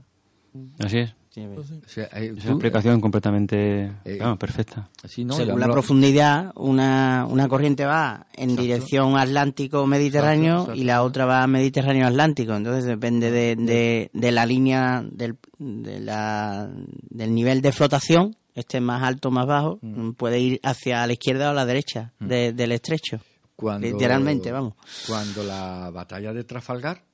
Así 0.86 0.98
es. 0.98 1.14
O 1.34 1.62
sea, 1.88 2.04
eh, 2.12 2.26
Es 2.26 2.34
tú- 2.36 2.42
una 2.42 2.50
explicación 2.52 3.00
completamente 3.00 3.90
Eh, 4.04 4.18
claro, 4.18 4.38
perfecta. 4.38 4.90
Sí, 5.08 5.24
no, 5.24 5.32
Según 5.32 5.58
la 5.60 5.68
profundidad, 5.72 6.52
una, 6.56 7.26
una 7.26 7.48
corriente 7.48 7.86
va 7.86 8.26
en 8.34 8.50
Exacto. 8.50 8.62
dirección 8.62 9.16
Atlántico-Mediterráneo 9.16 10.52
Exacto, 10.52 10.72
exacto. 10.72 10.80
y 10.82 10.84
la 10.84 11.02
otra 11.02 11.24
va 11.24 11.46
Mediterráneo-Atlántico. 11.46 12.54
Entonces 12.54 12.84
depende 12.84 13.30
de, 13.30 13.56
de, 13.56 14.10
de 14.12 14.32
la 14.32 14.44
línea 14.44 15.02
del, 15.10 15.36
de 15.58 16.00
la, 16.00 16.70
del 17.08 17.34
nivel 17.34 17.62
de 17.62 17.72
flotación, 17.72 18.36
este 18.54 18.80
más 18.80 19.02
alto 19.02 19.28
o 19.28 19.30
más 19.30 19.46
bajo, 19.46 19.78
Mm. 19.82 20.10
puede 20.12 20.38
ir 20.40 20.60
hacia 20.62 21.06
la 21.06 21.12
izquierda 21.12 21.48
o 21.48 21.50
a 21.50 21.54
la 21.54 21.66
derecha 21.66 22.12
de- 22.20 22.52
del 22.52 22.72
estrecho. 22.72 23.20
Cuando, 23.56 23.86
Literalmente, 23.86 24.50
vamos. 24.50 24.74
Cuando 25.06 25.42
la 25.44 25.90
batalla 25.90 26.32
de 26.32 26.44
Trafalgar, 26.44 27.04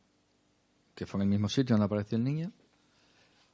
que 0.94 1.06
fue 1.06 1.18
en 1.18 1.22
el 1.22 1.28
mismo 1.28 1.48
sitio 1.48 1.74
donde 1.74 1.86
apareció 1.86 2.16
el 2.16 2.24
niño, 2.24 2.52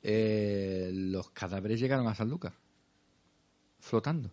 eh, 0.02 0.90
los 0.92 1.30
cadáveres 1.30 1.80
llegaron 1.80 2.06
a 2.06 2.14
San 2.14 2.28
Lucas, 2.28 2.52
flotando. 3.80 4.30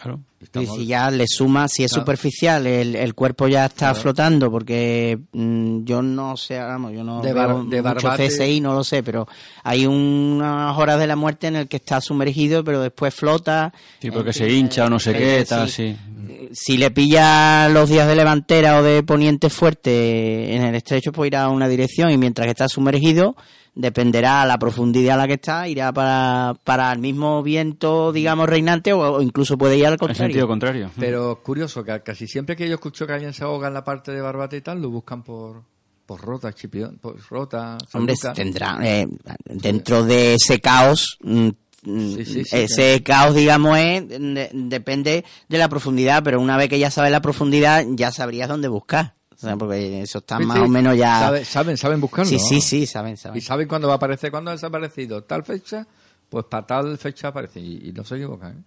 Claro. 0.00 0.20
Y 0.60 0.66
si 0.66 0.86
ya 0.86 1.10
le 1.10 1.24
suma, 1.26 1.66
si 1.68 1.82
es 1.82 1.90
Claro. 1.90 2.02
superficial, 2.02 2.66
el, 2.66 2.94
el 2.94 3.14
cuerpo 3.14 3.48
ya 3.48 3.64
está 3.66 3.86
Claro. 3.88 4.00
flotando, 4.00 4.50
porque 4.50 5.18
mm, 5.32 5.84
yo 5.84 6.02
no 6.02 6.36
sé, 6.36 6.58
vamos, 6.58 6.92
yo 6.92 7.02
no 7.02 7.20
De 7.22 7.32
veo 7.32 7.46
bar- 7.46 7.64
de 7.64 7.82
mucho 7.82 8.06
Barbate- 8.06 8.28
CSI, 8.28 8.60
no 8.60 8.74
lo 8.74 8.84
sé, 8.84 9.02
pero 9.02 9.26
hay 9.64 9.86
unas 9.86 10.76
horas 10.76 10.98
de 11.00 11.06
la 11.06 11.16
muerte 11.16 11.46
en 11.48 11.56
el 11.56 11.68
que 11.68 11.78
está 11.78 12.00
sumergido, 12.00 12.62
pero 12.62 12.80
después 12.80 13.14
flota. 13.14 13.72
Sí, 14.00 14.10
porque 14.10 14.30
En 14.30 14.34
se 14.34 14.50
hincha 14.52 14.84
o 14.86 14.90
no 14.90 14.98
sé 15.00 15.12
eh, 15.12 15.14
qué, 15.14 15.40
sí. 15.44 15.48
tal, 15.48 15.68
sí. 15.70 15.96
Eh, 16.28 16.50
Si 16.52 16.76
le 16.76 16.90
pilla 16.90 17.68
los 17.70 17.88
días 17.88 18.06
de 18.06 18.16
levantera 18.16 18.78
o 18.78 18.82
de 18.82 19.02
poniente 19.02 19.48
fuerte 19.50 20.54
en 20.54 20.62
el 20.62 20.74
estrecho, 20.74 21.10
pues 21.12 21.28
irá 21.28 21.44
a 21.44 21.48
una 21.48 21.68
dirección 21.68 22.10
y 22.10 22.18
mientras 22.18 22.44
que 22.46 22.50
está 22.52 22.68
sumergido, 22.68 23.34
dependerá 23.76 24.42
a 24.42 24.46
la 24.46 24.58
profundidad 24.58 25.14
a 25.14 25.18
la 25.18 25.26
que 25.28 25.34
está, 25.34 25.68
irá 25.68 25.92
para, 25.92 26.54
para 26.64 26.90
el 26.92 26.98
mismo 26.98 27.42
viento, 27.42 28.10
digamos, 28.10 28.48
reinante 28.48 28.92
o, 28.92 28.98
o 29.18 29.22
incluso 29.22 29.56
puede 29.56 29.76
ir 29.76 29.86
al 29.86 29.92
En 29.92 29.98
contrario. 29.98 30.24
sentido 30.26 30.48
contrario. 30.48 30.90
Pero 30.98 31.40
curioso, 31.42 31.84
que 31.84 32.00
casi 32.00 32.26
siempre 32.26 32.56
que 32.56 32.66
yo 32.68 32.74
escucho 32.74 33.06
que 33.06 33.12
alguien 33.12 33.32
se 33.34 33.44
ahoga 33.44 33.68
en 33.68 33.74
la 33.74 33.84
parte 33.84 34.10
de 34.12 34.20
Barbate 34.20 34.56
y 34.56 34.60
tal, 34.62 34.80
lo 34.82 34.88
buscan 34.90 35.22
por, 35.22 35.62
por 36.06 36.20
Rota, 36.22 36.52
Chipión, 36.54 36.98
por 36.98 37.16
Rota, 37.28 37.76
Hombre, 37.92 38.14
tendrá, 38.34 38.78
eh, 38.82 39.06
dentro 39.44 40.04
de 40.04 40.34
ese 40.34 40.58
caos, 40.60 41.18
mm, 41.22 41.48
mm, 41.84 42.14
Sí, 42.16 42.24
sí, 42.24 42.44
sí, 42.44 42.56
ese 42.56 43.02
caos, 43.02 43.34
digamos, 43.34 43.76
es, 43.78 44.08
de- 44.08 44.50
depende 44.54 45.24
de 45.48 45.58
la 45.58 45.68
profundidad, 45.68 46.22
pero 46.24 46.40
una 46.40 46.56
vez 46.56 46.68
que 46.70 46.78
ya 46.78 46.90
sabes 46.90 47.12
la 47.12 47.20
profundidad, 47.20 47.84
ya 47.90 48.10
sabrías 48.10 48.48
dónde 48.48 48.68
buscar. 48.68 49.14
Porque 49.58 50.02
eso 50.02 50.18
está 50.18 50.38
más 50.38 50.58
o 50.58 50.68
menos 50.68 50.96
ya... 50.96 51.18
sabe- 51.20 51.44
saben, 51.44 51.76
saben 51.76 52.00
buscarlo. 52.00 52.28
sí, 52.30 52.38
sí, 52.38 52.60
sí, 52.60 52.86
saben, 52.86 53.16
saben. 53.16 53.38
Y 53.38 53.40
saben 53.40 53.68
cuándo 53.68 53.88
va 53.88 53.94
a 53.94 53.96
aparecer, 53.96 54.30
cuándo 54.30 54.50
ha 54.50 54.54
desaparecido 54.54 55.22
tal 55.24 55.44
fecha, 55.44 55.86
pues 56.28 56.44
para 56.46 56.66
tal 56.66 56.96
fecha 56.98 57.28
aparece 57.28 57.60
y, 57.60 57.88
y 57.88 57.92
no 57.92 58.04
se 58.04 58.16
equivocan. 58.16 58.58
¿eh? 58.58 58.64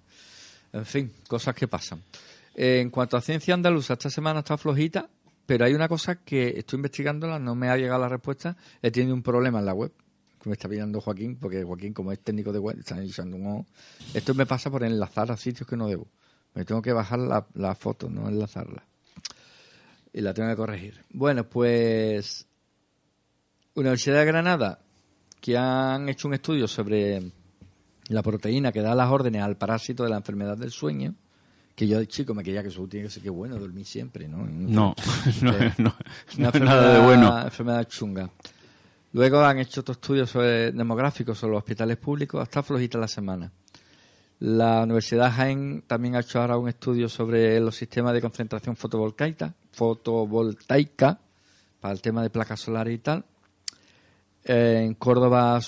En 0.73 0.85
fin, 0.85 1.11
cosas 1.27 1.55
que 1.55 1.67
pasan. 1.67 2.03
Eh, 2.55 2.79
en 2.81 2.89
cuanto 2.89 3.17
a 3.17 3.21
ciencia 3.21 3.53
andaluza, 3.53 3.93
esta 3.93 4.09
semana 4.09 4.39
está 4.39 4.57
flojita, 4.57 5.09
pero 5.45 5.65
hay 5.65 5.73
una 5.73 5.87
cosa 5.87 6.15
que 6.23 6.53
estoy 6.59 6.77
investigándola, 6.77 7.39
no 7.39 7.55
me 7.55 7.69
ha 7.69 7.75
llegado 7.77 7.99
la 8.01 8.09
respuesta, 8.09 8.55
he 8.81 8.91
tenido 8.91 9.15
un 9.15 9.23
problema 9.23 9.59
en 9.59 9.65
la 9.65 9.73
web 9.73 9.91
que 10.41 10.49
me 10.49 10.53
está 10.53 10.69
pidiendo 10.69 11.01
Joaquín, 11.01 11.35
porque 11.37 11.63
Joaquín, 11.63 11.93
como 11.93 12.11
es 12.13 12.19
técnico 12.19 12.53
de 12.53 12.59
web, 12.59 12.77
está 12.79 13.01
echando 13.01 13.35
un 13.35 13.47
ojo. 13.47 13.65
Esto 14.13 14.33
me 14.35 14.45
pasa 14.45 14.69
por 14.69 14.83
enlazar 14.83 15.31
a 15.31 15.37
sitios 15.37 15.67
que 15.67 15.75
no 15.75 15.87
debo. 15.87 16.07
Me 16.53 16.63
tengo 16.65 16.81
que 16.81 16.93
bajar 16.93 17.19
la, 17.19 17.45
la 17.55 17.75
foto, 17.75 18.09
no 18.09 18.27
enlazarla. 18.29 18.83
Y 20.13 20.21
la 20.21 20.33
tengo 20.33 20.49
que 20.49 20.55
corregir. 20.55 21.03
Bueno, 21.11 21.43
pues 21.43 22.47
Universidad 23.75 24.17
de 24.19 24.25
Granada, 24.25 24.79
que 25.39 25.57
han 25.57 26.09
hecho 26.09 26.27
un 26.27 26.33
estudio 26.33 26.67
sobre 26.67 27.31
la 28.07 28.23
proteína 28.23 28.71
que 28.71 28.81
da 28.81 28.95
las 28.95 29.09
órdenes 29.11 29.41
al 29.43 29.55
parásito 29.57 30.03
de 30.03 30.09
la 30.09 30.17
enfermedad 30.17 30.57
del 30.57 30.71
sueño, 30.71 31.13
Que 31.75 31.87
yo 31.87 31.99
de 31.99 32.07
chico 32.07 32.33
me 32.33 32.43
creía 32.43 32.61
que 32.61 32.69
eso 32.69 32.85
tiene 32.87 33.05
que 33.05 33.11
ser 33.13 33.23
que 33.23 33.29
bueno, 33.29 33.57
dormir 33.57 33.85
siempre, 33.85 34.27
¿no? 34.27 34.37
No, 34.45 34.95
no, 35.41 35.51
no, 35.77 35.93
una 36.37 36.51
nada 36.59 36.93
de 36.99 37.05
bueno. 37.05 37.41
enfermedad 37.41 37.87
chunga. 37.87 38.29
Luego 39.13 39.39
han 39.41 39.59
hecho 39.59 39.81
otros 39.81 39.97
estudios 39.97 40.29
sobre- 40.29 40.71
demográficos 40.71 41.37
sobre 41.37 41.53
los 41.53 41.59
hospitales 41.59 41.97
públicos, 41.97 42.41
hasta 42.41 42.61
flojita 42.63 42.97
la 42.97 43.07
semana. 43.07 43.51
La 44.39 44.83
Universidad 44.83 45.25
de 45.25 45.31
Jaén 45.31 45.83
también 45.85 46.15
ha 46.15 46.21
hecho 46.21 46.39
ahora 46.39 46.57
un 46.57 46.69
estudio 46.69 47.09
sobre 47.09 47.59
los 47.59 47.75
sistemas 47.75 48.13
de 48.13 48.21
concentración 48.21 48.77
fotovoltaica, 48.77 49.53
fotovoltaica 49.73 51.19
para 51.81 51.93
el 51.93 52.01
tema 52.01 52.23
de 52.23 52.29
placas 52.29 52.61
solares 52.61 52.95
y 52.95 52.99
tal. 52.99 53.25
En 54.45 54.93
Córdoba, 54.93 55.59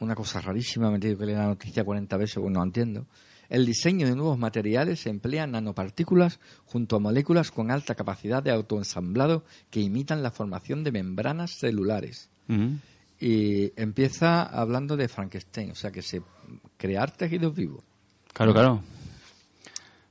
una 0.00 0.14
cosa 0.16 0.40
rarísima, 0.40 0.90
me 0.90 0.96
he 0.96 1.00
tenido 1.00 1.18
que 1.18 1.26
leer 1.26 1.38
la 1.38 1.46
noticia 1.46 1.84
40 1.84 2.16
veces, 2.16 2.36
bueno, 2.38 2.58
no 2.58 2.64
entiendo. 2.64 3.06
El 3.48 3.64
diseño 3.64 4.08
de 4.08 4.16
nuevos 4.16 4.38
materiales 4.38 5.06
emplea 5.06 5.46
nanopartículas 5.46 6.40
junto 6.64 6.96
a 6.96 6.98
moléculas 7.00 7.52
con 7.52 7.70
alta 7.70 7.94
capacidad 7.94 8.42
de 8.42 8.50
autoensamblado 8.50 9.44
que 9.70 9.80
imitan 9.80 10.24
la 10.24 10.32
formación 10.32 10.82
de 10.82 10.90
membranas 10.90 11.52
celulares. 11.52 12.28
Y 13.24 13.72
empieza 13.76 14.42
hablando 14.42 14.98
de 14.98 15.08
Frankenstein, 15.08 15.70
o 15.70 15.74
sea 15.74 15.90
que 15.90 16.02
se 16.02 16.20
crear 16.76 17.10
tejidos 17.10 17.54
vivos. 17.54 17.82
Claro, 18.34 18.52
claro. 18.52 18.82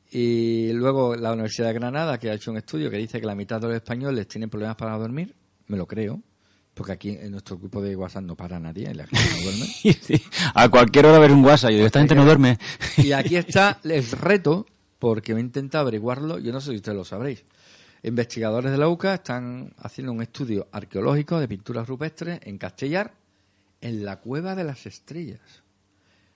Y 0.10 0.74
luego 0.74 1.16
la 1.16 1.32
Universidad 1.34 1.68
de 1.68 1.74
Granada, 1.76 2.18
que 2.18 2.32
ha 2.32 2.34
hecho 2.34 2.50
un 2.50 2.58
estudio 2.58 2.90
que 2.90 2.98
dice 2.98 3.22
que 3.22 3.28
la 3.28 3.36
mitad 3.36 3.62
de 3.62 3.68
los 3.68 3.76
españoles 3.76 4.28
tienen 4.28 4.50
problemas 4.50 4.78
para 4.78 4.98
dormir, 4.98 5.36
me 5.68 5.78
lo 5.78 5.86
creo, 5.86 6.24
porque 6.74 6.94
aquí 6.94 7.10
en 7.10 7.30
nuestro 7.30 7.60
grupo 7.60 7.84
de 7.84 7.96
WhatsApp 7.96 8.24
no 8.24 8.36
para 8.36 8.60
nadie, 8.60 8.90
y 8.90 8.96
la 8.96 9.06
gente 9.06 9.30
no 9.30 9.44
duerme. 9.44 9.66
Sí, 10.02 10.24
A 10.56 10.70
cualquier 10.70 11.06
hora 11.06 11.20
ver 11.20 11.34
un 11.34 11.46
WhatsApp 11.46 11.70
y 11.70 11.82
esta 11.82 12.00
gente 12.00 12.16
no 12.16 12.26
duerme. 12.26 12.58
Y 12.98 13.12
aquí 13.12 13.36
está 13.36 13.80
el 13.84 14.10
reto, 14.10 14.66
porque 14.98 15.34
he 15.34 15.40
intentado 15.40 15.84
averiguarlo, 15.84 16.40
yo 16.40 16.52
no 16.52 16.60
sé 16.60 16.72
si 16.72 16.78
ustedes 16.78 16.98
lo 16.98 17.06
sabréis. 17.06 17.46
Investigadores 18.04 18.72
de 18.72 18.78
la 18.78 18.90
UCA 18.90 19.14
están 19.16 19.74
haciendo 19.78 20.12
un 20.12 20.22
estudio 20.22 20.68
arqueológico 20.72 21.40
de 21.40 21.48
pinturas 21.48 21.88
rupestres 21.88 22.40
en 22.44 22.58
Castellar, 22.58 23.14
en 23.82 24.04
la 24.04 24.18
Cueva 24.20 24.56
de 24.56 24.66
las 24.66 24.86
Estrellas. 24.86 25.40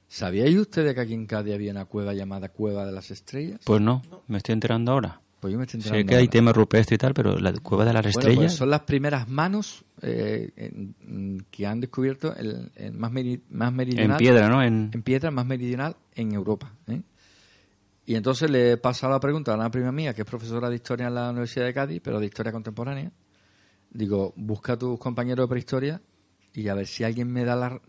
¿Sabíais 0.08 0.56
ustedes 0.58 0.94
que 0.96 1.02
aquí 1.02 1.14
en 1.14 1.26
Cádiz 1.26 1.54
había 1.54 1.72
una 1.72 1.84
cueva 1.86 2.14
llamada 2.14 2.48
Cueva 2.50 2.86
de 2.86 2.94
las 2.94 3.12
Estrellas? 3.12 3.60
Pues 3.66 3.82
no, 3.82 4.02
me 4.28 4.38
estoy 4.38 4.54
enterando 4.54 4.94
ahora. 4.94 5.20
Pues 5.42 5.52
yo 5.52 5.60
me 5.60 5.66
estoy 5.66 5.82
Sé 5.82 5.88
enterando 5.90 6.10
que 6.10 6.16
hay 6.16 6.22
ahora. 6.22 6.32
tema 6.32 6.54
rupestre 6.54 6.96
y 6.96 6.98
tal, 6.98 7.14
pero 7.14 7.38
la 7.38 7.52
cueva 7.54 7.84
de 7.84 7.92
las 7.94 8.04
Bueno, 8.04 8.20
estrellas. 8.20 8.40
pues 8.40 8.54
son 8.54 8.70
las 8.70 8.80
primeras 8.82 9.28
manos 9.28 9.84
eh, 10.02 10.52
en- 10.56 10.96
en- 11.06 11.46
que 11.52 11.68
han 11.68 11.82
descubierto 11.82 12.34
el, 12.38 12.72
el 12.76 12.94
más, 12.94 13.12
meri- 13.12 13.42
más 13.50 13.74
meridional. 13.74 14.12
En 14.12 14.18
piedra, 14.18 14.48
¿no? 14.50 14.64
En- 14.64 14.90
En 14.94 15.02
piedra 15.04 15.30
más 15.32 15.46
meridional 15.46 15.96
en 16.16 16.32
Europa. 16.34 16.72
¿eh? 16.88 17.02
Y 18.08 18.16
entonces 18.16 18.50
le 18.50 18.78
pasa 18.78 19.08
la 19.10 19.20
pregunta 19.20 19.52
a 19.52 19.56
una 19.56 19.70
prima 19.70 19.92
mía, 19.92 20.14
que 20.14 20.22
es 20.22 20.28
profesora 20.28 20.70
de 20.70 20.76
historia 20.78 21.08
en 21.08 21.16
la 21.16 21.30
Universidad 21.30 21.66
de 21.66 21.74
Cádiz, 21.74 22.02
pero 22.02 22.20
de 22.20 22.26
historia 22.26 22.52
contemporánea. 22.54 23.12
Digo, 23.92 24.34
busca 24.38 24.74
a 24.74 24.78
tus 24.78 24.98
compañeros 24.98 25.44
de 25.44 25.50
prehistoria 25.50 26.02
y 26.54 26.68
a 26.70 26.74
ver 26.74 26.88
si 26.88 27.04
alguien 27.04 27.30
me 27.32 27.44
da 27.44 27.56
la, 27.58 27.82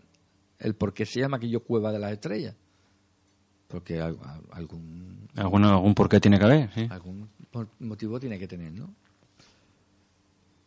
el 0.59 0.75
por 0.75 0.93
qué 0.93 1.05
se 1.05 1.21
llama 1.21 1.37
aquello 1.37 1.61
Cueva 1.63 1.91
de 1.93 1.99
las 1.99 2.11
Estrellas. 2.11 2.53
Porque 3.69 4.01
al- 4.01 4.17
al- 4.23 4.41
algún 4.51 5.29
Alguno, 5.37 5.69
algún 5.69 5.93
por 5.95 6.09
qué 6.09 6.19
tiene 6.19 6.37
que 6.37 6.43
haber, 6.45 6.73
sí. 6.73 6.85
algún 6.89 7.29
mo- 7.53 7.67
motivo 7.79 8.19
tiene 8.19 8.37
que 8.37 8.47
tener, 8.47 8.73
¿no? 8.73 8.93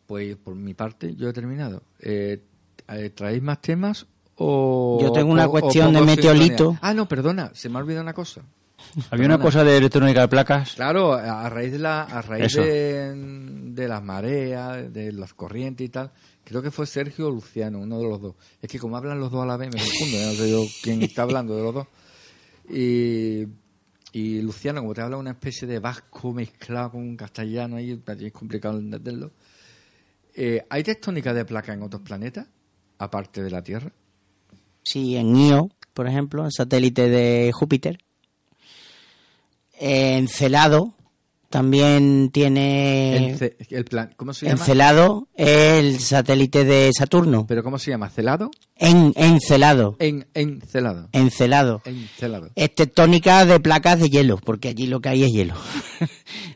Pues 0.07 0.35
por 0.35 0.55
mi 0.55 0.73
parte 0.73 1.15
yo 1.15 1.29
he 1.29 1.33
terminado. 1.33 1.83
Eh, 1.99 2.41
eh, 2.87 3.09
¿Traéis 3.11 3.41
más 3.41 3.61
temas 3.61 4.05
o 4.35 4.99
Yo 5.01 5.11
tengo 5.11 5.31
una 5.31 5.45
o- 5.45 5.49
o 5.49 5.51
cuestión 5.51 5.93
de 5.93 6.01
meteorito. 6.01 6.77
Ah, 6.81 6.93
no, 6.93 7.07
perdona, 7.07 7.51
se 7.53 7.69
me 7.69 7.77
ha 7.77 7.81
olvidado 7.81 8.01
una 8.03 8.13
cosa. 8.13 8.41
Había 9.09 9.25
una 9.25 9.39
cosa 9.39 9.63
de 9.63 9.77
electrónica 9.77 10.21
de 10.21 10.27
placas. 10.27 10.73
Claro, 10.73 11.13
a 11.13 11.49
raíz 11.49 11.71
de 11.71 11.79
la 11.79 12.03
a 12.03 12.21
raíz 12.21 12.53
de, 12.53 13.13
de 13.15 13.87
las 13.87 14.03
mareas, 14.03 14.91
de 14.93 15.11
las 15.11 15.33
corrientes 15.33 15.85
y 15.85 15.89
tal, 15.89 16.11
creo 16.43 16.61
que 16.61 16.71
fue 16.71 16.85
Sergio 16.85 17.27
o 17.27 17.31
Luciano, 17.31 17.79
uno 17.79 17.99
de 17.99 18.07
los 18.07 18.21
dos. 18.21 18.35
Es 18.61 18.69
que 18.69 18.79
como 18.79 18.97
hablan 18.97 19.19
los 19.19 19.31
dos 19.31 19.43
a 19.43 19.45
la 19.45 19.57
vez 19.57 19.69
me 19.73 19.79
confundo, 19.79 20.17
ya 20.17 20.27
no 20.27 20.33
sé 20.33 20.49
yo 20.49 20.63
quién 20.81 21.01
está 21.01 21.23
hablando 21.23 21.55
de 21.55 21.63
los 21.63 21.73
dos. 21.73 21.87
Y, 22.69 23.47
y 24.11 24.41
Luciano, 24.41 24.81
como 24.81 24.93
te 24.93 25.01
habla 25.01 25.17
una 25.17 25.31
especie 25.31 25.67
de 25.67 25.79
vasco 25.79 26.33
mezclado 26.33 26.91
con 26.91 27.01
un 27.01 27.17
castellano 27.17 27.77
ahí, 27.77 28.01
es 28.21 28.31
complicado 28.31 28.77
entenderlo. 28.77 29.31
Eh, 30.35 30.65
¿Hay 30.69 30.83
tectónica 30.83 31.33
de 31.33 31.45
placa 31.45 31.73
en 31.73 31.83
otros 31.83 32.01
planetas, 32.01 32.47
aparte 32.97 33.43
de 33.43 33.51
la 33.51 33.63
Tierra? 33.63 33.91
Sí, 34.83 35.15
en 35.15 35.35
Io, 35.35 35.69
por 35.93 36.07
ejemplo, 36.07 36.45
el 36.45 36.51
satélite 36.51 37.09
de 37.09 37.51
Júpiter. 37.53 37.97
Encelado 39.79 40.93
también 41.53 42.31
tiene... 42.31 43.37
El 43.69 43.85
plan, 43.85 44.11
¿Cómo 44.17 44.33
se 44.33 44.47
llama? 44.47 44.59
Encelado 44.59 45.27
el 45.35 45.99
satélite 45.99 46.65
de 46.65 46.89
Saturno. 46.97 47.45
¿Pero 47.47 47.63
cómo 47.63 47.77
se 47.77 47.91
llama? 47.91 48.09
¿Celado? 48.09 48.49
En, 48.75 49.13
encelado. 49.15 49.95
En, 49.99 50.25
encelado. 50.33 51.09
Encelado. 51.11 51.83
Encelado. 51.85 52.49
Es 52.55 52.73
tectónica 52.73 53.45
de 53.45 53.59
placas 53.59 53.99
de 53.99 54.09
hielo, 54.09 54.37
porque 54.37 54.69
allí 54.69 54.87
lo 54.87 54.99
que 54.99 55.09
hay 55.09 55.25
es 55.25 55.31
hielo. 55.31 55.53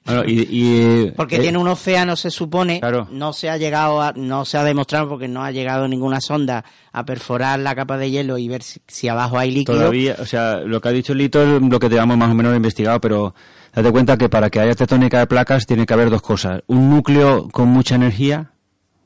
Bueno, 0.06 0.24
y, 0.26 0.48
y- 0.50 1.12
Porque 1.18 1.36
eh, 1.36 1.40
tiene 1.42 1.58
un 1.58 1.68
océano, 1.68 2.16
se 2.16 2.32
supone. 2.32 2.80
Claro. 2.80 3.08
No 3.12 3.34
se 3.34 3.50
ha 3.50 3.58
llegado 3.58 4.02
a, 4.02 4.14
no 4.14 4.46
se 4.46 4.58
ha 4.58 4.64
demostrado 4.64 5.10
porque 5.10 5.28
no 5.28 5.44
ha 5.44 5.52
llegado 5.52 5.86
ninguna 5.88 6.22
sonda 6.22 6.64
a 6.94 7.06
perforar 7.06 7.60
la 7.60 7.76
capa 7.76 7.98
de 7.98 8.10
hielo 8.10 8.38
y 8.38 8.48
ver 8.48 8.64
si, 8.64 8.80
si 8.88 9.10
abajo 9.10 9.38
hay 9.38 9.52
líquido. 9.52 9.78
Todavía, 9.78 10.16
o 10.18 10.26
sea, 10.26 10.62
lo 10.62 10.80
que 10.80 10.88
ha 10.88 10.92
dicho 10.94 11.14
Lito 11.14 11.44
es 11.44 11.62
lo 11.62 11.80
que 11.80 11.90
teníamos 11.90 12.18
más 12.18 12.32
o 12.32 12.36
menos 12.36 12.56
investigado, 12.56 13.02
pero 13.02 13.36
date 13.76 13.92
cuenta 13.92 14.18
que 14.18 14.30
para 14.30 14.50
que 14.50 14.60
haya 14.60 14.74
tectónica 14.76 15.20
de 15.20 15.28
placas 15.28 15.66
tiene 15.66 15.86
que 15.86 15.94
haber 15.94 16.10
dos 16.10 16.22
cosas. 16.22 16.62
Un 16.68 16.90
núcleo 16.90 17.48
con 17.50 17.68
mucha 17.70 17.96
energía, 17.96 18.52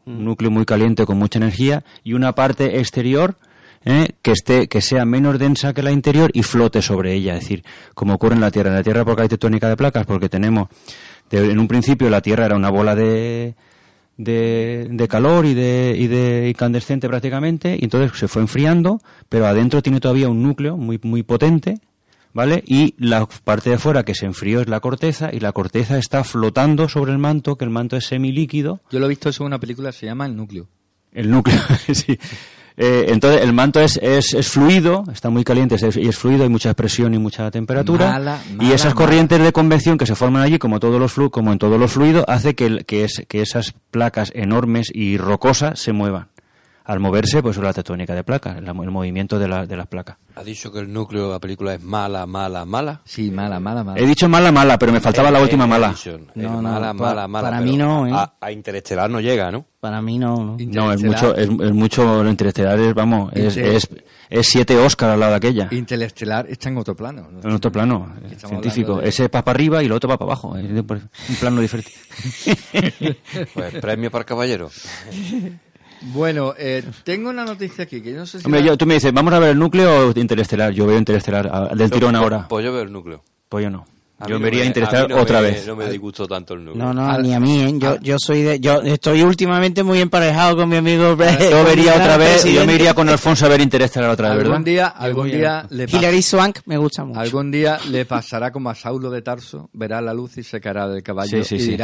un 0.06 0.26
núcleo 0.26 0.50
muy 0.52 0.66
caliente 0.66 1.06
con 1.06 1.18
mucha 1.18 1.40
energía, 1.40 1.84
y 2.04 2.14
una 2.14 2.34
parte 2.34 2.80
exterior 2.80 3.36
¿eh? 3.86 4.10
que 4.22 4.32
esté 4.32 4.68
que 4.68 4.82
sea 4.82 5.06
menos 5.06 5.38
densa 5.40 5.74
que 5.74 5.84
la 5.84 5.92
interior 5.92 6.32
y 6.34 6.44
flote 6.44 6.82
sobre 6.82 7.14
ella. 7.14 7.36
Es 7.36 7.42
decir, 7.42 7.64
como 7.94 8.14
ocurre 8.16 8.36
en 8.36 8.42
la 8.42 8.52
Tierra. 8.52 8.70
En 8.70 8.76
la 8.78 8.84
Tierra, 8.84 9.06
porque 9.06 9.24
hay 9.24 9.28
tectónica 9.30 9.68
de 9.70 9.78
placas? 9.78 10.06
Porque 10.06 10.30
tenemos, 10.30 10.70
de- 11.30 11.52
en 11.52 11.60
un 11.60 11.68
principio 11.68 12.10
la 12.10 12.22
Tierra 12.22 12.46
era 12.46 12.56
una 12.56 12.70
bola 12.70 12.96
de, 12.96 13.56
de, 14.18 14.88
de 14.90 15.08
calor 15.08 15.46
y 15.46 15.54
de, 15.54 15.96
y 15.98 16.08
de 16.08 16.50
incandescente 16.50 17.08
prácticamente, 17.08 17.76
y 17.80 17.84
entonces 17.86 18.18
se 18.18 18.28
fue 18.28 18.42
enfriando, 18.42 19.02
pero 19.30 19.48
adentro 19.48 19.82
tiene 19.82 20.00
todavía 20.00 20.30
un 20.30 20.42
núcleo 20.44 20.78
muy, 20.78 21.00
muy 21.04 21.24
potente, 21.24 21.80
¿vale? 22.34 22.64
Y 22.66 22.96
la 22.98 23.26
parte 23.44 23.70
de 23.72 23.78
fuera 23.78 24.04
que 24.04 24.16
se 24.16 24.26
enfrió 24.26 24.62
es 24.62 24.68
la 24.68 24.80
corteza, 24.80 25.30
y 25.34 25.40
la 25.40 25.52
corteza 25.52 25.98
está 25.98 26.24
flotando 26.24 26.88
sobre 26.90 27.12
el 27.12 27.18
manto, 27.18 27.56
que 27.58 27.66
el 27.66 27.72
manto 27.72 27.98
es 27.98 28.06
semilíquido, 28.06 28.80
Yo 28.92 29.00
lo 29.00 29.06
he 29.06 29.10
visto 29.10 29.30
eso 29.30 29.44
en 29.44 29.48
una 29.48 29.60
película, 29.60 29.92
se 29.92 30.06
llama 30.06 30.26
El 30.26 30.36
Núcleo. 30.36 30.68
el 31.14 31.30
núcleo, 31.30 31.60
sí. 31.94 32.18
Eh, 32.78 33.08
entonces 33.10 33.42
el 33.44 33.52
manto 33.52 33.82
es, 33.82 34.00
es, 34.02 34.34
es 34.34 34.48
fluido, 34.48 35.04
está 35.12 35.30
muy 35.30 35.44
caliente 35.44 35.76
es- 35.76 35.98
y 35.98 36.08
es 36.08 36.18
fluido, 36.18 36.44
hay 36.44 36.50
mucha 36.50 36.74
presión 36.74 37.14
y 37.14 37.18
mucha 37.20 37.52
temperatura. 37.52 38.10
Mala, 38.14 38.40
y 38.62 38.72
esas 38.72 38.96
mala. 38.96 39.06
corrientes 39.06 39.44
de 39.44 39.52
convección 39.52 39.98
que 39.98 40.06
se 40.06 40.16
forman 40.16 40.42
allí, 40.42 40.58
como 40.58 40.80
todos 40.80 40.98
los 41.00 41.12
flu 41.12 41.30
como 41.30 41.52
en 41.52 41.60
todos 41.60 41.78
los 41.78 41.92
fluidos, 41.92 42.24
hace 42.30 42.56
que, 42.56 42.66
el- 42.68 42.86
que, 42.86 43.04
es- 43.04 43.24
que 43.28 43.42
esas 43.42 43.74
placas 43.92 44.32
enormes 44.34 44.88
y 44.94 45.18
rocosas 45.18 45.80
se 45.80 45.92
muevan. 45.92 46.30
Al 46.84 47.00
moverse, 47.00 47.42
pues 47.44 47.58
es 47.58 47.64
la 47.64 47.74
tectónica 47.74 48.16
de 48.16 48.24
placas, 48.24 48.62
la- 48.62 48.72
el 48.72 48.92
movimiento 48.92 49.38
de, 49.38 49.48
la- 49.48 49.66
de 49.66 49.78
las 49.78 49.88
placas. 49.88 50.18
Ha 50.36 50.44
dicho 50.44 50.72
que 50.72 50.80
el 50.80 50.92
núcleo 50.92 51.28
de 51.28 51.34
la 51.34 51.40
película 51.40 51.74
es 51.76 51.82
mala, 51.82 52.26
mala, 52.26 52.66
mala. 52.66 53.02
Sí, 53.06 53.30
mala, 53.30 53.60
mala, 53.60 53.84
mala. 53.84 54.00
He 54.00 54.06
dicho 54.06 54.28
mala, 54.28 54.52
mala, 54.52 54.80
pero 54.80 54.92
me 54.92 55.00
faltaba 55.00 55.30
la 55.30 55.40
Eh, 55.40 55.44
última 55.44 55.66
eh, 55.66 55.68
mala. 55.68 55.88
Edison, 55.90 56.26
No, 56.34 56.44
eh, 56.44 56.48
no, 56.48 56.62
mala, 56.62 56.88
pa- 56.88 56.94
mala, 56.94 57.28
mala. 57.28 57.50
para 57.50 57.62
mí 57.62 57.78
no, 57.78 58.08
¿eh? 58.08 58.12
A, 58.14 58.34
a 58.42 58.52
Interestelar 58.52 59.10
no 59.10 59.20
llega, 59.22 59.52
¿no? 59.52 59.66
Para 59.80 60.02
mí 60.02 60.18
no, 60.18 60.36
no. 60.44 60.58
No, 60.60 60.92
es 60.92 61.04
mucho, 61.04 61.36
es, 61.36 61.50
es 61.50 61.74
mucho, 61.74 62.24
lo 62.24 62.30
interestelar 62.30 62.80
es, 62.80 62.94
vamos, 62.94 63.32
es, 63.34 63.58
es, 63.58 63.90
es 64.30 64.48
siete 64.48 64.78
Oscar 64.78 65.10
al 65.12 65.20
lado 65.20 65.32
de 65.32 65.38
aquella. 65.38 65.68
Interestelar 65.72 66.46
está 66.50 66.70
en 66.70 66.78
otro 66.78 66.96
plano. 66.96 67.28
¿no? 67.32 67.42
En 67.48 67.56
otro 67.56 67.72
plano, 67.72 68.14
eh, 68.24 68.28
Estamos 68.32 68.50
científico. 68.62 68.98
de- 68.98 69.10
Ese 69.10 69.24
va 69.28 69.44
para 69.44 69.56
arriba 69.56 69.82
y 69.82 69.88
el 69.88 69.92
otro 69.92 70.10
va 70.10 70.18
para 70.18 70.28
abajo. 70.32 70.56
Es 70.58 70.66
un 70.66 70.86
plano 71.40 71.62
diferente. 71.62 71.92
Pues 73.54 73.74
premio 73.82 74.10
para 74.12 74.22
el 74.22 74.26
caballero. 74.26 74.70
Bueno, 76.02 76.54
eh, 76.58 76.84
tengo 77.04 77.30
una 77.30 77.46
noticia 77.46 77.84
aquí 77.84 78.02
que 78.02 78.12
yo 78.12 78.18
no 78.20 78.26
sé 78.26 78.40
si... 78.40 78.46
Hombre, 78.46 78.62
la- 78.62 78.68
yo, 78.68 78.78
tú 78.78 78.86
me 78.86 78.96
dices, 78.96 79.14
¿vamos 79.14 79.34
a 79.34 79.40
ver 79.40 79.50
el 79.52 79.60
núcleo 79.60 80.10
o 80.10 80.20
interestelar? 80.20 80.72
Yo 80.74 80.86
veo 80.88 80.98
interestelar 80.98 81.50
ah, 81.52 81.70
del 81.76 81.90
tirón 81.92 82.12
Pues- 82.12 82.22
ahora. 82.24 82.48
Pues 82.48 82.66
yo 82.66 82.74
veo 82.74 82.82
el 82.82 82.92
núcleo. 82.92 83.24
Pues 83.50 83.64
yo 83.64 83.70
no. 83.70 83.86
A 84.20 84.28
Yo 84.28 84.38
no 84.38 84.44
vería 84.46 84.60
me- 84.62 84.68
interestelar 84.68 85.06
a 85.06 85.08
mí 85.08 85.14
no 85.16 85.22
otra 85.22 85.42
me- 85.42 85.48
vez. 85.50 85.66
No 85.66 85.76
me 85.76 85.90
disgustó 85.90 86.28
tanto 86.28 86.54
el 86.54 86.64
núcleo. 86.66 86.86
No, 86.86 86.94
no, 86.94 87.10
Al- 87.10 87.24
ni 87.24 87.34
a 87.34 87.40
mí, 87.40 87.60
¿eh? 87.64 87.74
Yo, 87.80 87.90
al- 87.90 88.00
yo 88.02 88.18
soy 88.20 88.44
de, 88.44 88.60
yo 88.60 88.80
estoy 88.84 89.24
últimamente 89.24 89.82
muy 89.82 90.00
emparejado 90.00 90.58
con 90.58 90.70
mi 90.70 90.76
amigo. 90.78 91.10
Yo 91.18 91.64
vería 91.66 91.96
otra 91.96 92.18
vez 92.18 92.46
y 92.46 92.54
yo 92.54 92.64
me 92.68 92.76
iría 92.76 92.94
con 92.94 93.10
Alfonso 93.10 93.48
a 93.48 93.50
ver 93.50 93.62
interestelar 93.62 94.12
otra 94.12 94.30
vez, 94.30 94.38
¿verdad? 94.38 94.52
algún 94.54 94.64
día, 94.64 94.88
algún 94.90 95.28
a- 95.28 95.32
día 95.32 95.66
le 95.72 95.86
Hilary 95.86 96.22
Swank 96.22 96.60
me 96.66 96.78
gusta 96.78 97.04
mucho. 97.04 97.20
algún 97.20 97.50
día 97.50 97.80
le 97.90 98.06
pasará 98.06 98.52
como 98.52 98.70
a 98.70 98.76
Saulo 98.76 99.10
de 99.10 99.24
Tarso, 99.24 99.72
verá 99.74 100.02
la 100.02 100.14
luz 100.14 100.38
y 100.38 100.44
se 100.44 100.62
caerá 100.62 100.88
del 100.88 101.02
caballo 101.02 101.44
Sí, 101.44 101.44
sí, 101.44 101.56
y 101.56 101.60
sí. 101.72 101.78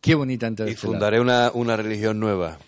Qué 0.00 0.14
bonita 0.14 0.46
Y 0.46 0.50
Interestelar. 0.50 0.78
fundaré 0.92 1.20
una, 1.20 1.50
una 1.54 1.76
religión 1.76 2.18
nueva. 2.18 2.58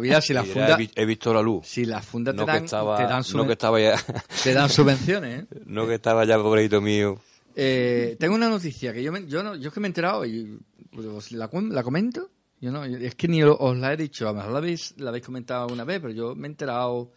Mira, 0.00 0.20
si 0.20 0.32
la 0.32 0.44
funda, 0.44 0.74
he, 0.74 0.76
vi- 0.76 0.90
he 0.94 1.04
visto 1.06 1.32
la 1.34 1.42
luz. 1.42 1.66
si 1.66 1.84
la 1.84 2.00
funda 2.02 2.32
te 2.32 2.38
no, 2.38 2.46
que 2.46 2.52
dan, 2.52 2.64
estaba, 2.64 2.96
te 2.96 3.02
dan, 3.04 3.18
no 3.18 3.22
suben- 3.24 3.46
que 3.46 3.52
estaba 3.52 3.80
ya, 3.80 3.96
te 4.42 4.52
dan 4.54 4.68
subvenciones, 4.70 5.42
¿eh? 5.42 5.46
no 5.66 5.86
que 5.86 5.94
estaba 5.94 6.24
ya 6.24 6.36
pobrecito 6.38 6.80
mío. 6.80 7.20
Eh, 7.56 8.16
tengo 8.18 8.34
una 8.34 8.48
noticia 8.48 8.92
que 8.92 9.02
yo, 9.02 9.12
me- 9.12 9.26
yo, 9.26 9.42
no, 9.42 9.54
yo 9.56 9.68
es 9.68 9.74
que 9.74 9.80
me 9.80 9.86
he 9.86 9.90
enterado 9.90 10.24
y 10.24 10.58
pues, 10.90 11.32
la, 11.32 11.48
la 11.52 11.82
comento. 11.82 12.30
Yo 12.60 12.72
no, 12.72 12.82
es 12.84 13.14
que 13.14 13.28
ni 13.28 13.42
os 13.42 13.76
la 13.76 13.92
he 13.92 13.96
dicho, 13.96 14.26
a 14.26 14.32
lo 14.32 14.38
mejor 14.38 14.52
la 14.52 14.58
habéis, 14.58 14.94
la 14.98 15.10
habéis 15.10 15.24
comentado 15.26 15.64
alguna 15.64 15.84
vez, 15.84 16.00
pero 16.00 16.12
yo 16.14 16.34
me 16.34 16.46
he 16.48 16.50
enterado. 16.50 17.12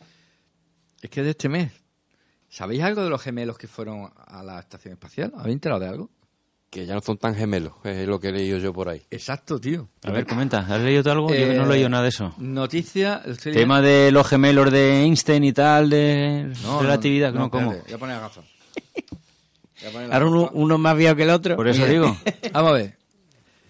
Es 1.01 1.09
que 1.09 1.23
de 1.23 1.29
este 1.29 1.47
mes. 1.47 1.71
¿Sabéis 2.49 2.81
algo 2.83 3.03
de 3.03 3.09
los 3.09 3.21
gemelos 3.21 3.57
que 3.57 3.67
fueron 3.67 4.09
a 4.15 4.43
la 4.43 4.59
estación 4.59 4.93
espacial? 4.93 5.31
¿Habéis 5.37 5.53
enterado 5.55 5.79
de 5.81 5.87
algo? 5.87 6.09
Que 6.69 6.85
ya 6.85 6.93
no 6.95 7.01
son 7.01 7.17
tan 7.17 7.33
gemelos, 7.33 7.73
es 7.85 8.07
lo 8.07 8.19
que 8.19 8.27
he 8.27 8.31
leído 8.33 8.57
yo 8.59 8.73
por 8.73 8.89
ahí. 8.89 9.01
Exacto, 9.09 9.57
tío. 9.59 9.87
A 10.03 10.11
ver, 10.11 10.25
comenta. 10.25 10.59
¿Has 10.59 10.81
leído 10.81 11.01
tú 11.01 11.09
algo? 11.11 11.33
Yo 11.33 11.45
no 11.53 11.63
he 11.63 11.65
Eh, 11.65 11.69
leído 11.69 11.87
nada 11.89 12.03
de 12.03 12.09
eso. 12.09 12.33
Noticia. 12.37 13.21
estoy 13.25 13.53
Tema 13.53 13.81
de 13.81 14.11
los 14.11 14.27
gemelos 14.27 14.69
de 14.71 15.03
Einstein 15.03 15.45
y 15.45 15.53
tal, 15.53 15.89
de 15.89 16.51
No, 16.63 16.81
relatividad, 16.81 17.29
no, 17.31 17.39
no, 17.39 17.45
no, 17.45 17.51
¿cómo? 17.51 17.71
espérate, 17.71 17.87
Voy 17.87 17.95
a 17.95 17.99
poner 17.99 18.15
las 18.17 18.23
gafas. 18.23 18.45
Voy 19.79 19.89
a 19.89 19.91
poner 19.91 20.07
las 20.09 20.13
Ahora 20.15 20.25
uno, 20.29 20.49
uno 20.53 20.77
más 20.77 20.97
viejo 20.97 21.15
que 21.15 21.23
el 21.23 21.29
otro. 21.29 21.55
Por 21.55 21.67
eso 21.69 21.85
digo. 21.85 22.17
Vamos 22.53 22.71
a 22.71 22.73
ver. 22.75 22.97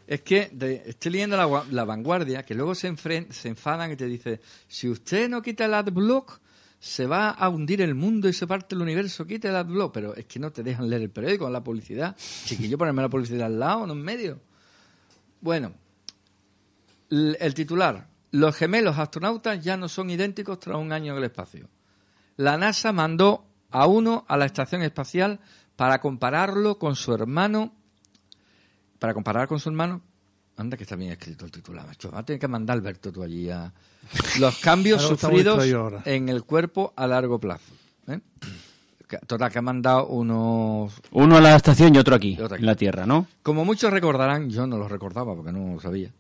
Es 0.08 0.22
que 0.22 0.50
de- 0.54 0.84
estoy 0.88 1.12
leyendo 1.12 1.38
la, 1.38 1.64
la 1.70 1.84
vanguardia, 1.84 2.44
que 2.44 2.56
luego 2.56 2.74
se, 2.74 2.90
enfren- 2.92 3.30
se 3.32 3.50
enfadan 3.50 3.92
y 3.92 3.96
te 3.96 4.06
dice, 4.08 4.40
si 4.68 4.88
usted 4.90 5.30
no 5.30 5.42
quita 5.42 5.66
el 5.66 5.74
adblock, 5.76 6.40
se 6.80 7.08
va 7.08 7.32
a 7.32 7.50
hundir 7.50 7.82
el 7.82 7.96
mundo 7.96 8.30
y 8.30 8.34
se 8.34 8.46
parte 8.46 8.76
el 8.76 8.82
universo, 8.82 9.26
quita 9.26 9.50
el. 9.50 9.92
Pero 9.92 10.16
es 10.16 10.26
que 10.26 10.40
no 10.40 10.52
te 10.52 10.64
dejan 10.64 10.90
leer 10.90 11.04
el 11.04 11.10
periódico, 11.10 11.50
la 11.50 11.64
publicidad. 11.64 12.16
Chiquillo, 12.18 12.78
ponerme 12.78 13.02
la 13.02 13.10
publicidad 13.10 13.48
al 13.48 13.60
lado, 13.60 13.88
no 13.88 13.94
en 13.94 14.02
medio. 14.02 14.40
Bueno, 15.42 15.74
el 17.10 17.54
titular. 17.54 18.08
Los 18.32 18.56
gemelos 18.56 18.98
astronautas 18.98 19.64
ya 19.64 19.78
no 19.78 19.88
son 19.88 20.10
idénticos 20.10 20.60
tras 20.60 20.78
un 20.78 20.92
año 20.92 21.14
en 21.14 21.20
el 21.20 21.24
espacio. 21.24 21.70
La 22.36 22.58
NASA 22.58 22.92
mandó 22.92 23.46
a 23.72 23.88
uno 23.88 24.26
a 24.28 24.38
la 24.38 24.46
estación 24.46 24.82
espacial 24.84 25.40
para 25.76 26.00
compararlo 26.00 26.78
con 26.78 26.96
su 26.96 27.14
hermano. 27.14 27.74
Para 29.00 29.14
comparar 29.14 29.48
con 29.48 29.60
su 29.60 29.70
hermano. 29.70 30.02
Anda 30.58 30.76
que 30.76 30.84
está 30.84 30.96
bien 30.96 31.12
escrito 31.12 31.46
el 31.46 31.52
titular, 31.52 31.86
macho. 31.86 32.10
Va 32.12 32.20
a 32.20 32.26
tener 32.26 32.40
que 32.40 32.48
mandar 32.48 32.78
Alberto 32.78 33.12
tú 33.12 33.22
allí 33.24 33.50
a... 33.50 33.72
Los 34.40 34.58
cambios 34.62 35.00
Claro, 35.02 35.16
sufridos 35.18 35.64
en 36.06 36.30
el 36.30 36.44
cuerpo 36.44 36.94
a 36.96 37.06
largo 37.08 37.40
plazo. 37.40 37.72
¿eh? 38.08 38.20
Que- 39.08 39.20
Total, 39.20 39.52
que 39.52 39.60
ha 39.60 39.62
mandado 39.62 40.08
unos... 40.08 40.94
Uno 41.12 41.38
a 41.38 41.42
la 41.42 41.56
estación 41.56 41.94
y 41.96 42.00
otro 42.00 42.16
aquí, 42.16 42.36
Y 42.38 42.42
otro 42.42 42.56
aquí. 42.56 42.64
en 42.64 42.66
la 42.66 42.76
Tierra, 42.76 43.06
¿no? 43.06 43.28
Como 43.44 43.64
muchos 43.66 43.92
recordarán, 43.94 44.50
yo 44.50 44.66
no 44.68 44.78
lo 44.78 44.88
recordaba 44.88 45.36
porque 45.36 45.52
no 45.52 45.76
lo 45.76 45.80
sabía. 45.80 46.12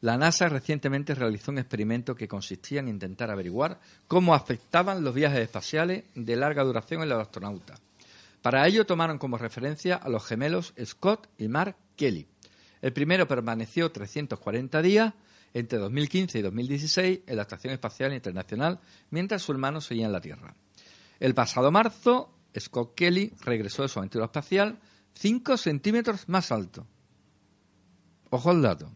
La 0.00 0.16
NASA 0.18 0.48
recientemente 0.48 1.14
realizó 1.14 1.52
un 1.52 1.58
experimento 1.58 2.14
que 2.16 2.26
consistía 2.26 2.80
en 2.80 2.88
intentar 2.88 3.30
averiguar 3.30 3.78
cómo 4.08 4.34
afectaban 4.34 5.04
los 5.04 5.14
viajes 5.14 5.38
espaciales 5.40 6.04
de 6.16 6.34
larga 6.34 6.64
duración 6.64 7.02
en 7.02 7.10
los 7.10 7.20
astronautas. 7.20 7.80
Para 8.40 8.66
ello 8.66 8.84
tomaron 8.86 9.18
como 9.18 9.38
referencia 9.38 9.94
a 9.96 10.08
los 10.08 10.24
gemelos 10.24 10.74
Scott 10.84 11.28
y 11.38 11.46
Mark 11.46 11.76
Kelly. 11.94 12.26
El 12.82 12.92
primero 12.92 13.26
permaneció 13.26 13.90
340 13.90 14.82
días 14.82 15.14
entre 15.54 15.78
2015 15.78 16.38
y 16.38 16.42
2016 16.42 17.20
en 17.26 17.36
la 17.36 17.42
Estación 17.42 17.72
Espacial 17.72 18.12
Internacional, 18.12 18.80
mientras 19.10 19.42
su 19.42 19.52
hermano 19.52 19.80
seguía 19.80 20.06
en 20.06 20.12
la 20.12 20.20
Tierra. 20.20 20.54
El 21.20 21.34
pasado 21.34 21.70
marzo, 21.70 22.34
Scott 22.58 22.94
Kelly 22.94 23.32
regresó 23.40 23.82
de 23.82 23.88
su 23.88 23.98
aventura 23.98 24.24
espacial 24.24 24.78
5 25.14 25.56
centímetros 25.56 26.28
más 26.28 26.50
alto. 26.50 26.86
Ojo 28.30 28.50
al 28.50 28.62
dato. 28.62 28.90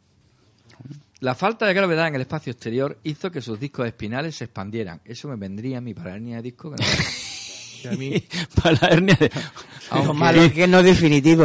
La 1.20 1.34
falta 1.34 1.66
de 1.66 1.74
gravedad 1.74 2.09
en 2.09 2.16
el 2.16 2.22
espacio 2.22 2.53
exterior 2.53 2.99
hizo 3.05 3.30
que 3.30 3.41
sus 3.41 3.61
discos 3.61 3.87
espinales 3.87 4.37
se 4.37 4.45
expandieran. 4.45 5.01
Eso 5.05 5.28
me 5.28 5.37
vendría 5.37 5.78
a 5.78 5.80
mí 5.80 5.95
para 5.95 6.14
hernia 6.14 6.37
de 6.37 6.43
disco. 6.43 6.74
Que 7.89 7.95
a 7.95 7.99
mí, 7.99 8.24
Para 8.62 8.78
la 8.80 8.89
hernia 8.89 9.16
de... 9.18 9.30
Lo 10.05 10.14
malo 10.14 10.43
es 10.43 10.53
que 10.53 10.66
no 10.66 10.80
es 10.80 10.84
definitivo. 10.84 11.45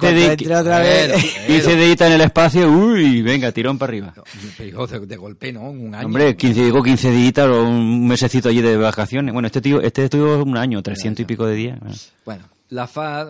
Cuando 0.00 0.20
entre 0.20 0.56
otra 0.56 0.80
Pero, 0.80 1.14
vez. 1.14 1.24
15 1.46 1.76
deditas 1.76 2.08
en 2.08 2.14
el 2.14 2.20
espacio, 2.22 2.70
uy, 2.70 3.20
venga, 3.20 3.52
tirón 3.52 3.76
para 3.76 3.90
arriba. 3.90 4.14
pero 4.56 4.86
de, 4.86 5.00
de 5.06 5.16
golpe, 5.16 5.52
¿no? 5.52 5.70
Un 5.70 5.94
año. 5.94 6.06
Hombre, 6.06 6.34
15, 6.34 6.64
digo 6.64 6.82
15 6.82 7.10
deditas 7.10 7.46
o 7.48 7.64
un 7.64 8.06
mesecito 8.06 8.48
allí 8.48 8.62
de 8.62 8.78
vacaciones. 8.78 9.34
Bueno, 9.34 9.46
este 9.46 9.60
tío, 9.60 9.80
este 9.82 10.04
estuvo 10.04 10.42
un 10.42 10.56
año, 10.56 10.82
300 10.82 11.20
y 11.22 11.24
pico 11.26 11.44
de 11.44 11.54
días. 11.54 12.12
Bueno, 12.24 12.44
la 12.70 12.86
fa... 12.86 13.26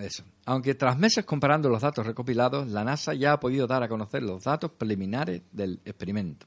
Eso. 0.00 0.22
Aunque 0.46 0.74
tras 0.74 0.96
meses 0.98 1.24
comparando 1.24 1.68
los 1.68 1.82
datos 1.82 2.06
recopilados, 2.06 2.68
la 2.68 2.84
NASA 2.84 3.14
ya 3.14 3.32
ha 3.32 3.40
podido 3.40 3.66
dar 3.66 3.82
a 3.82 3.88
conocer 3.88 4.22
los 4.22 4.44
datos 4.44 4.70
preliminares 4.78 5.42
del 5.50 5.80
experimento. 5.84 6.46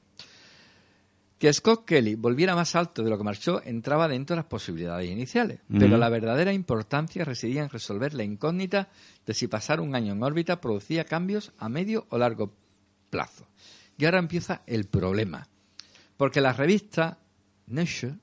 Que 1.38 1.52
Scott 1.52 1.84
Kelly 1.84 2.16
volviera 2.16 2.56
más 2.56 2.74
alto 2.74 3.02
de 3.04 3.10
lo 3.10 3.16
que 3.16 3.22
marchó 3.24 3.62
entraba 3.64 4.08
dentro 4.08 4.34
de 4.34 4.38
las 4.38 4.46
posibilidades 4.46 5.08
iniciales, 5.08 5.60
pero 5.68 5.96
la 5.96 6.08
verdadera 6.08 6.52
importancia 6.52 7.24
residía 7.24 7.62
en 7.62 7.68
resolver 7.70 8.12
la 8.14 8.24
incógnita 8.24 8.88
de 9.24 9.34
si 9.34 9.46
pasar 9.46 9.80
un 9.80 9.94
año 9.94 10.14
en 10.14 10.22
órbita 10.22 10.60
producía 10.60 11.04
cambios 11.04 11.52
a 11.58 11.68
medio 11.68 12.06
o 12.10 12.18
largo 12.18 12.52
plazo. 13.10 13.46
Y 13.96 14.04
ahora 14.04 14.18
empieza 14.18 14.62
el 14.66 14.86
problema, 14.86 15.46
porque 16.16 16.40
la 16.40 16.52
revista 16.52 17.18
Nature, 17.68 18.14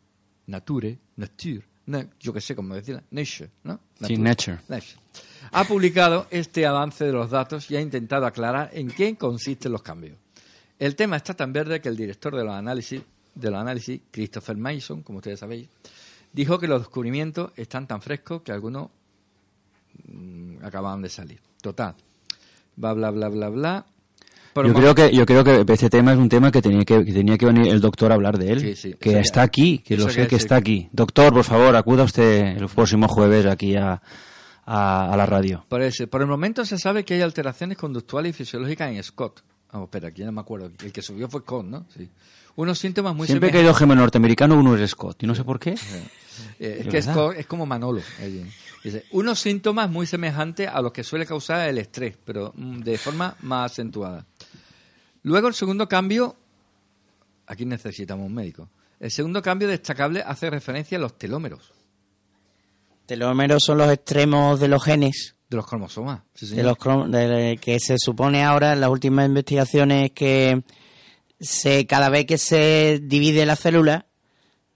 Nature, 0.47 0.99
Nature, 1.15 1.61
Na- 1.87 2.09
yo 2.19 2.33
que 2.33 2.41
sé 2.41 2.55
cómo 2.55 2.73
decirla, 2.75 3.03
Nature, 3.11 3.51
¿no? 3.63 3.79
Sí, 4.01 4.17
Nature. 4.17 4.57
Nature. 4.67 4.97
Ha 5.51 5.63
publicado 5.65 6.27
este 6.31 6.65
avance 6.65 7.05
de 7.05 7.11
los 7.13 7.29
datos 7.29 7.69
y 7.71 7.75
ha 7.77 7.81
intentado 7.81 8.25
aclarar 8.25 8.71
en 8.73 8.89
qué 8.89 9.15
consisten 9.15 9.71
los 9.71 9.83
cambios. 9.83 10.17
El 10.79 10.95
tema 10.95 11.17
está 11.17 11.33
tan 11.33 11.53
verde 11.53 11.79
que 11.81 11.89
el 11.89 11.95
director 11.97 12.35
de 12.35 12.43
los 12.43 12.53
análisis, 12.53 13.01
de 13.33 13.51
los 13.51 13.59
análisis 13.59 14.01
Christopher 14.11 14.57
Mason, 14.57 15.01
como 15.03 15.19
ustedes 15.19 15.39
sabéis, 15.39 15.67
dijo 16.33 16.59
que 16.59 16.67
los 16.67 16.81
descubrimientos 16.81 17.51
están 17.55 17.87
tan 17.87 18.01
frescos 18.01 18.41
que 18.41 18.51
algunos 18.51 18.89
mm, 20.07 20.63
acababan 20.63 21.01
de 21.01 21.09
salir. 21.09 21.39
Total. 21.61 21.95
Bla, 22.75 22.93
bla, 22.93 23.09
bla, 23.11 23.29
bla, 23.29 23.49
bla. 23.49 23.85
Pero 24.53 24.69
Yo 24.69 24.73
creo 24.73 24.95
que 24.95 25.11
yo 25.13 25.25
creo 25.25 25.43
que 25.43 25.65
este 25.73 25.89
tema 25.89 26.13
es 26.13 26.17
un 26.17 26.29
tema 26.29 26.49
que 26.49 26.61
tenía 26.61 26.85
que, 26.85 27.03
que 27.03 27.11
tenía 27.11 27.37
que 27.37 27.45
venir 27.45 27.67
el 27.67 27.81
doctor 27.81 28.11
a 28.11 28.15
hablar 28.15 28.37
de 28.37 28.53
él, 28.53 28.59
Sí, 28.61 28.75
sí, 28.75 28.93
que 28.93 29.19
está 29.19 29.41
aquí, 29.41 29.79
que 29.79 29.97
lo 29.97 30.07
sé 30.09 30.27
que 30.27 30.37
está 30.37 30.55
aquí. 30.55 30.87
Doctor, 30.93 31.33
por 31.33 31.43
favor, 31.43 31.75
acuda 31.75 32.03
usted 32.03 32.57
el 32.57 32.67
próximo 32.69 33.09
jueves 33.09 33.45
aquí 33.47 33.75
a, 33.75 34.01
a, 34.65 35.11
a 35.13 35.17
la 35.17 35.25
radio. 35.25 35.65
Por, 35.67 35.81
ese- 35.81 36.07
por 36.07 36.21
el 36.21 36.27
momento 36.27 36.63
se 36.63 36.77
sabe 36.79 37.03
que 37.03 37.15
hay 37.15 37.21
alteraciones 37.21 37.77
conductuales 37.77 38.29
y 38.29 38.33
fisiológicas 38.33 38.91
en 38.95 39.03
Scott. 39.03 39.43
Vamos, 39.75 39.87
espera, 39.87 40.07
aquí 40.07 40.23
no 40.23 40.31
me 40.31 40.39
acuerdo. 40.39 40.71
El 40.81 40.93
que 40.93 41.01
subió 41.01 41.27
fue 41.27 41.41
Scott, 41.41 41.65
¿no? 41.65 41.85
Sí. 41.93 42.09
Unos 42.55 42.79
síntomas 42.79 43.13
muy 43.13 43.27
Siempre 43.27 43.49
que 43.51 43.57
hay 43.57 43.63
semejantes. 43.63 43.73
dos 43.73 43.79
gemelos 43.79 44.01
norteamericanos, 44.03 44.57
uno 44.57 44.77
es 44.77 44.89
Scott, 44.91 45.21
y 45.23 45.27
no 45.27 45.35
sé 45.35 45.43
por 45.43 45.59
qué. 45.59 45.71
Eh, 45.71 45.77
es 46.59 46.59
¿De 46.59 46.83
que 46.85 46.89
verdad? 46.91 47.11
Scott 47.13 47.35
es 47.35 47.45
como 47.45 47.65
Manolo. 47.65 48.01
allí. 48.21 48.45
Dice, 48.81 49.03
unos 49.11 49.37
síntomas 49.37 49.89
muy 49.89 50.07
semejantes 50.07 50.69
a 50.69 50.81
los 50.81 50.93
que 50.93 51.03
suele 51.03 51.25
causar 51.25 51.67
el 51.67 51.77
estrés, 51.77 52.15
pero 52.23 52.53
mm, 52.55 52.79
de 52.83 52.97
forma 52.97 53.35
más 53.41 53.73
acentuada. 53.73 54.25
Luego 55.23 55.49
el 55.49 55.53
segundo 55.53 55.89
cambio, 55.89 56.37
aquí 57.47 57.65
necesitamos 57.65 58.27
un 58.27 58.33
médico. 58.33 58.69
El 58.97 59.11
segundo 59.11 59.41
cambio 59.41 59.67
destacable 59.67 60.23
hace 60.25 60.49
referencia 60.49 60.97
a 60.97 61.01
los 61.01 61.17
telómeros 61.17 61.73
Telómeros 63.05 63.61
son 63.61 63.79
los 63.79 63.91
extremos 63.91 64.57
de 64.61 64.69
los 64.69 64.81
genes. 64.81 65.34
De 65.55 65.57
los 65.57 65.67
cromosomas. 65.67 66.21
Sí, 66.33 66.47
de 66.55 66.63
los 66.63 66.77
crom- 66.77 67.09
de- 67.09 67.57
que 67.57 67.79
se 67.79 67.95
supone 67.97 68.43
ahora 68.43 68.73
en 68.73 68.81
las 68.81 68.89
últimas 68.89 69.25
investigaciones 69.27 70.11
que 70.11 70.61
se 71.39 71.85
cada 71.87 72.09
vez 72.09 72.25
que 72.25 72.37
se 72.37 72.99
divide 73.01 73.45
la 73.45 73.55
célula 73.55 74.05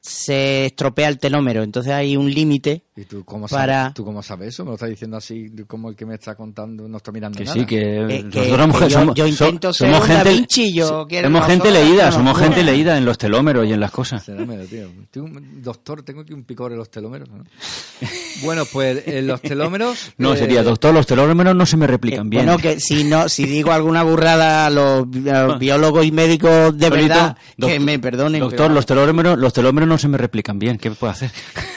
se 0.01 0.65
estropea 0.67 1.07
el 1.09 1.19
telómero 1.19 1.61
entonces 1.63 1.91
hay 1.93 2.15
un 2.17 2.33
límite 2.33 2.83
¿Y 2.99 3.05
tú 3.05 3.23
cómo, 3.23 3.47
para- 3.47 3.81
sabes, 3.83 3.93
tú 3.93 4.03
cómo 4.03 4.21
sabes 4.21 4.49
eso? 4.49 4.65
¿Me 4.65 4.71
lo 4.71 4.75
estás 4.75 4.89
diciendo 4.89 5.15
así 5.15 5.49
como 5.67 5.89
el 5.89 5.95
que 5.95 6.05
me 6.05 6.15
está 6.15 6.35
contando 6.35 6.87
no 6.89 6.97
está 6.97 7.11
mirando 7.13 7.37
Que 7.37 7.45
nada? 7.45 7.53
sí, 7.57 7.65
que, 7.65 7.99
nosotros 7.99 8.33
que 8.33 8.49
somos, 8.49 8.79
yo- 8.81 8.89
somos- 8.99 9.15
yo 9.15 9.27
intento 9.27 9.71
ser 9.73 9.91
somos 9.93 10.05
gente, 10.07 10.29
Vinci, 10.31 10.73
yo 10.73 11.07
somos 11.23 11.45
gente 11.45 11.71
leída, 11.71 12.11
somos 12.11 12.37
gente 12.37 12.61
leída 12.63 12.97
en 12.97 13.05
los 13.05 13.17
telómeros 13.17 13.65
y 13.67 13.71
en 13.71 13.79
las 13.79 13.91
cosas. 13.91 14.25
Telómero, 14.25 14.65
tío. 14.65 14.87
Tengo 15.11 15.27
un- 15.27 15.61
doctor, 15.63 16.03
tengo 16.03 16.21
aquí 16.21 16.33
un 16.33 16.43
picor 16.43 16.71
en 16.73 16.77
los 16.77 16.89
telómeros. 16.91 17.29
¿no? 17.29 17.43
bueno, 18.43 18.63
pues 18.71 19.03
en 19.07 19.27
los 19.27 19.41
telómeros... 19.41 20.11
No, 20.17 20.33
eh, 20.33 20.37
sería, 20.37 20.61
doctor, 20.63 20.93
los 20.93 21.07
telómeros 21.07 21.55
no 21.55 21.65
se 21.65 21.77
me 21.77 21.85
Eh, 21.85 21.87
replican 21.87 22.29
bien. 22.29 22.45
bueno 22.47 22.59
que 22.61 22.79
si 22.81 23.05
no 23.05 23.29
si 23.29 23.45
digo 23.45 23.71
alguna 23.71 24.03
burrada 24.03 24.65
a 24.65 24.69
los, 24.69 25.07
los 25.07 25.57
biólogos 25.59 26.05
y 26.05 26.11
médicos 26.11 26.77
de 26.77 26.89
Polito, 26.89 27.07
verdad 27.13 27.37
que 27.57 27.79
me 27.79 27.97
perdonen 27.99 28.41
Doctor, 28.41 28.57
pero- 28.67 28.73
los 28.73 28.85
telómeros, 28.85 29.37
los 29.39 29.53
telómeros 29.53 29.87
no 29.87 29.97
se 29.97 30.07
me 30.09 30.17
replican 30.17 30.59
bien. 30.59 30.77
¿Qué 30.77 30.91
puedo 30.91 31.11
hacer? 31.13 31.31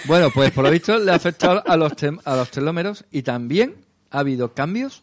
Bueno, 0.06 0.30
pues 0.34 0.50
por 0.52 0.64
lo 0.64 0.70
visto 0.70 0.98
le 0.98 1.12
ha 1.12 1.14
afectado 1.14 1.62
a 1.66 1.76
los, 1.76 1.92
tem- 1.92 2.20
a 2.24 2.36
los 2.36 2.50
telómeros 2.50 3.04
y 3.10 3.22
también 3.22 3.76
ha 4.10 4.20
habido 4.20 4.52
cambios 4.52 5.02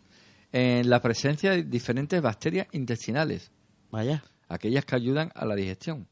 en 0.52 0.90
la 0.90 1.02
presencia 1.02 1.52
de 1.52 1.64
diferentes 1.64 2.22
bacterias 2.22 2.68
intestinales, 2.74 3.52
vaya 3.92 4.24
aquellas 4.50 4.84
que 4.86 4.96
ayudan 4.96 5.32
a 5.36 5.46
la 5.46 5.56
digestión. 5.56 6.08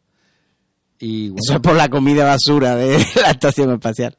Y 0.99 1.29
bueno, 1.29 1.41
eso 1.43 1.53
es 1.55 1.59
por 1.59 1.75
la 1.75 1.89
comida 1.89 2.25
basura 2.25 2.75
de 2.75 2.97
la 3.21 3.31
estación 3.31 3.71
espacial 3.71 4.17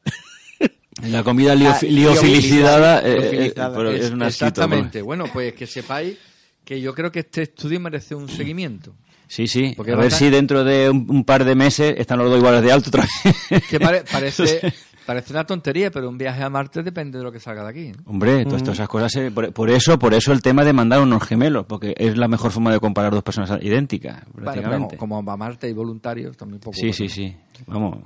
La 1.03 1.23
comida 1.23 1.53
Ah, 1.53 1.79
liofilizada, 1.81 3.01
eh, 3.01 3.47
eh, 3.47 3.53
pero 3.55 3.91
es, 3.91 4.11
exactamente. 4.27 5.01
Bueno, 5.01 5.25
pues 5.31 5.53
que 5.53 5.65
sepáis 5.67 6.17
que 6.63 6.79
yo 6.79 6.93
creo 6.93 7.11
que 7.11 7.19
este 7.19 7.41
estudio 7.43 7.79
merece 7.79 8.13
un 8.15 8.29
seguimiento. 8.29 8.93
Sí, 9.29 9.47
sí. 9.47 9.73
Porque 9.77 9.91
a 9.93 9.95
ver 9.95 10.11
si 10.11 10.29
dentro 10.29 10.63
de 10.65 10.89
un, 10.89 11.05
un 11.07 11.23
par 11.23 11.45
de 11.45 11.55
meses 11.55 11.93
están 11.97 12.17
los 12.19 12.29
dos 12.29 12.39
iguales 12.39 12.61
de 12.63 12.71
alto 12.71 12.89
otra 12.89 13.03
vez. 13.23 13.61
Que 13.69 13.79
pare- 13.79 14.03
parece, 14.11 14.73
Parece 15.05 15.33
una 15.33 15.43
tontería, 15.43 15.89
pero 15.89 16.07
un 16.07 16.17
viaje 16.19 16.43
a 16.43 16.49
Marte 16.51 16.83
depende 16.83 17.17
de 17.17 17.23
lo 17.23 17.31
que 17.31 17.39
salga 17.39 17.63
de 17.63 17.69
aquí. 17.69 17.91
¿no? 17.97 18.11
Hombre, 18.11 18.43
todas, 18.45 18.61
todas 18.61 18.77
esas 18.77 18.87
cosas, 18.89 19.31
por, 19.33 19.51
por 19.53 19.69
eso, 19.71 19.97
por 19.97 20.13
eso 20.13 20.31
el 20.31 20.41
tema 20.43 20.63
de 20.63 20.71
mandar 20.73 21.01
unos 21.01 21.23
gemelos, 21.23 21.65
porque 21.67 21.95
es 21.97 22.15
la 22.17 22.27
mejor 22.27 22.51
forma 22.51 22.71
de 22.71 22.79
comparar 22.79 23.11
dos 23.11 23.23
personas 23.23 23.57
idénticas, 23.63 24.23
Bueno, 24.33 24.51
prácticamente. 24.51 24.97
como 24.97 25.23
va 25.23 25.33
a 25.33 25.37
Marte 25.37 25.67
y 25.69 25.73
voluntarios, 25.73 26.37
también 26.37 26.59
poco. 26.59 26.77
Sí, 26.77 26.93
sí, 26.93 27.09
sí. 27.09 27.35
Vamos, 27.65 27.97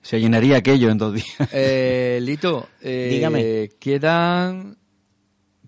se 0.00 0.20
llenaría 0.20 0.56
aquello 0.56 0.88
en 0.90 0.96
dos 0.98 1.12
días. 1.14 1.26
Eh, 1.52 2.18
Lito, 2.22 2.66
eh, 2.80 3.08
Dígame. 3.10 3.68
quedan 3.78 4.76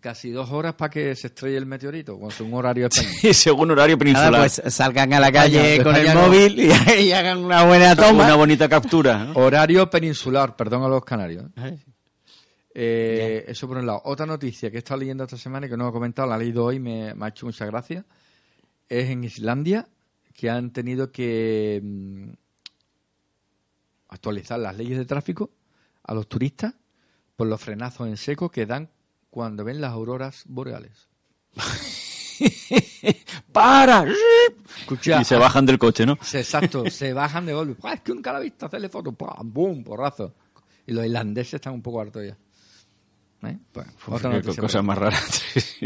casi 0.05 0.30
dos 0.30 0.50
horas 0.50 0.74
para 0.74 0.90
que 0.90 1.16
se 1.16 1.28
estrelle 1.28 1.57
el 1.57 1.64
meteorito, 1.64 2.18
con 2.18 2.30
un 2.40 2.52
horario 2.52 2.88
español. 2.88 3.32
Según 3.34 3.70
horario 3.70 3.96
Nada, 3.96 4.05
peninsular. 4.05 4.40
pues 4.42 4.62
salgan 4.74 5.14
a 5.14 5.18
la 5.18 5.32
calle 5.32 5.82
con 5.82 5.96
el 5.96 6.14
móvil 6.14 6.61
y, 6.61 7.00
y 7.05 7.12
hagan 7.12 7.38
una 7.38 7.64
buena 7.64 7.96
toma. 7.96 8.26
Una 8.26 8.34
bonita 8.34 8.68
captura. 8.68 9.24
¿no? 9.24 9.32
Horario 9.32 9.88
peninsular, 9.88 10.57
perdón 10.57 10.82
a 10.82 10.88
los 10.88 11.07
canarios. 11.07 11.46
¿eh? 11.57 11.78
Eh, 12.74 13.44
eso 13.48 13.66
por 13.66 13.78
un 13.78 13.86
lado. 13.86 14.02
Otra 14.05 14.26
noticia 14.26 14.70
que 14.70 14.76
he 14.76 14.80
estado 14.80 15.00
leyendo 15.00 15.24
esta 15.24 15.38
semana 15.38 15.64
y 15.64 15.70
que 15.70 15.76
no 15.78 15.88
he 15.88 15.92
comentado, 15.92 16.28
la 16.28 16.36
he 16.36 16.40
leído 16.40 16.66
hoy, 16.66 16.78
me, 16.78 17.14
me 17.14 17.24
ha 17.24 17.28
hecho 17.28 17.46
mucha 17.46 17.64
gracia. 17.64 18.05
Es 18.86 19.09
en 19.09 19.24
Islandia 19.24 19.88
que 20.34 20.50
han 20.50 20.70
tenido 20.70 21.11
que 21.12 21.80
mm, 21.82 22.28
actualizar 24.11 24.61
las 24.61 24.76
leyes 24.76 24.98
de 24.98 25.07
tráfico 25.07 25.50
a 26.02 26.12
los 26.12 26.28
turistas 26.28 26.74
por 27.36 27.46
los 27.46 27.59
frenazos 27.59 28.07
en 28.07 28.18
seco 28.18 28.50
que 28.50 28.66
dan 28.66 28.90
cuando 29.35 29.64
ven 29.64 29.80
las 29.80 29.91
auroras 29.91 30.45
boreales. 30.47 31.09
¡Para! 33.51 34.05
Escucha, 34.78 35.20
Y 35.20 35.24
se 35.24 35.35
bajan 35.35 35.66
del 35.66 35.76
coche, 35.76 36.07
¿no? 36.07 36.12
Exacto, 36.12 36.89
se 36.89 37.12
bajan 37.12 37.45
de 37.45 37.53
golpe. 37.53 37.80
¡Ah, 37.82 37.95
Es 37.95 38.03
que 38.03 38.14
nunca 38.14 38.32
la 38.32 38.39
he 38.39 38.45
visto 38.45 38.66
hacerle 38.66 38.89
fotos. 38.89 39.12
¡Bum! 39.43 39.82
Porrazo. 39.82 40.35
Y 40.87 40.93
los 40.93 41.05
irlandeses 41.05 41.55
están 41.55 41.72
un 41.72 41.82
poco 41.82 42.01
hartos 42.01 42.22
ya. 42.24 42.37
¿Eh? 43.49 43.59
Pues, 43.72 43.89
otra 44.07 44.30
noticia 44.30 44.61
cosas 44.61 44.85
más 44.85 44.99
raras. 44.99 45.43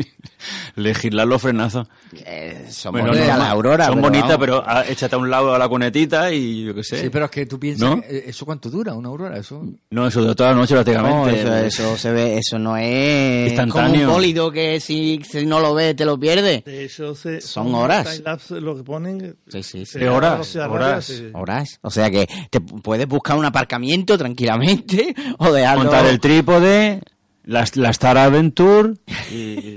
Legislar 0.79 1.27
los 1.27 1.43
frenazos. 1.43 1.87
Eh, 2.25 2.67
son 2.71 2.93
Bueno, 2.93 3.09
bonitas 3.09 3.37
no. 3.39 3.45
Son 3.45 3.63
pero 3.63 4.01
bonitas, 4.01 4.29
vamos. 4.29 4.39
pero 4.41 4.63
ah, 4.67 4.85
échate 4.89 5.15
a 5.15 5.19
un 5.19 5.29
lado 5.29 5.55
a 5.55 5.59
la 5.59 5.69
cunetita 5.69 6.33
y 6.33 6.65
yo 6.65 6.75
qué 6.75 6.85
sé. 6.85 7.01
Sí, 7.03 7.11
pero 7.11 7.25
es 7.27 7.31
que 7.31 7.47
tú 7.47 7.59
piensas, 7.59 7.89
¿No? 7.91 8.01
que, 8.01 8.17
eh, 8.19 8.25
¿eso 8.29 8.47
cuánto 8.47 8.71
dura 8.71 8.95
una 8.95 9.09
aurora? 9.09 9.37
Eso 9.37 9.63
No, 9.91 10.07
eso 10.07 10.23
de 10.25 10.35
toda 10.35 10.51
la 10.51 10.57
noche 10.57 10.75
No, 10.75 10.83
prácticamente. 10.85 11.41
eso, 11.41 11.55
eso 11.57 11.97
se 11.97 12.13
ve, 12.13 12.39
eso 12.39 12.59
no 12.59 12.77
es 12.77 13.53
como 13.53 13.65
Instantáneo. 13.67 14.09
un 14.09 14.15
bólido 14.15 14.51
que 14.53 14.79
si, 14.81 15.21
si 15.29 15.45
no 15.47 15.61
lo 15.61 15.75
ves 15.75 15.97
te 15.97 16.05
lo 16.05 16.19
pierdes. 16.19 16.65
De 16.65 16.85
hecho, 16.85 17.15
se, 17.15 17.41
Son 17.41 17.75
horas. 17.75 18.23
lo 18.51 18.77
que 18.77 18.83
ponen. 18.85 19.37
Sí, 19.49 19.63
sí, 19.63 19.85
sí. 19.85 19.99
De 19.99 20.09
horas, 20.09 20.55
horas. 20.57 21.13
Horas. 21.35 21.79
O 21.83 21.91
sea 21.91 22.11
que 22.11 22.27
te 22.51 22.61
pu- 22.61 22.81
puedes 22.83 23.07
buscar 23.09 23.37
un 23.37 23.45
aparcamiento 23.45 24.17
tranquilamente 24.17 25.15
o 25.39 25.53
dejarlo. 25.53 25.85
Montar 25.85 26.07
el 26.07 26.21
trípode, 26.21 27.01
la, 27.45 27.65
la 27.75 27.91
Star 27.91 28.19
Adventure 28.19 28.95
y, 29.33 29.75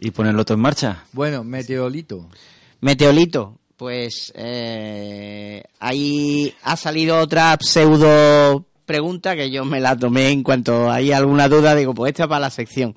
y 0.00 0.10
ponerlo 0.10 0.44
todo 0.44 0.56
en 0.56 0.62
marcha. 0.62 1.04
Bueno, 1.12 1.44
meteorito. 1.44 2.28
Meteolito. 2.80 3.58
Pues 3.76 4.32
eh, 4.34 5.62
ahí 5.78 6.54
ha 6.62 6.76
salido 6.76 7.18
otra 7.18 7.56
pseudo 7.60 8.66
pregunta 8.84 9.36
que 9.36 9.50
yo 9.50 9.64
me 9.64 9.80
la 9.80 9.96
tomé 9.96 10.30
en 10.30 10.42
cuanto 10.42 10.90
hay 10.90 11.12
alguna 11.12 11.48
duda, 11.48 11.74
digo, 11.74 11.94
pues 11.94 12.10
esta 12.10 12.26
para 12.26 12.40
la 12.40 12.50
sección. 12.50 12.94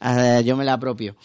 Eh, 0.00 0.42
yo 0.44 0.56
me 0.56 0.64
la 0.64 0.74
apropio. 0.74 1.16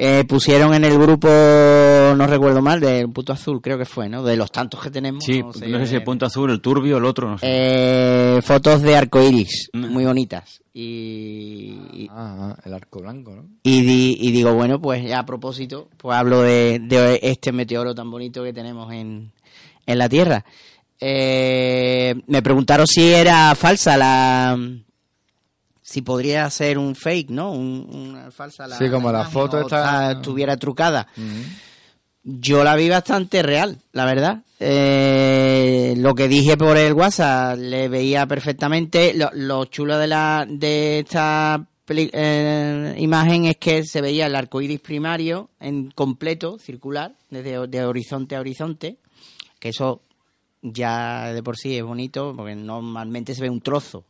Eh, 0.00 0.22
pusieron 0.28 0.74
en 0.74 0.84
el 0.84 0.96
grupo, 0.96 1.26
no 1.28 2.26
recuerdo 2.28 2.62
mal, 2.62 2.78
del 2.78 3.10
punto 3.10 3.32
azul, 3.32 3.60
creo 3.60 3.76
que 3.76 3.84
fue, 3.84 4.08
¿no? 4.08 4.22
De 4.22 4.36
los 4.36 4.52
tantos 4.52 4.80
que 4.80 4.90
tenemos. 4.92 5.24
Sí, 5.24 5.42
no 5.42 5.52
sé, 5.52 5.86
si 5.88 5.94
eh, 5.94 5.98
el 5.98 6.04
punto 6.04 6.24
azul, 6.26 6.52
el 6.52 6.60
turbio, 6.60 6.98
el 6.98 7.04
otro, 7.04 7.28
no 7.28 7.36
sé. 7.38 7.46
eh, 7.48 8.40
fotos 8.42 8.80
de 8.82 8.96
arcoiris, 8.96 9.70
Mm. 9.72 9.86
muy 9.92 10.04
bonitas. 10.04 10.60
Y, 10.72 11.80
y, 11.92 12.08
Ah, 12.12 12.54
ah, 12.54 12.56
el 12.64 12.74
arco 12.74 13.00
blanco, 13.00 13.34
¿no? 13.34 13.46
y 13.64 13.82
di- 13.82 14.18
y 14.20 14.30
digo, 14.30 14.54
bueno, 14.54 14.80
pues 14.80 15.04
ya 15.04 15.18
a 15.18 15.26
propósito, 15.26 15.88
pues 15.96 16.16
hablo 16.16 16.42
de, 16.42 16.78
de 16.78 17.18
este 17.20 17.50
meteoro 17.50 17.92
tan 17.92 18.08
bonito 18.08 18.44
que 18.44 18.52
tenemos 18.52 18.92
en, 18.92 19.32
en 19.84 19.98
la 19.98 20.08
Tierra. 20.08 20.44
Eh, 21.00 22.14
me 22.28 22.42
preguntaron 22.42 22.86
si 22.86 23.12
era 23.12 23.54
falsa 23.56 23.96
la... 23.96 24.56
Si 25.90 26.02
podría 26.02 26.50
ser 26.50 26.76
un 26.76 26.94
fake, 26.94 27.30
¿no? 27.30 27.50
Un- 27.52 27.88
una 27.90 28.30
falsa 28.30 28.66
la 28.66 28.76
Sí, 28.76 28.90
como 28.90 29.10
la 29.10 29.24
foto 29.24 29.60
está- 29.62 30.12
estuviera 30.12 30.56
trucada. 30.58 31.06
Yo 32.22 32.62
la 32.62 32.76
vi 32.76 32.90
bastante 32.90 33.42
real, 33.42 33.78
la 33.92 34.04
verdad. 34.04 34.42
Eh, 34.60 35.94
lo 35.96 36.14
que 36.14 36.28
dije 36.28 36.58
por 36.58 36.76
el 36.76 36.92
WhatsApp 36.92 37.56
le 37.58 37.88
veía 37.88 38.26
perfectamente. 38.26 39.14
Lo, 39.14 39.30
lo 39.32 39.64
chulo 39.64 39.96
de 39.96 40.06
la 40.08 40.44
de 40.46 40.98
esta 40.98 41.64
peli- 41.86 42.10
eh, 42.12 42.94
imagen 42.98 43.46
es 43.46 43.56
que 43.56 43.82
se 43.84 44.02
veía 44.02 44.26
el 44.26 44.34
arco 44.36 44.60
iris 44.60 44.80
primario 44.80 45.48
en 45.58 45.90
completo, 45.92 46.58
circular, 46.58 47.14
desde 47.30 47.66
de 47.66 47.84
horizonte 47.84 48.36
a 48.36 48.40
horizonte. 48.40 48.98
Que 49.58 49.70
eso 49.70 50.02
ya 50.60 51.32
de 51.32 51.42
por 51.42 51.56
sí 51.56 51.78
es 51.78 51.82
bonito, 51.84 52.34
porque 52.36 52.54
normalmente 52.54 53.34
se 53.34 53.40
ve 53.40 53.48
un 53.48 53.62
trozo. 53.62 54.04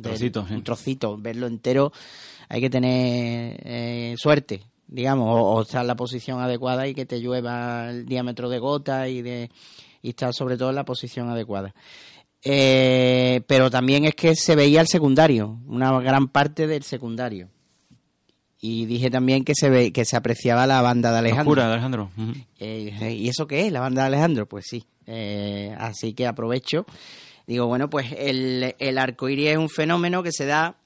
Trocito, 0.00 0.46
sí. 0.46 0.54
Un 0.54 0.62
trocito. 0.62 1.16
Verlo 1.18 1.46
entero 1.46 1.92
hay 2.48 2.60
que 2.60 2.70
tener 2.70 3.60
eh, 3.64 4.14
suerte, 4.16 4.62
digamos, 4.86 5.28
o, 5.28 5.42
o 5.54 5.62
estar 5.62 5.82
en 5.82 5.86
la 5.86 5.96
posición 5.96 6.40
adecuada 6.40 6.86
y 6.86 6.94
que 6.94 7.06
te 7.06 7.20
llueva 7.20 7.90
el 7.90 8.06
diámetro 8.06 8.48
de 8.48 8.58
gota 8.58 9.08
y 9.08 9.22
de 9.22 9.50
y 10.02 10.10
estar 10.10 10.32
sobre 10.32 10.56
todo 10.56 10.70
en 10.70 10.76
la 10.76 10.84
posición 10.84 11.28
adecuada. 11.28 11.74
Eh, 12.42 13.42
pero 13.46 13.70
también 13.70 14.04
es 14.04 14.14
que 14.14 14.34
se 14.34 14.54
veía 14.54 14.80
el 14.80 14.86
secundario, 14.86 15.58
una 15.66 15.98
gran 16.00 16.28
parte 16.28 16.66
del 16.66 16.82
secundario. 16.82 17.48
Y 18.60 18.86
dije 18.86 19.10
también 19.10 19.44
que 19.44 19.54
se 19.54 19.70
ve, 19.70 19.92
que 19.92 20.04
se 20.04 20.16
apreciaba 20.16 20.66
la 20.66 20.82
banda 20.82 21.12
de 21.12 21.18
Alejandro. 21.18 21.52
Oscura, 21.52 21.72
Alejandro. 21.72 22.10
Eh, 22.58 23.16
¿Y 23.16 23.28
eso 23.28 23.46
qué 23.46 23.66
es? 23.66 23.72
¿La 23.72 23.80
banda 23.80 24.02
de 24.02 24.08
Alejandro? 24.08 24.46
Pues 24.48 24.64
sí. 24.68 24.84
Eh, 25.06 25.74
así 25.78 26.12
que 26.12 26.26
aprovecho. 26.26 26.84
Digo, 27.48 27.66
bueno, 27.66 27.88
pues 27.88 28.12
el, 28.16 28.74
el 28.78 28.98
arco 28.98 29.26
iris 29.30 29.48
es 29.48 29.56
un 29.56 29.70
fenómeno 29.70 30.22
que 30.22 30.32
se 30.32 30.44
da 30.44 30.76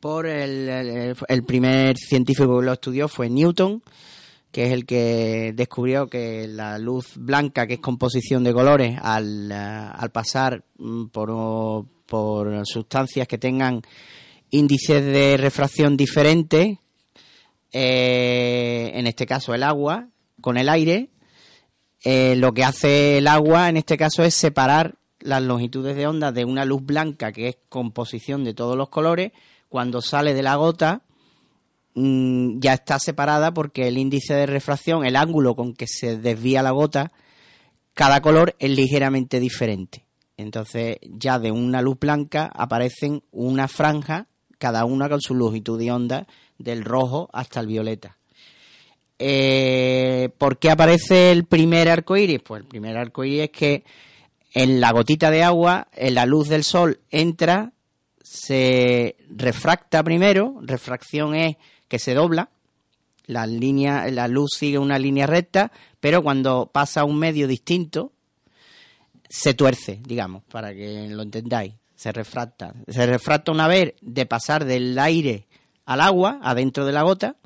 por 0.00 0.26
el, 0.26 1.16
el- 1.28 1.44
primer 1.44 1.96
científico 1.96 2.60
que 2.60 2.66
lo 2.66 2.74
estudió 2.74 3.08
fue 3.08 3.30
Newton, 3.30 3.82
que 4.52 4.66
es 4.66 4.72
el 4.72 4.84
que 4.84 5.52
descubrió 5.56 6.08
que 6.08 6.46
la 6.46 6.78
luz 6.78 7.12
blanca, 7.16 7.66
que 7.66 7.74
es 7.74 7.80
composición 7.80 8.44
de 8.44 8.52
colores, 8.52 8.98
al, 9.02 9.50
eh, 9.50 9.54
al 9.54 10.10
pasar 10.10 10.62
mm, 10.76 11.06
por, 11.06 11.86
por 12.04 12.66
sustancias 12.66 13.26
que 13.26 13.38
tengan 13.38 13.80
índices 14.50 15.02
de 15.06 15.38
refracción 15.38 15.96
diferentes, 15.96 16.76
eh, 17.72 18.90
en 18.94 19.06
este 19.06 19.24
caso 19.24 19.54
el 19.54 19.62
agua, 19.62 20.06
con 20.42 20.58
el 20.58 20.68
aire, 20.68 21.08
eh, 22.04 22.34
lo 22.36 22.52
que 22.52 22.62
hace 22.62 23.16
el 23.18 23.26
agua 23.26 23.70
en 23.70 23.78
este 23.78 23.96
caso 23.96 24.22
es 24.22 24.34
separar 24.34 24.96
las 25.26 25.42
longitudes 25.42 25.96
de 25.96 26.06
onda 26.06 26.32
de 26.32 26.44
una 26.44 26.64
luz 26.64 26.84
blanca 26.84 27.32
que 27.32 27.48
es 27.48 27.58
composición 27.68 28.44
de 28.44 28.54
todos 28.54 28.76
los 28.76 28.88
colores, 28.88 29.32
cuando 29.68 30.00
sale 30.00 30.34
de 30.34 30.42
la 30.42 30.54
gota 30.54 31.02
mm, 31.94 32.60
ya 32.60 32.74
está 32.74 32.98
separada 32.98 33.52
porque 33.52 33.88
el 33.88 33.98
índice 33.98 34.34
de 34.34 34.46
refracción, 34.46 35.04
el 35.04 35.16
ángulo 35.16 35.54
con 35.54 35.74
que 35.74 35.86
se 35.86 36.16
desvía 36.16 36.62
la 36.62 36.70
gota, 36.70 37.12
cada 37.92 38.20
color 38.20 38.54
es 38.58 38.70
ligeramente 38.70 39.40
diferente. 39.40 40.04
Entonces 40.36 40.98
ya 41.02 41.38
de 41.38 41.50
una 41.50 41.82
luz 41.82 41.98
blanca 41.98 42.50
aparecen 42.54 43.22
una 43.32 43.68
franja, 43.68 44.26
cada 44.58 44.84
una 44.84 45.08
con 45.08 45.20
su 45.20 45.34
longitud 45.34 45.78
de 45.78 45.90
onda, 45.90 46.26
del 46.58 46.84
rojo 46.84 47.28
hasta 47.32 47.60
el 47.60 47.66
violeta. 47.66 48.16
Eh, 49.18 50.28
¿Por 50.36 50.58
qué 50.58 50.70
aparece 50.70 51.32
el 51.32 51.44
primer 51.44 51.88
arco 51.88 52.16
iris? 52.16 52.40
Pues 52.42 52.62
el 52.62 52.68
primer 52.68 52.96
arco 52.96 53.24
iris 53.24 53.44
es 53.44 53.50
que 53.50 53.84
en 54.56 54.80
la 54.80 54.90
gotita 54.90 55.30
de 55.30 55.42
agua, 55.42 55.88
en 55.92 56.14
la 56.14 56.24
luz 56.24 56.48
del 56.48 56.64
sol 56.64 57.00
entra, 57.10 57.74
se 58.22 59.16
refracta 59.28 60.02
primero, 60.02 60.56
refracción 60.62 61.34
es 61.34 61.56
que 61.88 61.98
se 61.98 62.14
dobla, 62.14 62.48
la 63.26 63.46
línea, 63.46 64.10
la 64.10 64.28
luz 64.28 64.52
sigue 64.56 64.78
una 64.78 64.98
línea 64.98 65.26
recta, 65.26 65.70
pero 66.00 66.22
cuando 66.22 66.70
pasa 66.72 67.02
a 67.02 67.04
un 67.04 67.18
medio 67.18 67.46
distinto, 67.46 68.14
se 69.28 69.52
tuerce, 69.52 70.00
digamos, 70.02 70.42
para 70.44 70.72
que 70.72 71.06
lo 71.10 71.22
entendáis. 71.22 71.74
Se 71.94 72.10
refracta. 72.10 72.74
Se 72.88 73.04
refracta 73.04 73.52
una 73.52 73.68
vez 73.68 73.92
de 74.00 74.24
pasar 74.24 74.64
del 74.64 74.98
aire 74.98 75.48
al 75.84 76.00
agua, 76.00 76.40
adentro 76.42 76.86
de 76.86 76.92
la 76.92 77.02
gota. 77.02 77.36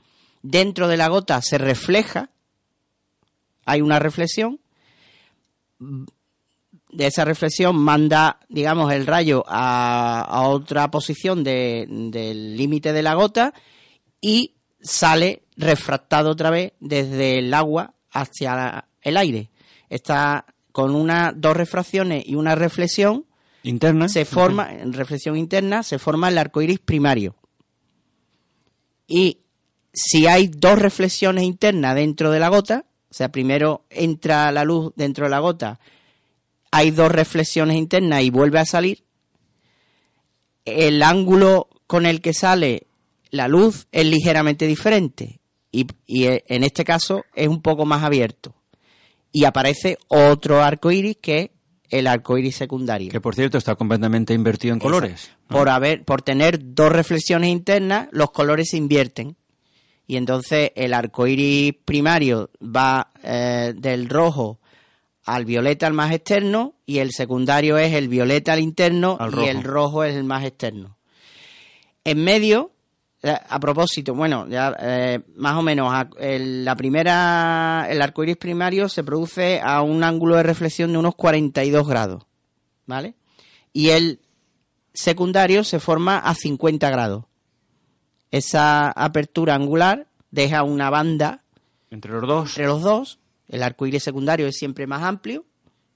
Dentro 0.42 0.86
de 0.86 0.96
la 0.96 1.08
gota 1.08 1.42
se 1.42 1.58
refleja, 1.58 2.30
hay 3.64 3.80
una 3.80 3.98
reflexión. 3.98 4.60
De 6.92 7.06
esa 7.06 7.24
reflexión 7.24 7.76
manda, 7.76 8.40
digamos, 8.48 8.92
el 8.92 9.06
rayo 9.06 9.44
a, 9.46 10.22
a 10.22 10.48
otra 10.48 10.90
posición 10.90 11.44
de- 11.44 11.86
del 11.88 12.56
límite 12.56 12.92
de 12.92 13.02
la 13.02 13.14
gota 13.14 13.54
y 14.20 14.54
sale 14.80 15.42
refractado 15.56 16.30
otra 16.30 16.50
vez 16.50 16.72
desde 16.80 17.38
el 17.38 17.54
agua 17.54 17.94
hacia 18.10 18.54
la- 18.56 18.88
el 19.02 19.16
aire. 19.16 19.50
Está 19.88 20.46
con 20.72 20.94
una, 20.94 21.32
dos 21.34 21.56
refracciones 21.56 22.24
y 22.26 22.34
una 22.34 22.54
reflexión, 22.54 23.24
Interna. 23.62 24.08
se 24.08 24.24
forma, 24.24 24.68
reflexión 24.86 25.36
interna, 25.36 25.82
se 25.82 25.98
forma 25.98 26.28
el 26.28 26.38
arco 26.38 26.62
iris 26.62 26.78
primario. 26.80 27.34
Y 29.06 29.38
si 29.92 30.26
hay 30.26 30.48
dos 30.48 30.78
reflexiones 30.78 31.44
internas 31.44 31.94
dentro 31.94 32.30
de 32.30 32.40
la 32.40 32.48
gota, 32.48 32.84
o 33.10 33.14
sea, 33.14 33.30
primero 33.32 33.84
entra 33.90 34.50
la 34.52 34.64
luz 34.64 34.92
dentro 34.96 35.24
de 35.26 35.30
la 35.30 35.40
gota, 35.40 35.80
hay 36.70 36.90
dos 36.90 37.10
reflexiones 37.10 37.76
internas 37.76 38.22
y 38.22 38.30
vuelve 38.30 38.58
a 38.58 38.64
salir, 38.64 39.04
el 40.64 41.02
ángulo 41.02 41.68
con 41.86 42.06
el 42.06 42.20
que 42.20 42.34
sale 42.34 42.86
la 43.30 43.48
luz 43.48 43.86
es 43.92 44.06
ligeramente 44.06 44.66
diferente 44.66 45.40
y, 45.72 45.86
y, 46.06 46.24
eh, 46.26 46.44
en 46.48 46.64
este 46.64 46.84
caso 46.84 47.24
es 47.34 47.48
un 47.48 47.62
poco 47.62 47.84
más 47.84 48.02
abierto. 48.02 48.54
Y 49.32 49.44
aparece 49.44 49.98
otro 50.08 50.62
arco 50.62 50.90
iris 50.90 51.16
que 51.20 51.38
es 51.38 51.50
el 51.90 52.06
arco 52.06 52.36
iris 52.38 52.56
secundario. 52.56 53.10
Que 53.10 53.20
por 53.20 53.34
cierto 53.34 53.58
está 53.58 53.76
completamente 53.76 54.34
invertido 54.34 54.74
en 54.74 54.80
colores. 54.80 55.30
¿no? 55.48 55.56
Por 55.56 55.68
haber, 55.68 56.04
por 56.04 56.22
tener 56.22 56.58
dos 56.74 56.90
reflexiones 56.90 57.50
internas, 57.50 58.08
los 58.12 58.30
colores 58.30 58.70
se 58.70 58.76
invierten. 58.76 59.36
Y 60.06 60.16
entonces 60.16 60.72
el 60.74 60.92
arco 60.92 61.26
iris 61.28 61.74
primario 61.84 62.50
va 62.60 63.12
eh, 63.22 63.72
del 63.76 64.08
rojo 64.08 64.58
al 65.34 65.44
violeta 65.44 65.86
al 65.86 65.92
más 65.94 66.12
externo 66.12 66.74
y 66.86 66.98
el 66.98 67.12
secundario 67.12 67.78
es 67.78 67.92
el 67.94 68.08
violeta 68.08 68.52
al 68.52 68.60
interno 68.60 69.16
Al 69.20 69.30
y 69.30 69.34
rojo. 69.34 69.48
el 69.48 69.62
rojo 69.62 70.04
es 70.04 70.16
el 70.16 70.24
más 70.24 70.44
externo. 70.44 70.96
En 72.04 72.24
medio, 72.24 72.72
eh, 73.22 73.36
a 73.48 73.60
propósito, 73.60 74.14
bueno, 74.14 74.46
ya 74.48 74.74
eh, 74.80 75.20
más 75.36 75.54
o 75.56 75.62
menos 75.62 75.92
a- 75.92 76.08
el, 76.18 76.64
la 76.64 76.74
primera, 76.74 77.86
el 77.88 78.00
arco 78.02 78.22
iris 78.24 78.36
primario 78.38 78.88
se 78.88 79.04
produce 79.04 79.60
a 79.62 79.82
un 79.82 80.02
ángulo 80.02 80.36
de 80.36 80.42
reflexión 80.42 80.90
de 80.92 80.98
unos 80.98 81.14
42 81.14 81.86
grados, 81.86 82.24
¿vale? 82.86 83.14
Y 83.72 83.90
el 83.90 84.18
secundario 84.92 85.62
se 85.62 85.78
forma 85.78 86.18
a 86.18 86.34
50 86.34 86.90
grados. 86.90 87.24
Esa 88.32 88.90
apertura 88.90 89.54
angular 89.54 90.06
deja 90.32 90.62
una 90.64 90.90
banda 90.90 91.42
Entre 91.90 92.10
los 92.12 92.26
dos. 92.26 92.48
entre 92.50 92.66
los 92.66 92.82
dos. 92.82 93.18
El 93.50 93.62
arco 93.62 93.86
iris 93.86 94.02
secundario 94.02 94.46
es 94.46 94.56
siempre 94.56 94.86
más 94.86 95.02
amplio, 95.02 95.44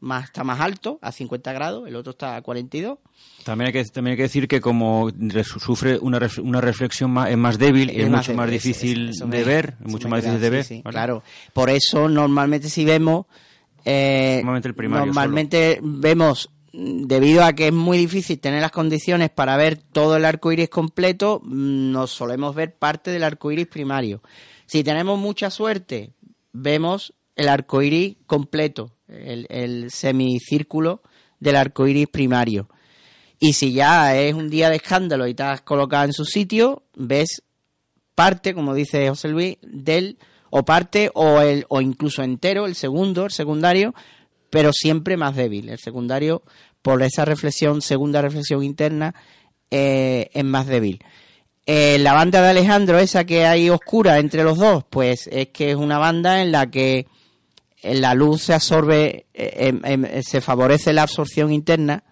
más, 0.00 0.24
está 0.24 0.44
más 0.44 0.60
alto, 0.60 0.98
a 1.00 1.12
50 1.12 1.52
grados, 1.54 1.88
el 1.88 1.96
otro 1.96 2.10
está 2.10 2.36
a 2.36 2.42
42. 2.42 2.98
También 3.44 3.68
hay 3.68 3.72
que, 3.72 3.84
también 3.90 4.12
hay 4.12 4.16
que 4.18 4.22
decir 4.24 4.46
que 4.48 4.60
como 4.60 5.10
re- 5.16 5.44
sufre 5.44 5.98
una, 5.98 6.18
ref- 6.20 6.42
una 6.42 6.60
reflexión 6.60 7.10
más, 7.10 7.30
es 7.30 7.38
más 7.38 7.56
débil, 7.58 7.88
es, 7.88 8.10
mucho 8.10 8.34
más 8.34 8.50
difícil 8.50 9.12
de 9.12 9.44
ver, 9.44 9.76
eso 9.80 9.88
mucho 9.88 10.08
más 10.10 10.20
difícil 10.22 10.40
de 10.42 10.50
ver. 10.50 10.64
sí, 10.64 10.82
¿vale? 10.84 10.92
Claro, 10.94 11.22
por 11.54 11.70
eso 11.70 12.08
normalmente 12.08 12.68
si 12.68 12.84
vemos, 12.84 13.24
eh, 13.86 14.36
Normalmente 14.38 14.68
el 14.68 14.74
primario 14.74 15.06
normalmente 15.06 15.78
vemos 15.82 16.50
debido 16.72 17.44
a 17.44 17.52
que 17.52 17.68
es 17.68 17.72
muy 17.72 17.96
difícil 17.96 18.40
tener 18.40 18.60
las 18.60 18.72
condiciones 18.72 19.30
para 19.30 19.56
ver 19.56 19.76
todo 19.78 20.16
el 20.16 20.24
arco 20.24 20.50
iris 20.52 20.68
completo, 20.68 21.40
mm, 21.44 21.92
nos 21.92 22.10
solemos 22.10 22.54
ver 22.54 22.74
parte 22.74 23.10
del 23.10 23.22
arco 23.22 23.52
iris 23.52 23.68
primario. 23.68 24.22
Si 24.66 24.82
tenemos 24.82 25.18
mucha 25.18 25.50
suerte, 25.50 26.10
vemos 26.52 27.14
el 27.36 27.48
arco 27.48 27.82
iris 27.82 28.16
completo, 28.26 28.92
el, 29.08 29.46
el 29.50 29.90
semicírculo 29.90 31.02
del 31.40 31.56
arco 31.56 31.86
iris 31.86 32.08
primario. 32.08 32.68
Y 33.38 33.52
si 33.54 33.72
ya 33.72 34.16
es 34.16 34.34
un 34.34 34.48
día 34.48 34.70
de 34.70 34.76
escándalo 34.76 35.26
y 35.26 35.34
te 35.34 35.42
has 35.42 35.60
colocado 35.60 36.04
en 36.04 36.12
su 36.12 36.24
sitio, 36.24 36.84
ves 36.94 37.42
parte, 38.14 38.54
como 38.54 38.74
dice 38.74 39.08
José 39.08 39.28
Luis, 39.28 39.56
del 39.62 40.18
o 40.50 40.64
parte 40.64 41.10
o 41.14 41.40
el 41.40 41.66
o 41.68 41.80
incluso 41.80 42.22
entero, 42.22 42.66
el 42.66 42.76
segundo, 42.76 43.24
el 43.24 43.32
secundario, 43.32 43.94
pero 44.50 44.72
siempre 44.72 45.16
más 45.16 45.34
débil. 45.34 45.68
El 45.68 45.78
secundario, 45.78 46.42
por 46.80 47.02
esa 47.02 47.24
reflexión, 47.24 47.82
segunda 47.82 48.22
reflexión 48.22 48.62
interna, 48.62 49.14
eh, 49.70 50.30
es 50.32 50.44
más 50.44 50.66
débil. 50.66 51.00
Eh, 51.66 51.98
la 51.98 52.12
banda 52.12 52.40
de 52.40 52.50
Alejandro, 52.50 52.98
esa 52.98 53.24
que 53.24 53.46
hay 53.46 53.68
oscura 53.68 54.18
entre 54.18 54.44
los 54.44 54.58
dos, 54.58 54.84
pues 54.88 55.26
es 55.32 55.48
que 55.48 55.70
es 55.70 55.76
una 55.76 55.98
banda 55.98 56.40
en 56.40 56.52
la 56.52 56.70
que 56.70 57.06
la 57.84 58.14
luz 58.14 58.42
se 58.42 58.54
absorbe, 58.54 59.26
eh, 59.34 59.68
em- 59.68 59.82
em- 59.84 60.22
se 60.22 60.40
favorece 60.40 60.92
la 60.92 61.02
absorción 61.02 61.52
interna 61.52 62.02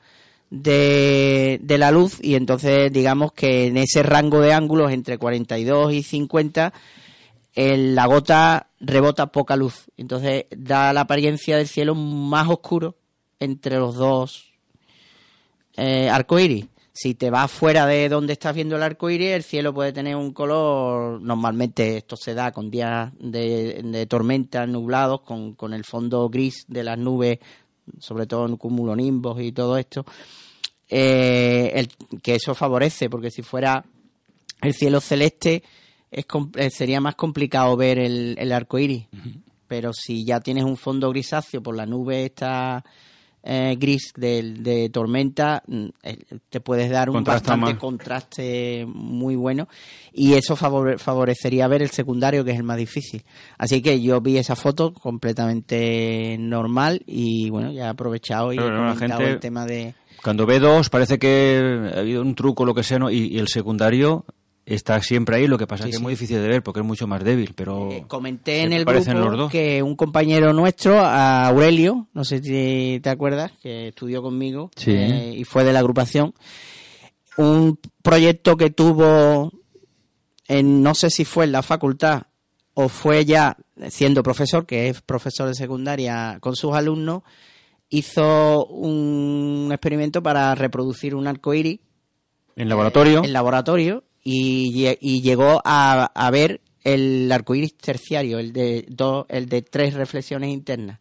de, 0.51 1.59
la 1.79 1.91
luz 1.91 2.19
y 2.21 2.35
entonces 2.35 2.93
digamos 2.93 3.33
que 3.33 3.67
en 3.69 3.79
ese 3.79 4.03
rango 4.03 4.41
de 4.41 4.53
ángulos 4.53 4.93
entre 4.93 5.17
42 5.17 5.95
y 5.95 6.03
50 6.03 6.75
el- 7.55 7.95
la 7.95 8.07
gota 8.07 8.69
rebota 8.81 9.27
poca 9.33 9.57
luz. 9.57 9.87
Entonces 9.97 10.45
da 10.55 10.93
la 10.93 11.03
apariencia 11.03 11.57
del 11.57 11.69
cielo 11.69 11.95
más 11.95 12.49
oscuro 12.49 12.97
entre 13.41 13.79
los 13.79 13.95
dos 13.95 14.53
eh, 15.77 16.11
arcoíris. 16.11 16.67
Si 16.95 17.15
te 17.15 17.31
vas 17.31 17.51
fuera 17.51 17.87
de 17.87 18.09
donde 18.11 18.35
estás 18.35 18.55
viendo 18.55 18.77
el 18.77 18.83
arco 18.83 19.09
iris, 19.09 19.31
el 19.31 19.43
cielo 19.43 19.73
puede 19.73 19.93
tener 19.93 20.15
un 20.15 20.33
color. 20.33 21.23
Normalmente 21.23 21.97
esto 21.97 22.17
se 22.17 22.35
da 22.35 22.53
con 22.53 22.71
días 22.71 23.11
de, 23.19 23.81
de 23.83 24.07
tormentas 24.07 24.69
nublados, 24.69 25.23
con, 25.23 25.55
con 25.55 25.73
el 25.73 25.85
fondo 25.85 26.29
gris 26.29 26.67
de 26.69 26.85
las 26.85 26.99
nubes, 26.99 27.39
sobre 27.99 28.27
todo 28.27 28.45
en 28.47 28.57
cumulonimbos 28.59 29.41
y 29.41 29.53
todo 29.53 29.79
esto. 29.79 30.05
Eh, 30.91 31.73
el- 31.75 32.21
que 32.21 32.35
eso 32.35 32.55
favorece, 32.55 33.09
porque 33.09 33.31
si 33.31 33.41
fuera 33.43 33.83
el 34.61 34.75
cielo 34.75 35.01
celeste, 35.01 35.63
es, 36.11 36.27
eh, 36.57 36.69
sería 36.71 37.01
más 37.01 37.15
complicado 37.15 37.75
ver 37.75 37.99
el, 37.99 38.37
el 38.39 38.53
arco 38.53 38.79
iris. 38.79 39.07
Pero 39.67 39.93
si 39.95 40.27
ya 40.27 40.41
tienes 40.41 40.65
un 40.65 40.77
fondo 40.77 41.09
grisáceo 41.09 41.63
por 41.63 41.75
la 41.75 41.87
nube 41.87 42.27
esta 42.27 42.85
eh, 43.45 43.77
gris 43.79 44.13
del- 44.17 44.63
de, 44.63 44.89
tormenta, 44.91 45.63
mm, 45.67 45.87
eh, 46.05 46.17
te 46.49 46.61
puedes 46.61 46.91
dar 46.91 47.11
un 47.11 47.15
Contrasta 47.17 47.51
bastante 47.53 47.73
más. 47.75 47.81
contraste 47.81 48.87
muy 48.87 49.35
bueno 49.37 49.69
y 50.13 50.35
eso 50.35 50.57
favore- 50.57 50.99
favorecería 50.99 51.67
ver 51.69 51.83
el 51.83 51.91
secundario, 51.91 52.45
que 52.45 52.53
es 52.53 52.57
el 52.59 52.63
más 52.63 52.77
difícil. 52.77 53.25
Así 53.59 53.83
que 53.83 54.01
yo 54.01 54.21
vi 54.21 54.37
esa 54.39 54.55
foto 54.57 54.93
completamente 54.95 56.37
normal 56.39 57.03
y 57.07 57.51
bueno, 57.51 57.73
ya 57.73 57.87
he 57.87 57.89
aprovechado 57.89 58.53
y 58.53 58.57
Pero 58.57 58.69
he 58.69 58.95
comentado 58.95 59.21
gente- 59.21 59.33
el 59.33 59.41
tema 59.41 59.67
de... 59.67 59.95
Cuando 60.23 60.47
ve 60.47 60.61
dos, 60.61 60.89
parece 60.89 61.19
que 61.19 61.91
ha 61.97 61.99
habido 61.99 62.23
un 62.23 62.37
truco, 62.37 62.65
lo 62.65 62.75
que 62.75 62.85
sea, 62.85 63.01
¿no? 63.01 63.11
y, 63.11 63.27
y 63.27 63.39
el 63.39 63.49
secundario 63.49 64.25
está 64.65 65.01
siempre 65.03 65.37
ahí, 65.37 65.47
lo 65.47 65.59
que 65.59 65.67
pasa 65.67 65.85
Sí, 65.85 65.91
es 65.91 65.93
que 65.95 65.97
sí. 65.97 66.01
es 66.01 66.03
muy 66.03 66.13
difícil 66.13 66.37
de 66.41 66.49
ver 66.49 66.63
porque 66.63 66.81
es 66.81 66.87
mucho 66.87 67.07
más 67.07 67.23
débil, 67.25 67.53
pero... 67.55 67.91
Eh, 67.91 68.05
comenté 68.07 68.63
en 68.63 68.73
el 68.73 68.85
grupo 68.85 69.49
que 69.49 69.83
un 69.83 69.97
compañero 69.97 70.53
nuestro, 70.53 70.99
Aurelio, 71.01 72.09
no 72.15 72.25
sé 72.25 72.43
si 72.43 73.01
te 73.03 73.11
acuerdas, 73.11 73.53
que 73.63 73.89
estudió 73.89 74.23
conmigo 74.23 74.71
Sí. 74.77 74.93
eh, 74.93 75.35
y 75.37 75.45
fue 75.45 75.65
de 75.65 75.73
la 75.73 75.81
agrupación, 75.81 76.35
un 77.37 77.79
proyecto 78.03 78.57
que 78.57 78.71
tuvo 78.71 79.53
en 80.49 80.83
no 80.83 80.95
sé 80.95 81.11
si 81.11 81.25
fue 81.25 81.45
en 81.45 81.53
la 81.53 81.63
facultad 81.63 82.25
o 82.75 82.89
fue 82.89 83.25
ya 83.25 83.57
siendo 83.89 84.23
profesor, 84.23 84.65
que 84.67 84.89
es 84.89 85.01
profesor 85.03 85.49
de 85.49 85.55
secundaria 85.55 86.39
con 86.41 86.57
sus 86.57 86.75
alumnos, 86.75 87.23
hizo 87.89 88.65
un 88.67 89.69
experimento 89.73 90.23
para 90.23 90.55
reproducir 90.55 91.15
un 91.15 91.27
arco 91.27 91.53
iris 91.53 91.81
En 92.57 92.69
laboratorio, 92.69 93.23
en 93.25 93.33
laboratorio 93.33 94.05
y, 94.25 94.73
lle- 94.73 94.99
y 95.01 95.21
llegó 95.23 95.61
a, 95.65 96.05
a 96.15 96.31
ver 96.31 96.61
el 96.85 97.31
arco 97.31 97.55
iris 97.55 97.77
terciario, 97.77 98.39
el 98.39 98.53
de, 98.53 98.85
dos, 98.89 99.27
el 99.29 99.49
de 99.49 99.63
tres 99.63 99.95
reflexiones 99.95 100.51
internas. 100.51 100.99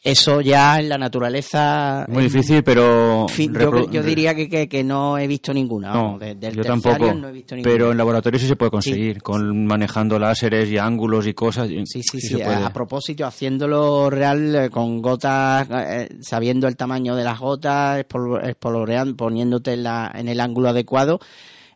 Eso 0.00 0.40
ya 0.40 0.78
en 0.78 0.88
la 0.88 0.96
naturaleza. 0.96 2.06
muy 2.08 2.24
es- 2.24 2.32
difícil, 2.32 2.62
pero... 2.62 3.26
yo, 3.90 4.02
diría 4.02 4.32
que, 4.32 4.48
que, 4.48 4.68
que 4.68 4.84
no 4.84 5.18
he 5.18 5.26
visto 5.26 5.52
ninguna. 5.52 5.92
No, 5.92 6.18
del 6.18 6.54
yo 6.54 6.62
tampoco, 6.62 7.12
no 7.12 7.28
he 7.28 7.32
visto 7.32 7.56
ninguna. 7.56 7.74
pero 7.74 7.90
en 7.90 7.98
laboratorio 7.98 8.38
sí 8.38 8.46
se 8.46 8.54
puede 8.54 8.70
conseguir, 8.70 9.20
con 9.20 9.66
manejando 9.66 10.16
láseres 10.18 10.70
y 10.70 10.78
ángulos 10.78 11.26
y 11.26 11.34
cosas. 11.34 11.68
Sí, 11.68 12.02
sí, 12.02 12.20
sí. 12.20 12.40
A, 12.40 12.66
a 12.66 12.72
propósito, 12.72 13.26
haciéndolo 13.26 14.08
real 14.08 14.54
eh, 14.54 14.70
con 14.70 15.02
gotas, 15.02 15.66
eh, 15.70 16.08
sabiendo 16.22 16.68
el 16.68 16.76
tamaño 16.76 17.16
de 17.16 17.24
las 17.24 17.38
gotas, 17.40 17.98
espol- 18.06 18.42
espoloreando, 18.48 19.16
poniéndote 19.16 19.72
en, 19.72 19.82
la, 19.82 20.12
en 20.14 20.28
el 20.28 20.38
ángulo 20.40 20.68
adecuado, 20.68 21.18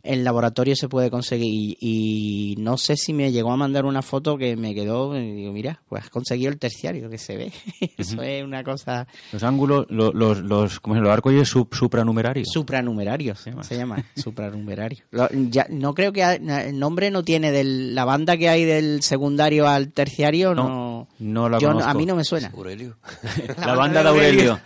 en 0.04 0.24
laboratorio 0.24 0.74
se 0.76 0.88
puede 0.88 1.10
conseguir. 1.10 1.52
Y, 1.52 1.76
y 1.80 2.56
no 2.58 2.76
sé 2.76 2.96
si 2.96 3.12
me 3.12 3.30
llegó 3.32 3.52
a 3.52 3.56
mandar 3.56 3.84
una 3.84 4.02
foto 4.02 4.36
que 4.36 4.56
me 4.56 4.74
quedó, 4.74 5.16
y 5.18 5.32
digo, 5.32 5.52
mira, 5.52 5.80
pues 5.88 6.04
has 6.04 6.10
conseguido 6.10 6.50
el 6.50 6.58
terciario 6.58 7.08
que 7.10 7.18
se 7.18 7.36
ve. 7.36 7.52
Eso 7.98 8.20
es 8.22 8.42
una 8.44 8.64
cosa 8.64 9.06
Los 9.32 9.42
ángulos, 9.42 9.86
lo- 9.90 10.12
los, 10.12 10.40
los, 10.40 10.80
¿cómo 10.80 10.96
llama? 10.96 11.16
Los 11.24 11.48
sub, 11.48 11.68
supranumerarios. 11.74 12.48
supranumerario, 12.52 13.34
Se 13.36 13.50
llama. 13.50 13.62
se 13.62 13.76
llama, 13.76 14.04
supranumerario. 14.16 15.04
Lo- 15.10 15.28
ya, 15.32 15.66
no 15.70 15.94
creo 15.94 16.12
que 16.12 16.22
ha- 16.24 16.34
el 16.34 16.78
nombre 16.78 17.10
no 17.10 17.22
tiene 17.22 17.52
del, 17.52 17.94
la 17.94 18.04
banda 18.04 18.36
que 18.36 18.48
hay 18.48 18.64
del 18.64 19.02
secundario 19.02 19.68
al 19.68 19.92
terciario, 19.92 20.54
no, 20.54 20.68
No, 20.68 21.08
no 21.18 21.48
la 21.48 21.58
yo 21.58 21.68
no- 21.68 21.74
conozco. 21.74 21.90
a 21.90 21.94
mí 21.94 22.06
no 22.06 22.16
me 22.16 22.24
suena. 22.24 22.50
Aurelio. 22.54 22.96
la, 23.58 23.74
banda 23.74 24.02
de 24.02 24.08
Aurelio. 24.08 24.60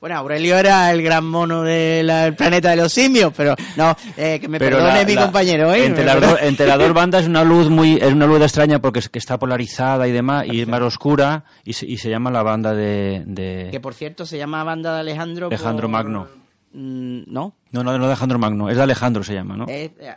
Bueno, 0.00 0.16
Aurelio 0.16 0.56
era 0.56 0.90
el 0.92 1.02
gran 1.02 1.26
mono 1.26 1.62
del 1.62 2.34
planeta 2.34 2.70
de 2.70 2.76
los 2.76 2.90
simios, 2.92 3.32
pero 3.36 3.54
no, 3.76 3.94
eh, 4.16 4.38
que 4.40 4.48
me 4.48 4.58
Pero 4.58 4.78
perdone 4.78 5.00
la- 5.00 5.04
mi 5.04 5.14
la- 5.14 5.22
compañero, 5.24 5.74
¿eh? 5.74 5.84
Entre 5.84 6.00
Me 6.02 6.06
las, 6.06 6.14
perdone. 6.16 6.32
dos, 6.32 6.42
entre 6.48 6.66
las 6.66 6.78
dos 6.78 6.92
bandas 6.94 7.22
es 7.22 7.28
una 7.28 7.44
luz 7.44 7.68
muy 7.68 7.96
es 7.96 8.12
una 8.12 8.26
luz 8.26 8.40
extraña 8.40 8.78
porque 8.80 9.00
es 9.00 9.08
que 9.10 9.18
está 9.18 9.38
polarizada 9.38 10.08
y 10.08 10.12
demás 10.12 10.46
y 10.46 10.62
es 10.62 10.66
más 10.68 10.80
oscura 10.80 11.44
y 11.64 11.74
se, 11.74 11.84
y 11.86 11.98
se 11.98 12.08
llama 12.08 12.30
la 12.30 12.42
banda 12.42 12.72
de, 12.74 13.24
de- 13.26 13.68
Que 13.70 13.78
por 13.80 13.92
cierto 13.92 14.24
se 14.24 14.38
llama 14.38 14.64
Banda 14.64 14.94
de 14.94 15.00
Alejandro. 15.00 15.48
Alejandro 15.48 15.82
por- 15.88 15.90
Magno. 15.92 16.26
Mm, 16.72 17.22
no, 17.26 17.52
no 17.72 17.84
no 17.84 17.98
no 17.98 17.98
de 17.98 18.12
Alejandro 18.12 18.38
Magno 18.38 18.70
es 18.70 18.76
de 18.76 18.82
Alejandro 18.82 19.22
se 19.22 19.34
llama 19.34 19.56
¿no? 19.56 19.64
es, 19.68 19.90
eh, 20.00 20.14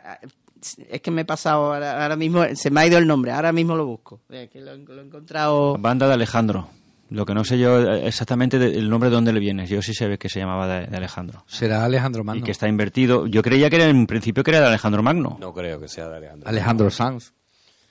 es 0.89 1.01
que 1.01 1.11
me 1.11 1.23
he 1.23 1.25
pasado 1.25 1.73
ahora, 1.73 2.01
ahora 2.03 2.15
mismo, 2.15 2.45
se 2.53 2.71
me 2.71 2.79
ha 2.79 2.87
ido 2.87 2.97
el 2.97 3.05
nombre, 3.05 3.33
ahora 3.33 3.51
mismo 3.51 3.75
lo 3.75 3.85
busco. 3.85 4.21
Eh, 4.29 4.49
que 4.49 4.61
lo, 4.61 4.73
lo 4.77 5.01
he 5.01 5.05
encontrado. 5.05 5.75
Banda 5.77 6.07
de 6.07 6.13
Alejandro. 6.13 6.69
Lo 7.13 7.27
que 7.27 7.35
no 7.35 7.43
sé 7.43 7.59
yo 7.59 7.79
eh, 7.79 8.07
exactamente 8.07 8.57
el 8.57 8.89
nombre 8.89 9.09
de 9.09 9.15
dónde 9.15 9.31
le 9.31 9.39
viene. 9.39 9.67
Yo 9.67 9.83
sí 9.83 9.93
sé 9.93 10.17
que 10.17 10.29
se 10.29 10.39
llamaba 10.39 10.67
de, 10.67 10.87
de 10.87 10.97
Alejandro. 10.97 11.43
Será 11.45 11.85
Alejandro 11.85 12.23
Magno. 12.23 12.41
Y 12.41 12.43
que 12.43 12.49
está 12.49 12.67
invertido. 12.67 13.27
Yo 13.27 13.43
creía 13.43 13.69
que 13.69 13.75
era 13.75 13.85
en 13.85 14.07
principio 14.07 14.43
que 14.43 14.49
era 14.49 14.61
de 14.61 14.65
Alejandro 14.65 15.03
Magno. 15.03 15.37
No 15.39 15.53
creo 15.53 15.79
que 15.79 15.87
sea 15.87 16.09
de 16.09 16.17
Alejandro. 16.17 16.49
Alejandro 16.49 16.89
Sanz. 16.89 17.31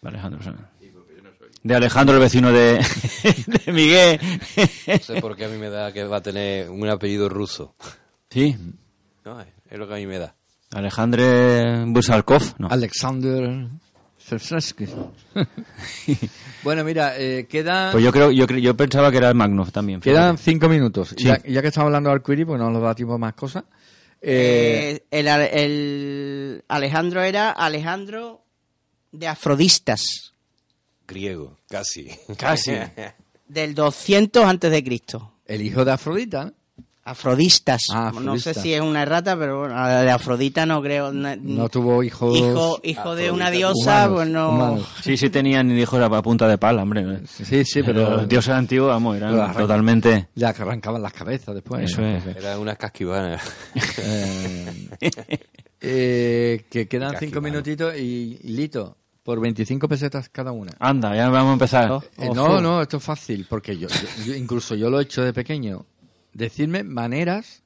De 0.00 0.08
Alejandro 0.08 0.42
Sanz. 0.42 0.60
De 1.62 1.74
Alejandro, 1.76 2.16
el 2.16 2.20
vecino 2.20 2.50
de, 2.50 2.84
de 3.64 3.72
Miguel. 3.72 4.18
No 4.88 4.98
sé 4.98 5.20
por 5.20 5.36
qué 5.36 5.44
a 5.44 5.48
mí 5.48 5.56
me 5.56 5.70
da 5.70 5.92
que 5.92 6.02
va 6.02 6.16
a 6.16 6.20
tener 6.20 6.68
un 6.68 6.88
apellido 6.88 7.28
ruso. 7.28 7.76
Sí, 8.28 8.56
No, 9.24 9.40
es 9.40 9.78
lo 9.78 9.86
que 9.86 9.94
a 9.94 9.98
mí 9.98 10.06
me 10.06 10.18
da. 10.18 10.34
Alejandre 10.72 11.84
Busarkov. 11.86 12.42
No. 12.58 12.66
Alexander. 12.68 13.68
bueno, 16.62 16.84
mira, 16.84 17.18
eh, 17.18 17.46
quedan, 17.48 17.92
Pues 17.92 18.04
yo 18.04 18.12
creo, 18.12 18.30
yo, 18.30 18.46
yo 18.46 18.76
pensaba 18.76 19.10
que 19.10 19.18
era 19.18 19.28
el 19.28 19.34
Magno 19.34 19.66
también. 19.66 20.00
quedan 20.00 20.38
cinco 20.38 20.68
minutos. 20.68 21.14
Sí. 21.16 21.24
Ya, 21.24 21.42
ya 21.44 21.60
que 21.62 21.68
estamos 21.68 21.86
hablando 21.86 22.10
de 22.10 22.14
arcoíris, 22.14 22.46
pues 22.46 22.60
no 22.60 22.70
nos 22.70 22.82
da 22.82 22.94
tiempo 22.94 23.18
más 23.18 23.34
cosas. 23.34 23.64
Eh, 24.20 25.00
Eh, 25.10 25.18
el, 25.18 25.26
el 25.28 26.64
Alejandro 26.68 27.22
era 27.22 27.50
Alejandro 27.50 28.44
de 29.10 29.26
Afrodistas, 29.28 30.32
Griego, 31.06 31.58
casi. 31.68 32.08
Casi. 32.38 32.72
del 33.48 33.74
200 33.74 34.44
antes 34.44 34.70
de 34.70 34.82
Cristo. 34.84 35.34
el 35.46 35.60
hijo 35.62 35.84
de 35.84 35.92
Afrodita, 35.92 36.46
¿no? 36.46 36.52
Afrodistas. 37.05 37.82
Ah, 37.92 38.12
No 38.20 38.38
sé 38.38 38.55
si 38.55 38.72
es 38.72 38.80
una 38.80 39.03
errata, 39.03 39.36
pero 39.36 39.61
bueno, 39.61 39.74
la 39.74 40.03
de 40.03 40.11
Afrodita 40.12 40.64
no 40.66 40.80
creo. 40.80 41.12
no 41.12 41.68
tuvo 41.68 42.03
hijos. 42.05 42.38
hijo, 42.38 42.78
hijo 42.84 43.14
de 43.16 43.30
una 43.32 43.50
diosa, 43.50 44.07
humanos, 44.09 44.14
pues 44.16 44.28
no. 44.28 44.50
humanos. 44.50 44.88
Sí, 45.03 45.16
sí 45.16 45.28
tenían 45.30 45.70
hijos 45.76 46.00
a 46.00 46.22
punta 46.22 46.46
de 46.46 46.59
pala, 46.59 46.82
hombre. 46.82 47.26
Sí, 47.26 47.64
sí, 47.64 47.82
pero 47.82 48.09
Los 48.18 48.28
dioses 48.28 48.55
antiguos, 48.55 48.88
vamos, 48.90 49.16
eran 49.16 49.34
arranca- 49.34 49.59
totalmente... 49.59 50.28
le 50.34 50.46
arrancaban 50.46 51.03
las 51.03 51.12
cabezas 51.12 51.55
después. 51.57 51.90
Eso 51.90 52.03
es. 52.05 52.24
Era 52.36 52.59
una 52.59 52.76
casquivana. 52.76 53.40
Eh, 53.98 55.38
eh, 55.80 56.64
que 56.70 56.86
quedan 56.86 57.16
cinco 57.18 57.40
minutitos 57.40 57.94
y, 57.96 58.38
y 58.42 58.48
Lito, 58.53 58.96
por 59.22 59.40
25 59.40 59.88
pesetas 59.88 60.28
cada 60.28 60.53
una. 60.53 60.72
Anda, 60.78 61.14
ya 61.16 61.28
vamos 61.28 61.50
a 61.50 61.53
empezar. 61.55 61.90
Oh. 61.90 62.03
Eh, 62.18 62.28
Ojo. 62.28 62.34
no, 62.34 62.61
no, 62.61 62.82
esto 62.82 62.98
es 62.98 63.03
fácil, 63.03 63.46
porque 63.48 63.76
yo, 63.76 63.88
yo- 63.88 64.24
yo- 64.26 64.34
incluso 64.34 64.74
yo 64.74 64.90
lo 64.90 65.00
he 65.00 65.03
hecho 65.03 65.22
de 65.22 65.32
pequeño. 65.32 65.84
Decirme 66.32 66.84
maneras 66.84 67.62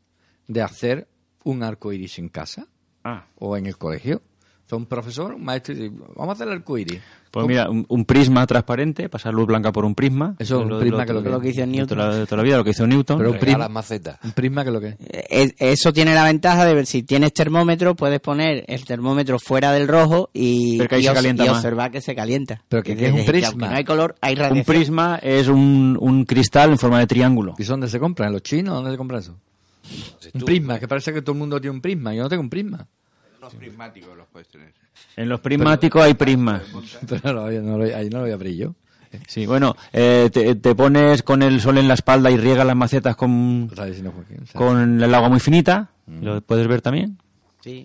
de 0.49 0.63
hacer 0.63 1.09
un 1.45 1.63
arco 1.63 1.93
iris 1.93 2.19
en 2.19 2.29
casa 2.29 2.67
Ah, 3.05 3.27
o 3.37 3.57
en 3.57 3.67
el 3.67 3.79
colegio. 3.79 4.23
Son 4.69 4.81
un 4.81 4.87
profesor, 4.87 5.35
un 5.35 5.45
maestro, 5.45 5.75
y 5.75 5.77
dice, 5.79 5.95
vamos 6.17 6.31
a 6.31 6.33
hacer 6.33 6.49
el 6.49 6.55
arco 6.55 6.77
iris. 6.77 7.01
pues 7.31 7.47
mira, 7.47 7.71
un, 7.71 7.85
un 7.89 8.05
prisma 8.05 8.45
transparente, 8.49 9.09
pasar 9.09 9.33
luz 9.33 9.47
blanca 9.47 9.71
por 9.71 9.85
un 9.85 9.95
prisma. 9.95 10.35
Eso 10.41 10.59
es 10.65 10.73
un 10.73 10.81
prisma 10.81 11.07
que 11.07 11.13
lo 11.13 11.23
que- 11.23 11.29
Lo 11.31 11.41
que 11.41 11.51
hizo 11.51 11.65
Newton. 11.67 11.87
toda, 11.99 12.09
la, 12.09 12.17
de 12.17 12.25
toda 12.27 12.37
la 12.39 12.43
vida, 12.43 12.57
lo 12.57 12.65
que 12.65 12.71
hizo 12.71 12.85
Newton. 12.85 13.19
Pero 13.19 13.31
un 13.31 13.35
Regala 13.37 13.53
prisma, 13.59 13.69
macetas. 13.69 14.19
un 14.25 14.33
prisma 14.33 14.65
que 14.65 14.71
lo 14.73 14.81
que 14.81 14.89
es. 14.89 14.97
Eh, 14.99 15.55
Eso 15.59 15.93
tiene 15.93 16.15
la 16.15 16.25
ventaja 16.25 16.65
de 16.65 16.75
ver 16.75 16.87
si 16.87 17.05
tienes 17.05 17.33
termómetro, 17.33 17.95
puedes 17.95 18.19
poner 18.19 18.65
el 18.67 18.85
termómetro 18.85 19.39
fuera 19.39 19.71
del 19.73 19.87
rojo 19.87 20.31
y, 20.33 20.79
Pero 20.79 20.89
que 20.89 20.95
ahí 20.97 21.01
y 21.03 21.05
se 21.05 21.11
obs- 21.11 21.15
calienta 21.15 21.45
y 21.45 21.49
más. 21.49 21.57
observar 21.59 21.91
que 21.93 22.01
se 22.01 22.15
calienta. 22.17 22.63
Pero 22.69 22.83
que- 22.83 22.93
es 23.07 23.13
un 23.13 23.25
prisma. 23.25 23.69
no 23.69 23.77
hay 23.77 23.85
color, 23.85 24.17
hay 24.21 24.33
un 24.35 24.39
radiación. 24.41 24.65
prisma 24.65 25.21
es 25.23 25.47
un, 25.47 25.97
un 26.01 26.25
cristal 26.25 26.71
en 26.71 26.79
forma 26.79 26.99
de 26.99 27.07
triángulo. 27.07 27.55
¿Y 27.57 27.63
eso 27.63 27.75
dónde 27.75 27.89
se 27.89 28.01
compra? 28.01 28.27
¿En 28.27 28.33
los 28.33 28.43
chinos? 28.43 28.75
¿Dónde 28.75 28.91
se 28.91 28.97
compra 28.97 29.19
eso? 29.21 29.37
Un 30.35 30.41
prisma, 30.41 30.81
que 30.81 30.89
parece 30.89 31.13
que 31.13 31.23
todo 31.23 31.33
el 31.35 31.39
mundo 31.39 31.61
tiene 31.61 31.77
un 31.77 31.81
prisma. 31.81 32.13
Yo 32.13 32.23
no 32.25 32.29
tengo 32.29 32.43
un 32.43 32.51
prisma. 32.51 32.85
Los 33.53 33.55
prismáticos 33.55 34.17
los 34.17 34.27
puedes 34.29 34.49
tener. 34.49 34.73
En 35.17 35.29
los 35.29 35.41
prismáticos 35.41 36.03
hay 36.03 36.15
prismas. 36.15 36.63
Pero 37.09 37.33
no, 37.33 37.51
no 37.51 37.79
lo- 37.79 37.97
ahí 37.97 38.09
no 38.11 38.19
lo 38.19 38.23
voy 38.25 38.31
a 38.31 38.35
abrir 38.35 38.57
yo. 38.57 38.75
Sí, 39.29 39.47
bueno, 39.47 39.75
eh, 39.93 40.29
te, 40.33 40.57
te 40.57 40.75
pones 40.75 41.23
con 41.23 41.43
el 41.43 41.61
sol 41.61 41.79
en 41.79 41.89
la 41.89 41.95
espalda 41.95 42.31
y 42.31 42.37
riegas 42.37 42.67
las 42.67 42.77
macetas 42.77 43.17
con, 43.17 43.69
con 44.55 45.03
el 45.03 45.15
agua 45.15 45.29
muy 45.29 45.41
finita. 45.41 45.91
¿Lo 46.07 46.41
puedes 46.41 46.67
ver 46.69 46.83
también? 46.83 47.19
Sí, 47.63 47.85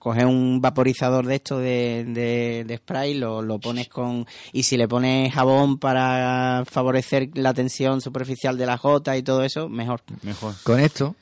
coges 0.00 0.24
un 0.24 0.60
vaporizador 0.60 1.24
de 1.26 1.36
esto 1.36 1.58
de, 1.58 2.04
de, 2.08 2.64
de 2.66 2.76
spray, 2.78 3.14
lo, 3.14 3.40
lo 3.40 3.60
pones 3.60 3.88
con... 3.88 4.26
Y 4.52 4.64
si 4.64 4.76
le 4.76 4.88
pones 4.88 5.32
jabón 5.32 5.78
para 5.78 6.64
favorecer 6.68 7.28
la 7.34 7.54
tensión 7.54 8.00
superficial 8.00 8.58
de 8.58 8.66
la 8.66 8.78
jota 8.78 9.16
y 9.16 9.22
todo 9.22 9.44
eso, 9.44 9.68
mejor. 9.68 10.00
Mejor. 10.22 10.54
Con 10.64 10.80
esto, 10.80 11.14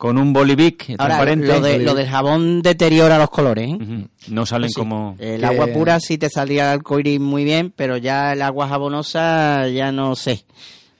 Con 0.00 0.16
un 0.16 0.32
bolivic 0.32 0.88
Ahora, 0.96 1.16
transparente. 1.18 1.46
lo, 1.46 1.60
de, 1.60 1.78
lo 1.80 1.94
del 1.94 2.08
jabón 2.08 2.62
deteriora 2.62 3.18
los 3.18 3.28
colores, 3.28 3.68
¿eh? 3.70 4.06
No 4.28 4.46
salen 4.46 4.70
Sí. 4.70 4.74
como... 4.80 5.14
El 5.18 5.40
Que- 5.40 5.46
agua 5.46 5.66
pura 5.66 6.00
sí 6.00 6.16
te 6.16 6.30
salía 6.30 6.72
el 6.72 6.78
arcoíris 6.78 7.20
muy 7.20 7.44
bien, 7.44 7.70
pero 7.76 7.98
ya 7.98 8.32
el 8.32 8.40
agua 8.40 8.66
jabonosa 8.66 9.68
ya 9.68 9.92
no 9.92 10.16
sé. 10.16 10.46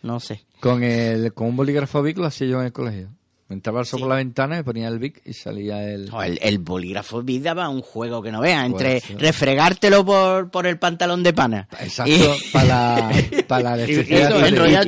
No 0.03 0.21
sé. 0.21 0.43
con 0.61 0.83
el 0.85 1.33
con 1.33 1.47
un 1.47 1.57
bolígrafo 1.57 2.03
Bic 2.03 2.19
lo 2.19 2.27
hacía 2.27 2.47
yo 2.47 2.61
en 2.61 2.67
el 2.67 2.73
colegio. 2.73 3.09
Me 3.51 3.57
entraba 3.57 3.81
el 3.81 3.87
sol 3.87 4.01
por 4.01 4.09
la 4.09 4.15
ventana 4.15 4.61
y 4.61 4.63
ponía 4.63 4.89
el 4.89 4.99
Bic 5.01 5.21
y 5.27 5.33
salía 5.35 5.83
el... 5.93 6.07
No, 6.09 6.23
el, 6.23 6.39
el 6.41 6.59
bolígrafo 6.61 7.21
Bic 7.23 7.43
daba 7.43 7.69
un 7.69 7.83
juego 7.83 8.23
que 8.23 8.31
no 8.33 8.41
veas, 8.41 8.65
entre 8.65 8.93
Pues, 9.01 9.05
sí. 9.05 9.15
refregártelo 9.19 10.05
por, 10.07 10.51
por 10.51 10.67
el 10.69 10.79
pantalón 10.79 11.23
de 11.25 11.33
pana. 11.33 11.69
Exacto, 11.81 12.13
Y- 12.13 12.51
para 12.53 12.65
la, 12.65 13.11
para 13.49 13.77
la 13.77 13.91
Y- 13.91 13.93
Y- 13.93 14.05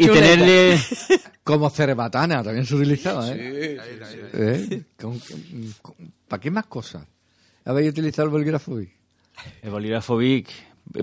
tenerle... 0.09 0.79
Como 1.45 1.69
cerbatana, 1.71 2.41
también 2.45 2.65
se 2.65 2.77
utilizaba, 2.77 3.29
¿eh? 3.33 3.79
¿Eh? 4.33 4.83
Con- 5.01 5.19
con- 5.19 6.13
¿Para 6.29 6.41
qué 6.41 6.51
más 6.53 6.67
cosas? 6.67 7.03
¿Habéis 7.65 7.91
utilizado 7.91 8.27
el 8.27 8.31
bolígrafo 8.31 8.77
Bic? 8.77 8.91
El 9.61 9.71
bolígrafo 9.71 10.17
Bic 10.19 10.49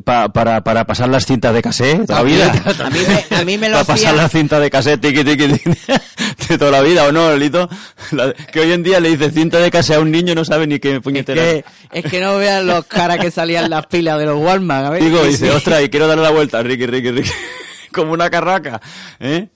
pa- 0.03 0.29
para, 0.29 0.63
para 0.63 0.85
pasar 0.85 1.09
las 1.09 1.25
cintas 1.25 1.53
de 1.53 1.61
cassette 1.61 2.05
toda 2.05 2.19
la 2.19 2.23
vida. 2.23 2.51
A 2.85 2.89
mí 2.89 2.99
me, 3.07 3.35
a 3.37 3.43
mí 3.45 3.57
me 3.57 3.69
lo 3.69 3.75
para 3.75 3.85
pasar 3.85 4.15
las 4.15 4.31
cintas 4.31 4.61
de 4.61 4.69
cassette 4.69 5.01
tiqui, 5.01 5.23
tiqui, 5.23 5.47
tiqui, 5.47 5.71
de 6.49 6.57
toda 6.57 6.71
la 6.71 6.81
vida, 6.81 7.05
¿o 7.05 7.11
no, 7.11 7.35
Lito? 7.35 7.67
La- 8.11 8.33
que 8.33 8.59
hoy 8.59 8.71
en 8.71 8.83
día 8.83 8.99
le 8.99 9.09
dice 9.15 9.31
cinta 9.31 9.59
de 9.59 9.71
cassette 9.71 9.97
a 9.97 9.99
un 9.99 10.11
niño 10.11 10.35
no 10.35 10.45
sabe 10.45 10.67
ni 10.67 10.79
qué 10.79 10.95
Es 10.95 11.01
puñetera. 11.01 11.41
que, 11.41 11.65
es 11.91 12.05
que 12.05 12.19
no 12.19 12.37
vean 12.37 12.67
los 12.67 12.85
caras 12.85 13.17
que 13.19 13.31
salían 13.31 13.69
las 13.69 13.85
pilas 13.87 14.19
de 14.19 14.25
los 14.25 14.37
Walmart. 14.37 14.85
A 14.85 14.89
ver, 14.91 15.03
Digo, 15.03 15.23
dice, 15.23 15.47
sí. 15.49 15.55
ostras, 15.55 15.81
y 15.83 15.89
quiero 15.89 16.07
darle 16.07 16.23
la 16.23 16.31
vuelta, 16.31 16.61
Ricky, 16.63 16.85
Ricky, 16.85 17.11
Ricky. 17.11 17.31
Como 17.91 18.13
una 18.13 18.29
carraca, 18.29 18.79
¿eh? 19.19 19.47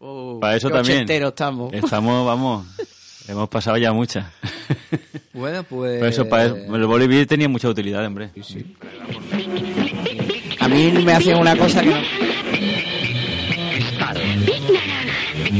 Oh, 0.00 0.38
Para 0.40 0.56
eso 0.56 0.68
también. 0.70 1.10
estamos. 1.10 1.72
Estamos, 1.72 2.24
vamos, 2.26 2.66
hemos 3.28 3.48
pasado 3.48 3.76
ya 3.76 3.92
muchas. 3.92 4.26
Bueno, 5.32 5.62
pues... 5.62 5.98
Pero 6.00 6.06
eso, 6.06 6.28
para 6.28 6.46
eso, 6.46 6.56
el 6.56 6.86
Bolivia 6.86 7.24
tenía 7.24 7.48
mucha 7.48 7.68
utilidad, 7.68 8.04
hombre. 8.04 8.30
A 10.58 10.68
mí 10.68 10.90
me 10.90 11.12
hacían 11.12 11.38
una 11.38 11.56
cosa 11.56 11.80
que 11.80 11.90
no... 11.90 11.96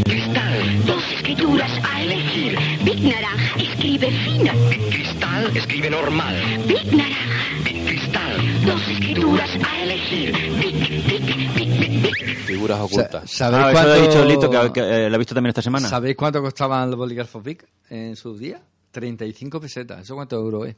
Cristal, 0.04 0.84
dos 0.84 1.12
escrituras 1.12 1.70
a 1.84 2.02
elegir. 2.02 2.58
Big 2.82 3.02
Naranja 3.04 3.62
escribe 3.62 4.10
fino. 4.10 4.52
Cristal 4.90 5.56
escribe 5.56 5.90
normal. 5.90 6.36
Big 6.66 6.92
Naranja. 6.92 7.64
Cristal. 7.86 8.64
Dos 8.66 8.88
escrituras 8.88 9.50
a 9.64 9.82
elegir. 9.82 10.32
Big, 10.32 10.58
big, 10.58 10.88
big, 10.88 10.90
big, 10.90 11.06
big. 11.06 11.17
Figuras 12.58 12.80
ocultas. 12.80 13.30
¿Sabéis 13.30 13.64
Ah, 13.64 13.70
eso 13.70 13.72
cuánto... 13.72 13.88
lo 13.88 13.94
ha 13.94 14.06
dicho 14.08 14.24
Lito, 14.24 14.50
que, 14.50 14.72
que, 14.72 15.06
eh, 15.06 15.08
lo 15.10 15.14
ha 15.14 15.18
visto 15.18 15.34
también 15.34 15.50
esta 15.50 15.62
semana. 15.62 15.88
¿Sabéis 15.88 16.16
cuánto 16.16 16.42
costaban 16.42 16.90
los 16.90 16.98
bolígrafos 16.98 17.42
Bic 17.42 17.66
en 17.90 18.16
sus 18.16 18.38
días? 18.38 18.60
35 18.90 19.60
pesetas. 19.60 20.00
¿Eso 20.02 20.14
cuánto 20.14 20.36
euros 20.36 20.68
es? 20.68 20.76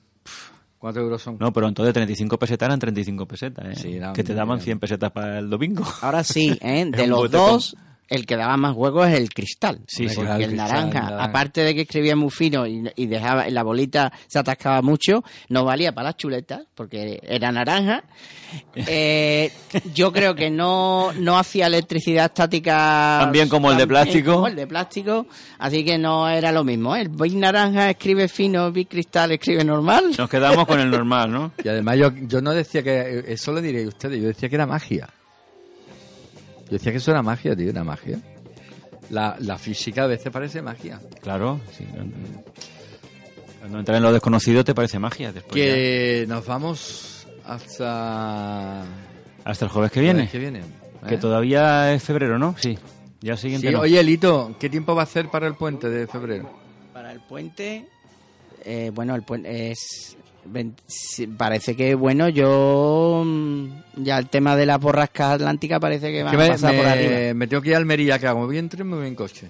¿Cuántos 0.78 1.02
euros 1.02 1.22
son? 1.22 1.36
No, 1.38 1.52
pero 1.52 1.68
entonces 1.68 1.92
35 1.92 2.38
pesetas 2.38 2.66
eran 2.68 2.78
35 2.78 3.26
pesetas, 3.26 3.66
¿eh? 3.66 3.74
Sí, 3.76 4.00
que 4.14 4.24
te 4.24 4.34
daban 4.34 4.56
eran- 4.58 4.64
100 4.64 4.78
pesetas 4.80 5.12
para 5.12 5.38
el 5.38 5.48
domingo. 5.50 5.84
Ahora 6.00 6.24
sí, 6.24 6.58
¿eh? 6.60 6.84
de 6.90 7.06
los 7.06 7.30
dos, 7.30 7.76
el 8.10 8.26
que 8.26 8.36
daba 8.36 8.56
más 8.56 8.74
juego 8.74 9.04
es 9.04 9.16
el 9.16 9.32
cristal. 9.32 9.80
Sí, 9.86 10.08
sí. 10.08 10.16
porque 10.16 10.44
el 10.44 10.56
naranja, 10.56 11.16
aparte 11.22 11.62
de 11.62 11.74
que 11.74 11.82
escribía 11.82 12.16
muy 12.16 12.30
fino 12.30 12.66
y, 12.66 12.90
y 12.96 13.06
dejaba 13.06 13.48
la 13.48 13.62
bolita 13.62 14.12
se 14.26 14.38
atascaba 14.38 14.82
mucho, 14.82 15.22
no 15.48 15.64
valía 15.64 15.92
para 15.92 16.08
las 16.08 16.16
chuletas 16.16 16.62
porque 16.74 17.20
era 17.22 17.50
naranja. 17.50 18.04
Eh, 18.74 19.52
yo 19.94 20.12
creo 20.12 20.34
que 20.34 20.50
no, 20.50 21.12
no 21.12 21.38
hacía 21.38 21.68
electricidad 21.68 22.26
estática 22.26 23.18
También 23.20 23.48
como 23.48 23.70
el 23.70 23.78
de 23.78 23.86
plástico. 23.86 24.34
como 24.34 24.48
el 24.48 24.56
de 24.56 24.66
plástico, 24.66 25.26
así 25.58 25.84
que 25.84 25.98
no 25.98 26.28
era 26.28 26.50
lo 26.50 26.64
mismo. 26.64 26.96
¿eh? 26.96 27.02
El 27.02 27.10
Big 27.10 27.36
naranja 27.36 27.90
escribe 27.90 28.26
fino, 28.26 28.72
Big 28.72 28.88
cristal 28.88 29.30
escribe 29.30 29.62
normal. 29.62 30.16
Nos 30.18 30.28
quedamos 30.28 30.66
con 30.66 30.80
el 30.80 30.90
normal, 30.90 31.30
¿no? 31.30 31.52
Y 31.62 31.68
además 31.68 31.96
yo, 31.96 32.10
yo 32.22 32.40
no 32.40 32.50
decía 32.50 32.82
que... 32.82 33.24
Eso 33.28 33.52
lo 33.52 33.60
diréis 33.60 33.86
ustedes. 33.86 34.20
Yo 34.20 34.26
decía 34.26 34.48
que 34.48 34.56
era 34.56 34.66
magia. 34.66 35.08
Yo 36.70 36.76
decía 36.78 36.92
que 36.92 36.98
eso 36.98 37.10
era 37.10 37.22
magia, 37.22 37.54
tío. 37.56 37.70
Era 37.70 37.82
magia. 37.84 38.18
La, 39.10 39.36
la 39.40 39.58
física 39.58 40.04
a 40.04 40.06
veces 40.06 40.30
parece 40.32 40.62
magia. 40.62 41.00
Claro, 41.20 41.60
sí. 41.76 41.84
Cuando 43.58 43.78
entras 43.80 43.96
en 43.96 44.02
lo 44.04 44.12
desconocido 44.12 44.64
te 44.64 44.74
parece 44.74 44.98
magia. 44.98 45.32
Después 45.32 45.54
Que 45.54 46.24
nos 46.28 46.46
vamos 46.46 47.26
hasta... 47.44 48.84
ya- 48.84 48.84
Hasta 49.44 49.64
el 49.64 49.70
jueves 49.70 49.90
que 49.92 50.00
viene. 50.00 50.28
que 50.28 50.38
viene. 50.38 50.60
Que 51.08 51.14
¿eh? 51.14 51.18
todavía 51.18 51.92
es 51.92 52.02
febrero, 52.02 52.38
¿no? 52.38 52.54
Sí. 52.58 52.78
Ya 53.20 53.36
siguiente 53.36 53.68
Sí, 53.68 53.72
no. 53.74 53.80
Oye, 53.80 54.02
Lito, 54.02 54.54
¿qué 54.58 54.70
tiempo 54.70 54.94
va 54.94 55.02
a 55.02 55.06
ser 55.06 55.28
para 55.28 55.46
el 55.46 55.54
puente 55.54 55.88
de 55.90 56.06
febrero? 56.06 56.50
Para 56.92 57.12
el 57.12 57.20
puente, 57.20 57.86
eh, 58.64 58.90
bueno, 58.94 59.14
el 59.14 59.22
puente 59.22 59.72
es... 59.72 60.16
Parece 61.36 61.76
que, 61.76 61.94
bueno, 61.94 62.28
yo... 62.28 63.22
mm, 63.24 63.66
Ya 64.02 64.18
el 64.18 64.28
tema 64.28 64.56
de 64.56 64.66
las 64.66 64.80
borrascas 64.80 65.34
atlánticas 65.34 65.78
parece 65.80 66.10
que 66.10 66.22
va 66.22 66.30
Que 66.30 66.36
a 66.36 66.38
me, 66.40 66.48
pasar 66.48 66.74
por 66.74 66.84
me- 66.84 66.90
arriba. 66.90 67.34
me 67.34 67.46
tengo 67.46 67.62
que 67.62 67.68
ir 67.70 67.74
a 67.74 67.78
Almería, 67.78 68.18
¿qué 68.18 68.26
hago? 68.26 68.40
¿Me 68.40 68.46
voy 68.46 68.58
en 68.58 68.68
tren 68.68 68.82
o 68.82 68.90
me 68.90 68.96
voy 68.96 69.06
en 69.08 69.14
coche? 69.14 69.48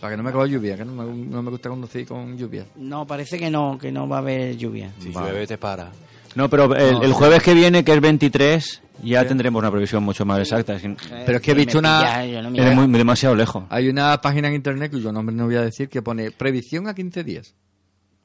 Para 0.00 0.12
que 0.12 0.16
no 0.18 0.22
me 0.22 0.32
coja 0.32 0.46
lluvia, 0.46 0.76
que 0.76 0.84
no 0.84 0.92
me, 0.92 1.04
no 1.26 1.42
me 1.42 1.50
gusta 1.50 1.68
conducir 1.70 2.06
con 2.06 2.36
lluvia. 2.36 2.66
No, 2.76 3.06
parece 3.06 3.38
que 3.38 3.48
no, 3.50 3.78
que 3.80 3.90
no 3.90 4.06
va 4.08 4.16
a 4.16 4.18
haber 4.20 4.56
lluvia. 4.56 4.90
Si 5.00 5.10
llueve, 5.10 5.46
te 5.46 5.56
para. 5.56 5.90
No, 6.34 6.50
pero 6.50 6.74
el, 6.74 7.12
jueves 7.12 7.42
que 7.42 7.54
viene, 7.54 7.84
que 7.84 7.92
es 7.94 8.00
23, 8.00 8.82
ya 9.04 9.24
tendremos 9.26 9.60
una 9.60 9.70
previsión 9.70 10.02
mucho 10.02 10.26
más 10.26 10.40
exacta. 10.40 10.76
Que 10.78 10.94
Pero 11.24 11.36
es 11.38 11.42
que 11.42 11.52
he 11.52 11.54
visto 11.54 11.78
una- 11.78 12.00
pilla, 12.22 12.42
no 12.42 12.62
es 12.62 12.74
muy, 12.74 12.98
demasiado 12.98 13.34
lejos. 13.36 13.64
Hay 13.70 13.88
una 13.88 14.20
página 14.20 14.48
en 14.48 14.54
internet 14.54 14.90
cuyo 14.90 15.12
nombre 15.12 15.34
no 15.34 15.46
voy 15.46 15.54
a 15.54 15.62
decir 15.62 15.88
que 15.88 16.02
pone 16.02 16.32
previsión 16.32 16.88
a 16.88 16.94
15 16.94 17.22
días. 17.24 17.54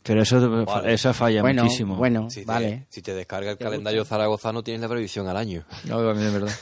Pero 0.10 0.24
eso, 0.24 0.66
Vale. 0.66 0.92
eso 0.94 1.14
falla 1.14 1.42
Bueno, 1.42 1.64
muchísimo. 1.66 1.96
bueno, 1.96 2.32
Si 2.32 2.40
te, 2.40 2.46
vale. 2.48 2.86
si 2.90 3.04
te 3.04 3.14
descarga 3.14 3.52
el 3.52 3.58
calendario 3.60 4.04
zaragozano, 4.04 4.64
tienes 4.64 4.82
la 4.82 4.90
previsión 4.90 5.28
al 5.28 5.38
año. 5.38 5.64
No, 5.86 5.98
también 6.04 6.28
es 6.30 6.34
verdad. 6.34 6.54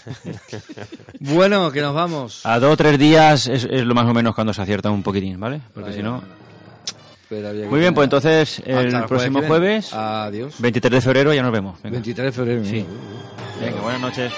bueno, 1.22 1.72
que 1.72 1.80
nos 1.82 1.96
vamos. 1.96 2.46
A 2.46 2.60
dos 2.60 2.74
o 2.74 2.76
tres 2.78 3.00
días 3.00 3.48
es, 3.48 3.64
es 3.72 3.86
lo 3.86 3.96
más 3.96 4.06
o 4.06 4.14
menos 4.14 4.36
cuando 4.36 4.54
se 4.54 4.62
acierta 4.62 4.92
un 4.92 5.02
poquitín, 5.02 5.40
¿vale? 5.40 5.62
Porque 5.74 5.94
si 5.94 6.04
no... 6.04 6.22
Pero 7.30 7.48
había 7.48 7.64
que- 7.64 7.70
Muy 7.70 7.80
bien, 7.80 7.94
pues 7.94 8.04
entonces 8.04 8.60
Hasta 8.60 8.82
el 8.82 8.94
el 8.96 9.06
próximo 9.06 9.40
que 9.40 9.46
viene. 9.46 9.48
jueves, 9.48 9.94
Adiós. 9.94 10.56
23 10.60 10.92
de 10.98 11.02
febrero, 11.02 11.34
ya 11.34 11.42
nos 11.42 11.52
vemos. 11.54 11.82
Venga. 11.82 11.94
23 11.96 12.26
de 12.26 12.32
febrero. 12.34 12.66
Sí. 12.66 12.86
Venga, 13.62 13.80
buenas 13.82 14.02
noches. 14.02 14.34